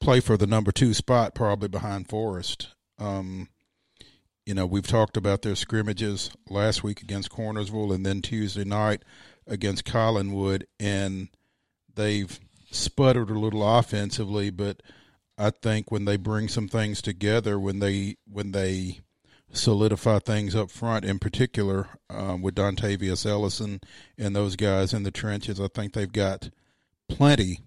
play 0.00 0.20
for 0.20 0.36
the 0.36 0.46
number 0.46 0.72
two 0.72 0.94
spot, 0.94 1.34
probably 1.34 1.68
behind 1.68 2.08
Forest. 2.08 2.68
Um, 2.98 3.48
you 4.46 4.54
know, 4.54 4.66
we've 4.66 4.86
talked 4.86 5.16
about 5.16 5.42
their 5.42 5.54
scrimmages 5.54 6.30
last 6.48 6.82
week 6.82 7.02
against 7.02 7.30
Cornersville 7.30 7.94
and 7.94 8.04
then 8.04 8.22
Tuesday 8.22 8.64
night 8.64 9.02
against 9.46 9.84
Collinwood, 9.84 10.64
and 10.78 11.28
they've 11.94 12.40
sputtered 12.70 13.30
a 13.30 13.38
little 13.38 13.78
offensively, 13.78 14.50
but 14.50 14.82
I 15.36 15.50
think 15.50 15.90
when 15.90 16.04
they 16.04 16.16
bring 16.16 16.48
some 16.48 16.68
things 16.68 17.00
together, 17.00 17.58
when 17.58 17.78
they 17.78 18.16
when 18.30 18.52
they 18.52 19.00
solidify 19.52 20.20
things 20.20 20.54
up 20.54 20.70
front, 20.70 21.04
in 21.04 21.18
particular 21.18 21.88
um, 22.08 22.42
with 22.42 22.54
Dontavius 22.54 23.26
Ellison 23.26 23.80
and 24.16 24.36
those 24.36 24.56
guys 24.56 24.92
in 24.92 25.02
the 25.02 25.10
trenches, 25.10 25.60
I 25.60 25.68
think 25.68 25.92
they've 25.92 26.12
got 26.12 26.50
plenty 27.08 27.60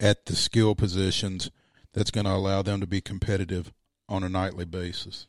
at 0.00 0.26
the 0.26 0.36
skill 0.36 0.74
positions 0.74 1.50
that's 1.92 2.10
going 2.10 2.26
to 2.26 2.32
allow 2.32 2.62
them 2.62 2.80
to 2.80 2.86
be 2.86 3.00
competitive 3.00 3.72
on 4.08 4.22
a 4.22 4.28
nightly 4.28 4.64
basis. 4.64 5.26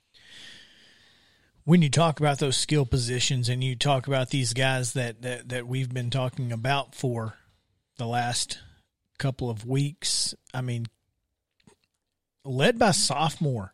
when 1.64 1.82
you 1.82 1.90
talk 1.90 2.20
about 2.20 2.40
those 2.40 2.56
skill 2.56 2.86
positions 2.86 3.50
and 3.50 3.62
you 3.64 3.76
talk 3.76 4.08
about 4.08 4.30
these 4.30 4.54
guys 4.54 4.94
that, 4.94 5.22
that, 5.22 5.50
that 5.50 5.68
we've 5.68 5.94
been 5.94 6.10
talking 6.10 6.52
about 6.52 6.96
for 6.96 7.34
the 7.98 8.06
last 8.06 8.60
couple 9.18 9.50
of 9.50 9.66
weeks, 9.66 10.34
I 10.54 10.62
mean, 10.62 10.86
led 12.46 12.80
by 12.80 12.92
sophomore 12.92 13.74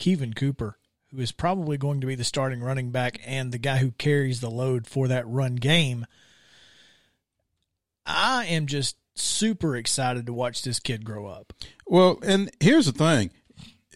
Kevin 0.00 0.34
Cooper, 0.34 0.76
who 1.10 1.20
is 1.20 1.30
probably 1.30 1.76
going 1.76 2.00
to 2.00 2.06
be 2.06 2.16
the 2.16 2.24
starting 2.24 2.60
running 2.60 2.90
back 2.90 3.20
and 3.24 3.52
the 3.52 3.58
guy 3.58 3.76
who 3.76 3.92
carries 3.92 4.40
the 4.40 4.50
load 4.50 4.86
for 4.86 5.06
that 5.06 5.28
run 5.28 5.54
game. 5.56 6.06
I 8.04 8.46
am 8.46 8.66
just 8.66 8.96
super 9.20 9.76
excited 9.76 10.26
to 10.26 10.32
watch 10.32 10.62
this 10.62 10.78
kid 10.80 11.04
grow 11.04 11.26
up. 11.26 11.52
Well, 11.86 12.18
and 12.22 12.50
here's 12.60 12.86
the 12.86 12.92
thing. 12.92 13.30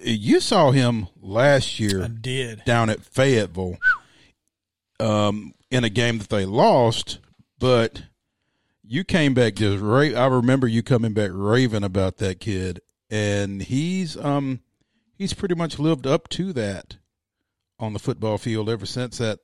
You 0.02 0.40
saw 0.40 0.70
him 0.70 1.08
last 1.20 1.80
I 1.80 1.84
year 1.84 2.08
did. 2.08 2.64
down 2.64 2.90
at 2.90 3.00
Fayetteville 3.00 3.78
um, 5.00 5.54
in 5.70 5.84
a 5.84 5.88
game 5.88 6.18
that 6.18 6.28
they 6.28 6.44
lost, 6.44 7.18
but 7.58 8.02
you 8.82 9.04
came 9.04 9.34
back 9.34 9.54
just 9.54 9.82
right. 9.82 10.14
I 10.14 10.26
remember 10.26 10.66
you 10.66 10.82
coming 10.82 11.14
back 11.14 11.30
raving 11.32 11.84
about 11.84 12.18
that 12.18 12.40
kid, 12.40 12.80
and 13.10 13.62
he's 13.62 14.16
um 14.16 14.60
he's 15.16 15.32
pretty 15.32 15.54
much 15.54 15.78
lived 15.78 16.06
up 16.06 16.28
to 16.30 16.52
that 16.52 16.96
on 17.78 17.92
the 17.92 17.98
football 17.98 18.38
field 18.38 18.68
ever 18.68 18.86
since 18.86 19.18
that 19.18 19.38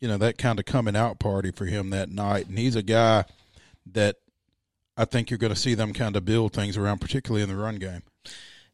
you 0.00 0.08
know 0.08 0.18
that 0.18 0.38
kind 0.38 0.58
of 0.58 0.64
coming 0.64 0.96
out 0.96 1.18
party 1.18 1.50
for 1.50 1.66
him 1.66 1.90
that 1.90 2.10
night, 2.10 2.48
and 2.48 2.58
he's 2.58 2.76
a 2.76 2.82
guy 2.82 3.24
that 3.92 4.16
I 4.96 5.04
think 5.04 5.30
you're 5.30 5.38
going 5.38 5.52
to 5.52 5.58
see 5.58 5.74
them 5.74 5.92
kind 5.92 6.16
of 6.16 6.24
build 6.24 6.52
things 6.52 6.76
around, 6.76 7.00
particularly 7.00 7.42
in 7.42 7.48
the 7.48 7.56
run 7.56 7.76
game. 7.76 8.02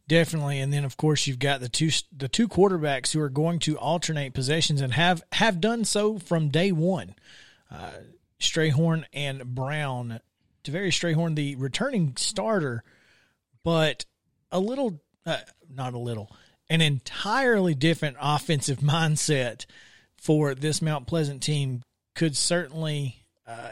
Definitely, 0.09 0.61
and 0.61 0.73
then 0.73 0.85
of 0.85 0.97
course 0.97 1.27
you've 1.27 1.39
got 1.39 1.61
the 1.61 1.69
two 1.69 1.91
the 2.15 2.29
two 2.29 2.49
quarterbacks 2.49 3.13
who 3.13 3.21
are 3.21 3.29
going 3.29 3.61
to 3.61 3.79
alternate 3.79 4.35
possessions 4.35 4.81
and 4.81 4.93
have 4.93 5.23
have 5.33 5.61
done 5.61 5.85
so 5.85 6.19
from 6.19 6.49
day 6.49 6.73
one. 6.73 7.15
Uh, 7.71 7.93
Strayhorn 8.41 9.05
and 9.13 9.55
Brown. 9.55 10.21
Taveri 10.65 10.89
Strayhorn, 10.89 11.35
the 11.35 11.57
returning 11.57 12.15
starter, 12.17 12.85
but 13.65 14.05
a 14.51 14.61
little, 14.61 15.01
uh, 15.27 15.39
not 15.69 15.95
a 15.95 15.99
little, 15.99 16.31
an 16.69 16.81
entirely 16.81 17.75
different 17.75 18.17
offensive 18.21 18.79
mindset 18.81 19.67
for 20.17 20.55
this 20.55 20.81
Mount 20.81 21.07
Pleasant 21.07 21.43
team 21.43 21.83
could 22.15 22.37
certainly 22.37 23.25
uh, 23.47 23.71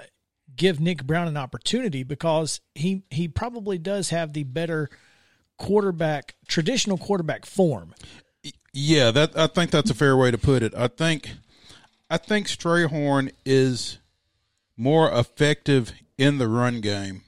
give 0.61 0.79
Nick 0.79 1.05
Brown 1.07 1.27
an 1.27 1.39
opportunity 1.39 2.03
because 2.03 2.61
he 2.75 3.03
he 3.11 3.27
probably 3.27 3.79
does 3.79 4.11
have 4.11 4.35
the 4.35 4.45
better 4.45 4.91
quarterback 5.57 6.35
traditional 6.47 6.99
quarterback 6.99 7.47
form. 7.47 7.95
Yeah, 8.73 9.11
that 9.11 9.37
I 9.37 9.47
think 9.49 9.71
that's 9.71 9.91
a 9.91 9.95
fair 9.95 10.17
way 10.17 10.31
to 10.31 10.39
put 10.39 10.63
it. 10.63 10.75
I 10.77 10.89
think 10.89 11.31
I 12.11 12.19
think 12.19 12.47
Strayhorn 12.47 13.33
is 13.47 13.99
more 14.77 15.11
effective 15.11 15.93
in 16.19 16.37
the 16.39 16.47
run 16.47 16.81
game. 16.83 17.23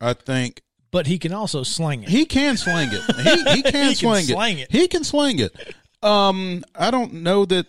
I 0.00 0.12
think 0.12 0.62
But 0.92 1.06
he 1.08 1.18
can 1.18 1.32
also 1.32 1.64
sling 1.64 2.04
it. 2.04 2.08
he 2.08 2.24
can 2.24 2.56
sling 2.56 2.90
it. 2.92 3.02
He, 3.16 3.54
he 3.54 3.62
can, 3.70 3.88
He 3.88 3.94
can 3.94 3.94
sling, 3.96 4.24
sling 4.26 4.58
it. 4.58 4.68
it. 4.70 4.72
He 4.72 4.86
can 4.88 5.02
sling 5.04 5.38
it. 5.40 5.52
Um, 6.02 6.64
I 6.76 6.90
don't 6.92 7.14
know 7.14 7.44
that. 7.46 7.66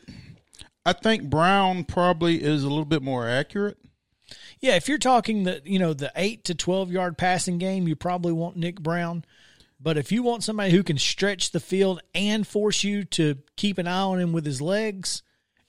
I 0.86 0.94
think 0.94 1.24
Brown 1.30 1.84
probably 1.84 2.42
is 2.42 2.64
a 2.64 2.70
little 2.70 2.86
bit 2.86 3.02
more 3.02 3.28
accurate. 3.28 3.78
Yeah, 4.60 4.76
if 4.76 4.88
you're 4.90 4.98
talking 4.98 5.44
the 5.44 5.62
you 5.66 5.80
know 5.80 5.94
the 5.94 6.12
eight 6.16 6.44
to 6.46 6.56
twelve 6.56 6.92
yard 6.92 7.18
passing 7.18 7.58
game, 7.58 7.88
you 7.88 7.96
probably 7.96 8.34
want 8.34 8.58
Nick 8.58 8.80
Brown. 8.82 9.24
But 9.80 9.98
if 9.98 10.12
you 10.12 10.24
want 10.24 10.44
somebody 10.44 10.72
who 10.72 10.84
can 10.84 10.98
stretch 10.98 11.52
the 11.52 11.60
field 11.60 12.02
and 12.16 12.48
force 12.48 12.84
you 12.84 13.04
to 13.06 13.38
keep 13.56 13.78
an 13.78 13.88
eye 13.88 14.00
on 14.02 14.20
him 14.20 14.34
with 14.34 14.44
his 14.46 14.60
legs, 14.60 15.22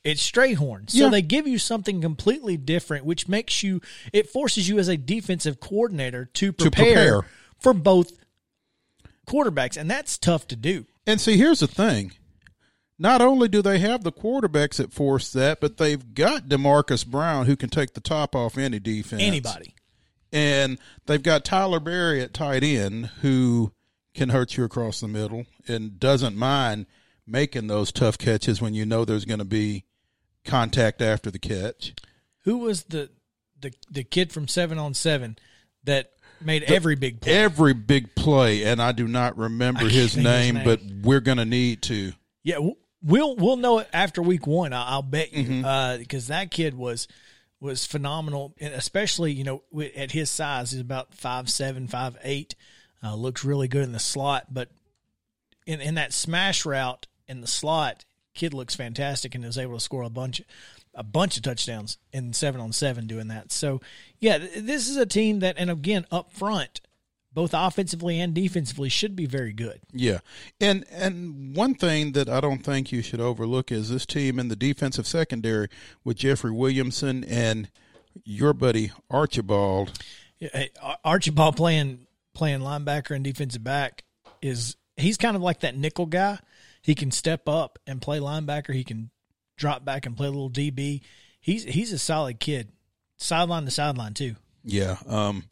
it's 0.03 0.29
Strayhorn. 0.29 0.89
So 0.91 1.05
Yeah. 1.05 1.09
they 1.11 1.21
give 1.21 1.47
you 1.47 1.59
something 1.59 2.01
completely 2.01 2.57
different, 2.57 3.05
which 3.05 3.29
makes 3.29 3.63
you 3.63 3.81
it 4.13 4.31
forces 4.31 4.69
you 4.69 4.79
as 4.79 4.89
a 4.89 4.97
defensive 4.97 5.61
coordinator 5.61 6.25
to 6.35 6.53
prepare, 6.53 6.85
prepare. 7.21 7.21
for 7.59 7.75
both 7.75 8.13
quarterbacks, 9.27 9.77
and 9.77 9.91
that's 9.91 10.17
tough 10.19 10.47
to 10.49 10.57
do. 10.57 10.87
And 11.07 11.21
see, 11.21 11.37
here's 11.37 11.61
the 11.61 11.67
thing. 11.69 12.13
Not 12.99 13.21
only 13.21 13.49
do 13.49 13.63
they 13.63 13.79
have 13.79 14.03
the 14.03 14.13
quarterbacks 14.13 14.77
that 14.77 14.93
force 14.93 15.33
that, 15.33 15.61
but 15.61 15.77
they've 15.77 16.15
got 16.15 16.49
Demarcus 16.49 17.07
Brown 17.07 17.47
who 17.47 17.57
can 17.57 17.71
take 17.71 17.95
the 17.95 18.01
top 18.01 18.35
off 18.35 18.59
any 18.59 18.81
defense. 18.81 19.23
Anybody. 19.23 19.75
And 20.33 20.79
they've 21.07 21.23
got 21.23 21.45
Tyler 21.45 21.81
Berry 21.81 22.21
at 22.21 22.35
tight 22.35 22.65
end 22.65 23.07
who 23.21 23.73
can 24.15 24.31
hurt 24.31 24.57
you 24.57 24.65
across 24.65 25.01
the 25.01 25.09
middle 25.09 25.47
and 25.69 25.99
doesn't 26.01 26.37
mind 26.37 26.87
making 27.27 27.69
those 27.69 27.93
tough 27.93 28.19
catches 28.19 28.61
when 28.61 28.75
you 28.75 28.85
know 28.85 29.05
there's 29.05 29.25
going 29.25 29.39
to 29.39 29.45
be 29.45 29.85
contact 30.45 31.01
after 31.01 31.31
the 31.31 31.39
catch. 31.39 31.95
Who 32.45 32.59
was 32.59 32.85
the 32.85 33.11
the 33.61 33.73
the 33.91 34.05
kid 34.05 34.33
from 34.33 34.49
seven 34.49 34.79
on 34.79 34.95
seven 34.95 35.37
that 35.85 36.13
made 36.41 36.65
every 36.65 36.97
big 36.97 37.21
play? 37.21 37.33
Every 37.33 37.75
big 37.75 38.15
play, 38.15 38.65
and 38.65 38.83
I 38.83 38.93
do 38.93 39.07
not 39.07 39.37
remember 39.37 39.85
his 39.85 40.17
of 40.17 40.17
his 40.17 40.17
name, 40.17 40.55
name. 40.57 40.65
but 40.65 40.81
we're 41.03 41.21
going 41.21 41.39
to 41.39 41.45
need 41.45 41.83
to. 41.83 42.13
Yeah, 42.43 42.59
we'll 43.03 43.37
we'll 43.37 43.57
know 43.57 43.79
it 43.79 43.89
after 43.93 44.23
week 44.23 44.47
one. 44.47 44.73
I- 44.73 44.89
I'll 44.91 45.03
bet 45.03 45.33
you 45.33 45.45
Mm-hmm. 45.45 45.99
because 46.01 46.29
that 46.29 46.51
kid 46.51 46.75
was 46.75 47.09
was 47.61 47.85
phenomenal, 47.85 48.55
and 48.61 48.73
especially 48.75 49.33
you 49.33 49.45
know 49.45 49.63
at 49.97 50.13
his 50.13 50.31
size, 50.31 50.71
he's 50.73 50.81
about 50.81 51.15
five 51.15 51.49
seven, 51.51 51.89
five 51.89 52.17
eight. 52.23 52.55
Uh, 53.03 53.15
looks 53.15 53.45
really 53.45 53.69
good 53.69 53.85
in 53.85 53.93
the 53.93 53.99
slot, 54.01 54.47
but 54.53 54.71
in 55.67 55.81
in 55.81 55.95
that 55.97 56.13
smash 56.13 56.65
route 56.65 57.07
in 57.29 57.41
the 57.41 57.47
slot, 57.47 58.05
kid 58.35 58.55
looks 58.55 58.75
fantastic 58.75 59.35
and 59.35 59.45
is 59.45 59.59
able 59.59 59.75
to 59.75 59.81
score 59.81 60.03
a 60.03 60.11
bunch 60.11 60.41
a 60.95 61.03
bunch 61.05 61.37
of 61.37 61.43
touchdowns 61.45 61.99
in 62.13 62.33
seven 62.33 62.61
on 62.61 62.73
seven 62.73 63.07
doing 63.07 63.29
that. 63.29 63.53
So 63.53 63.81
yeah, 64.19 64.39
this 64.39 64.89
is 64.89 64.97
a 64.97 65.07
team 65.07 65.41
that, 65.41 65.55
and 65.59 65.71
again 65.71 66.07
up 66.11 66.33
front, 66.33 66.81
both 67.39 67.55
offensively 67.55 68.19
and 68.19 68.35
defensively, 68.35 68.89
should 68.89 69.15
be 69.15 69.25
very 69.25 69.53
good. 69.53 69.79
Yeah, 69.93 70.19
and 70.61 70.85
and 70.91 71.55
one 71.55 71.77
thing 71.77 72.11
that 72.15 72.29
I 72.29 72.41
don't 72.41 72.65
think 72.65 72.91
you 72.91 73.01
should 73.01 73.21
overlook 73.21 73.71
is 73.71 73.91
this 73.91 74.05
team 74.05 74.41
in 74.41 74.49
the 74.49 74.57
defensive 74.57 75.07
secondary 75.07 75.69
with 76.03 76.17
Jeffrey 76.17 76.51
Williamson 76.51 77.23
and 77.23 77.71
your 78.25 78.53
buddy 78.53 78.91
Archibald. 79.09 79.97
Hey, 80.41 80.71
Archibald 81.05 81.57
playing 81.57 82.09
playing 82.35 82.59
linebacker 82.59 83.15
and 83.15 83.23
defensive 83.23 83.63
back 83.63 84.03
is 84.43 84.77
he's 84.97 85.17
kind 85.17 85.37
of 85.37 85.43
like 85.43 85.61
that 85.61 85.77
nickel 85.77 86.07
guy. 86.07 86.41
He 86.83 86.97
can 86.97 87.13
step 87.13 87.49
up 87.49 87.79
and 87.87 88.03
play 88.03 88.19
linebacker. 88.19 88.75
He 88.75 88.83
can 88.83 89.11
drop 89.57 89.85
back 89.85 90.07
and 90.07 90.17
play 90.17 90.27
a 90.27 90.31
little 90.31 90.51
DB. 90.51 91.03
He's 91.41 91.63
he's 91.63 91.93
a 91.93 92.01
solid 92.01 92.41
kid, 92.41 92.73
sideline 93.17 93.65
to 93.67 93.71
sideline 93.71 94.15
too. 94.15 94.35
Yeah. 94.65 94.97
Um. 95.07 95.45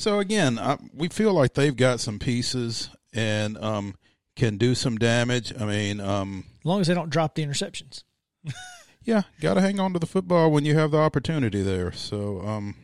So 0.00 0.18
again, 0.18 0.58
I, 0.58 0.78
we 0.94 1.08
feel 1.08 1.34
like 1.34 1.52
they've 1.52 1.76
got 1.76 2.00
some 2.00 2.18
pieces 2.18 2.88
and 3.12 3.58
um 3.58 3.96
can 4.34 4.56
do 4.56 4.74
some 4.74 4.96
damage. 4.96 5.52
I 5.60 5.66
mean, 5.66 6.00
um, 6.00 6.44
As 6.60 6.64
long 6.64 6.80
as 6.80 6.86
they 6.86 6.94
don't 6.94 7.10
drop 7.10 7.34
the 7.34 7.44
interceptions. 7.44 8.04
yeah, 9.04 9.24
got 9.42 9.54
to 9.54 9.60
hang 9.60 9.78
on 9.78 9.92
to 9.92 9.98
the 9.98 10.06
football 10.06 10.50
when 10.50 10.64
you 10.64 10.74
have 10.74 10.92
the 10.92 10.96
opportunity 10.96 11.60
there. 11.60 11.92
So 11.92 12.40
um, 12.40 12.76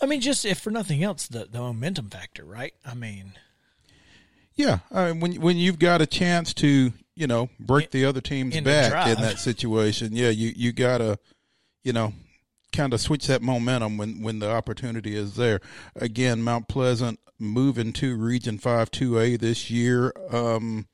I 0.00 0.06
mean, 0.06 0.20
just 0.20 0.44
if 0.44 0.60
for 0.60 0.70
nothing 0.70 1.02
else, 1.02 1.26
the 1.26 1.46
the 1.50 1.58
momentum 1.58 2.10
factor, 2.10 2.44
right? 2.44 2.74
I 2.86 2.94
mean, 2.94 3.32
Yeah, 4.54 4.78
I 4.92 5.06
mean, 5.08 5.18
when 5.18 5.40
when 5.40 5.56
you've 5.56 5.80
got 5.80 6.00
a 6.00 6.06
chance 6.06 6.54
to 6.54 6.92
you 7.16 7.26
know 7.26 7.48
break 7.58 7.90
the 7.90 8.04
other 8.04 8.20
team's 8.20 8.54
in 8.54 8.62
back 8.62 9.08
in 9.08 9.20
that 9.20 9.40
situation, 9.40 10.14
yeah, 10.14 10.30
you 10.30 10.52
you 10.54 10.70
gotta 10.70 11.18
you 11.82 11.92
know 11.92 12.12
kind 12.72 12.92
of 12.94 13.00
switch 13.00 13.26
that 13.26 13.42
momentum 13.42 13.96
when 13.96 14.22
when 14.22 14.38
the 14.38 14.50
opportunity 14.50 15.16
is 15.16 15.36
there. 15.36 15.60
Again, 15.96 16.42
Mount 16.42 16.68
Pleasant 16.68 17.20
moving 17.38 17.92
to 17.94 18.16
Region 18.16 18.58
Five 18.58 18.90
Two 18.90 19.18
A 19.18 19.36
this 19.36 19.70
year. 19.70 20.12
Um, 20.30 20.86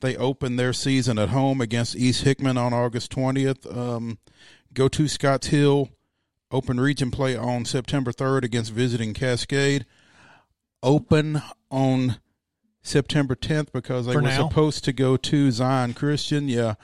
they 0.00 0.16
open 0.16 0.56
their 0.56 0.72
season 0.72 1.18
at 1.18 1.30
home 1.30 1.60
against 1.60 1.96
East 1.96 2.22
Hickman 2.24 2.58
on 2.58 2.72
August 2.72 3.10
twentieth. 3.10 3.66
Um, 3.66 4.18
go 4.72 4.88
to 4.88 5.08
Scotts 5.08 5.48
Hill. 5.48 5.90
Open 6.52 6.78
region 6.78 7.10
play 7.10 7.36
on 7.36 7.64
September 7.64 8.12
3rd 8.12 8.44
against 8.44 8.70
visiting 8.72 9.14
Cascade. 9.14 9.84
Open 10.80 11.42
on 11.72 12.20
September 12.82 13.34
10th 13.34 13.72
because 13.72 14.06
they 14.06 14.12
For 14.12 14.22
were 14.22 14.28
now. 14.28 14.48
supposed 14.48 14.84
to 14.84 14.92
go 14.92 15.16
to 15.16 15.50
Zion 15.50 15.92
Christian. 15.92 16.48
Yeah. 16.48 16.74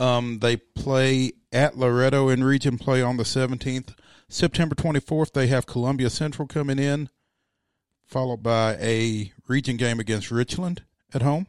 Um, 0.00 0.38
they 0.38 0.56
play 0.56 1.32
at 1.52 1.76
Loretto 1.76 2.30
in 2.30 2.42
region 2.42 2.78
play 2.78 3.02
on 3.02 3.18
the 3.18 3.22
17th. 3.22 3.94
September 4.28 4.74
24th, 4.74 5.32
they 5.32 5.46
have 5.48 5.66
Columbia 5.66 6.08
Central 6.08 6.48
coming 6.48 6.78
in, 6.78 7.10
followed 8.06 8.42
by 8.42 8.76
a 8.80 9.32
region 9.46 9.76
game 9.76 10.00
against 10.00 10.30
Richland 10.30 10.84
at 11.12 11.20
home. 11.20 11.46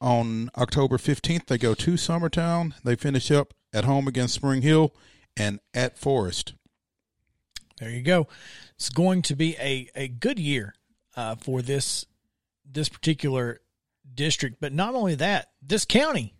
On 0.00 0.50
October 0.56 0.96
15th, 0.96 1.46
they 1.46 1.58
go 1.58 1.74
to 1.74 1.92
Summertown. 1.92 2.72
They 2.84 2.96
finish 2.96 3.30
up 3.30 3.52
at 3.72 3.84
home 3.84 4.08
against 4.08 4.34
Spring 4.34 4.62
Hill 4.62 4.94
and 5.36 5.60
at 5.74 5.98
Forest. 5.98 6.54
there 7.78 7.90
you 7.90 8.02
go. 8.02 8.28
It's 8.76 8.88
going 8.88 9.20
to 9.22 9.36
be 9.36 9.56
a 9.58 9.90
a 9.94 10.08
good 10.08 10.38
year 10.38 10.74
uh, 11.16 11.34
for 11.34 11.60
this 11.60 12.06
this 12.64 12.88
particular 12.88 13.60
district, 14.14 14.56
but 14.58 14.72
not 14.72 14.94
only 14.94 15.14
that, 15.16 15.50
this 15.60 15.84
county, 15.84 16.34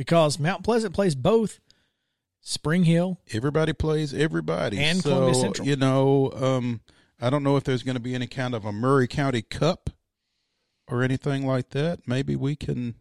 because 0.00 0.38
Mount 0.38 0.64
Pleasant 0.64 0.94
plays 0.94 1.14
both 1.14 1.60
Spring 2.40 2.84
Hill 2.84 3.18
everybody 3.34 3.74
plays 3.74 4.14
everybody 4.14 4.78
And 4.78 5.02
so 5.02 5.10
Columbia 5.10 5.34
Central. 5.34 5.68
you 5.68 5.76
know 5.76 6.32
um 6.34 6.80
i 7.20 7.28
don't 7.28 7.42
know 7.42 7.58
if 7.58 7.64
there's 7.64 7.82
going 7.82 7.96
to 7.96 8.00
be 8.00 8.14
any 8.14 8.26
kind 8.26 8.54
of 8.54 8.64
a 8.64 8.72
Maury 8.72 9.06
County 9.06 9.42
cup 9.42 9.90
or 10.88 11.02
anything 11.02 11.46
like 11.46 11.68
that 11.70 12.00
maybe 12.08 12.34
we 12.36 12.56
can 12.56 12.94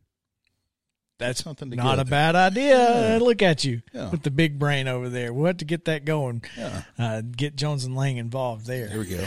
That's 1.19 1.41
something 1.41 1.69
to 1.69 1.75
get. 1.77 1.83
not 1.85 1.99
a 1.99 2.05
bad 2.05 2.35
idea. 2.35 3.13
Yeah. 3.13 3.17
Look 3.21 3.41
at 3.41 3.63
you 3.63 3.81
Yeah. 3.93 4.09
with 4.09 4.23
the 4.23 4.31
big 4.31 4.59
brain 4.59 4.87
over 4.89 5.07
there. 5.09 5.31
We'll 5.33 5.47
have 5.47 5.57
to 5.57 5.65
get 5.65 5.85
that 5.85 6.03
going. 6.05 6.43
Yeah. 6.57 6.83
Uh, 6.97 7.21
get 7.21 7.55
Jones 7.55 7.83
and 7.85 7.95
Lang 7.95 8.17
involved 8.17 8.65
there. 8.65 8.87
there 8.87 8.99
we 8.99 9.05
go 9.05 9.25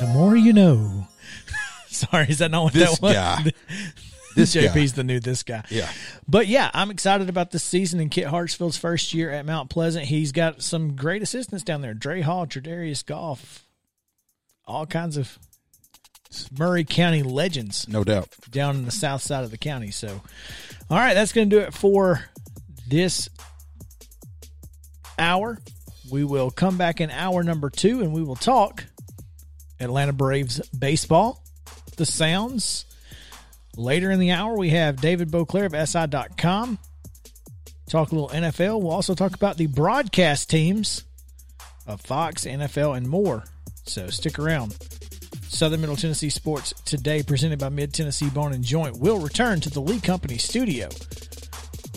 The 0.00 0.06
more 0.14 0.36
you 0.36 0.52
know. 0.52 1.08
Sorry, 1.88 2.26
is 2.28 2.38
that 2.38 2.50
not 2.50 2.64
what 2.64 2.72
This 2.74 2.98
that 2.98 3.02
was? 3.02 3.12
guy. 3.14 3.52
This 4.36 4.54
JP's 4.54 4.92
guy. 4.92 4.96
the 4.96 5.04
new 5.04 5.20
this 5.20 5.42
guy. 5.42 5.64
yeah 5.68 5.90
But 6.26 6.46
yeah, 6.46 6.70
I'm 6.72 6.90
excited 6.90 7.28
about 7.28 7.50
this 7.50 7.62
season 7.62 8.00
in 8.00 8.08
Kit 8.08 8.26
Hartsfield's 8.26 8.78
first 8.78 9.12
year 9.14 9.30
at 9.30 9.44
Mount 9.44 9.70
Pleasant. 9.70 10.06
He's 10.06 10.32
got 10.32 10.62
some 10.62 10.96
great 10.96 11.22
assistants 11.22 11.64
down 11.64 11.82
there. 11.82 11.94
Dre 11.94 12.20
Hall, 12.22 12.46
Tredarius 12.46 13.04
Goff, 13.04 13.66
all 14.64 14.86
kinds 14.86 15.16
of 15.16 15.38
Maury 16.58 16.84
County 16.84 17.22
legends 17.22 17.86
no 17.88 18.04
doubt 18.04 18.28
down 18.50 18.76
in 18.76 18.84
the 18.86 18.90
south 18.90 19.22
side 19.22 19.44
of 19.44 19.50
the 19.50 19.58
county. 19.58 19.90
So, 19.90 20.22
all 20.88 20.96
right, 20.96 21.14
that's 21.14 21.32
going 21.32 21.50
to 21.50 21.56
do 21.56 21.62
it 21.62 21.74
for 21.74 22.24
this 22.88 23.28
hour. 25.18 25.58
We 26.10 26.24
will 26.24 26.50
come 26.50 26.76
back 26.78 27.00
in 27.00 27.10
hour 27.10 27.42
number 27.42 27.70
two 27.70 28.00
and 28.00 28.12
we 28.12 28.22
will 28.22 28.36
talk 28.36 28.84
Atlanta 29.80 30.12
Braves 30.12 30.60
baseball, 30.68 31.42
the 31.96 32.06
sounds. 32.06 32.86
Later 33.76 34.10
in 34.10 34.20
the 34.20 34.32
hour, 34.32 34.56
we 34.56 34.70
have 34.70 35.00
David 35.00 35.30
Boclair 35.30 35.66
of 35.66 35.88
SI.com. 35.88 36.78
Talk 37.88 38.12
a 38.12 38.14
little 38.14 38.30
NFL. 38.30 38.82
We'll 38.82 38.92
also 38.92 39.14
talk 39.14 39.34
about 39.34 39.56
the 39.56 39.66
broadcast 39.66 40.50
teams 40.50 41.04
of 41.86 42.00
Fox, 42.00 42.44
NFL, 42.44 42.96
and 42.96 43.08
more. 43.08 43.44
So 43.84 44.08
stick 44.08 44.38
around. 44.38 44.76
Southern 45.48 45.80
Middle 45.80 45.96
Tennessee 45.96 46.30
Sports 46.30 46.72
today, 46.84 47.22
presented 47.22 47.58
by 47.58 47.68
Mid 47.68 47.92
Tennessee 47.92 48.30
Bone 48.30 48.52
and 48.52 48.64
Joint, 48.64 48.98
will 48.98 49.18
return 49.18 49.60
to 49.60 49.70
the 49.70 49.80
Lee 49.80 50.00
Company 50.00 50.38
studio 50.38 50.88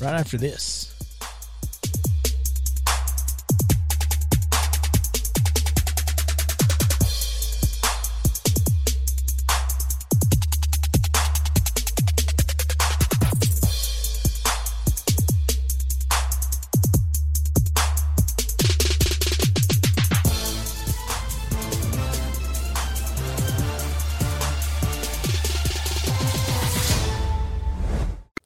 right 0.01 0.13
after 0.13 0.37
this. 0.37 0.94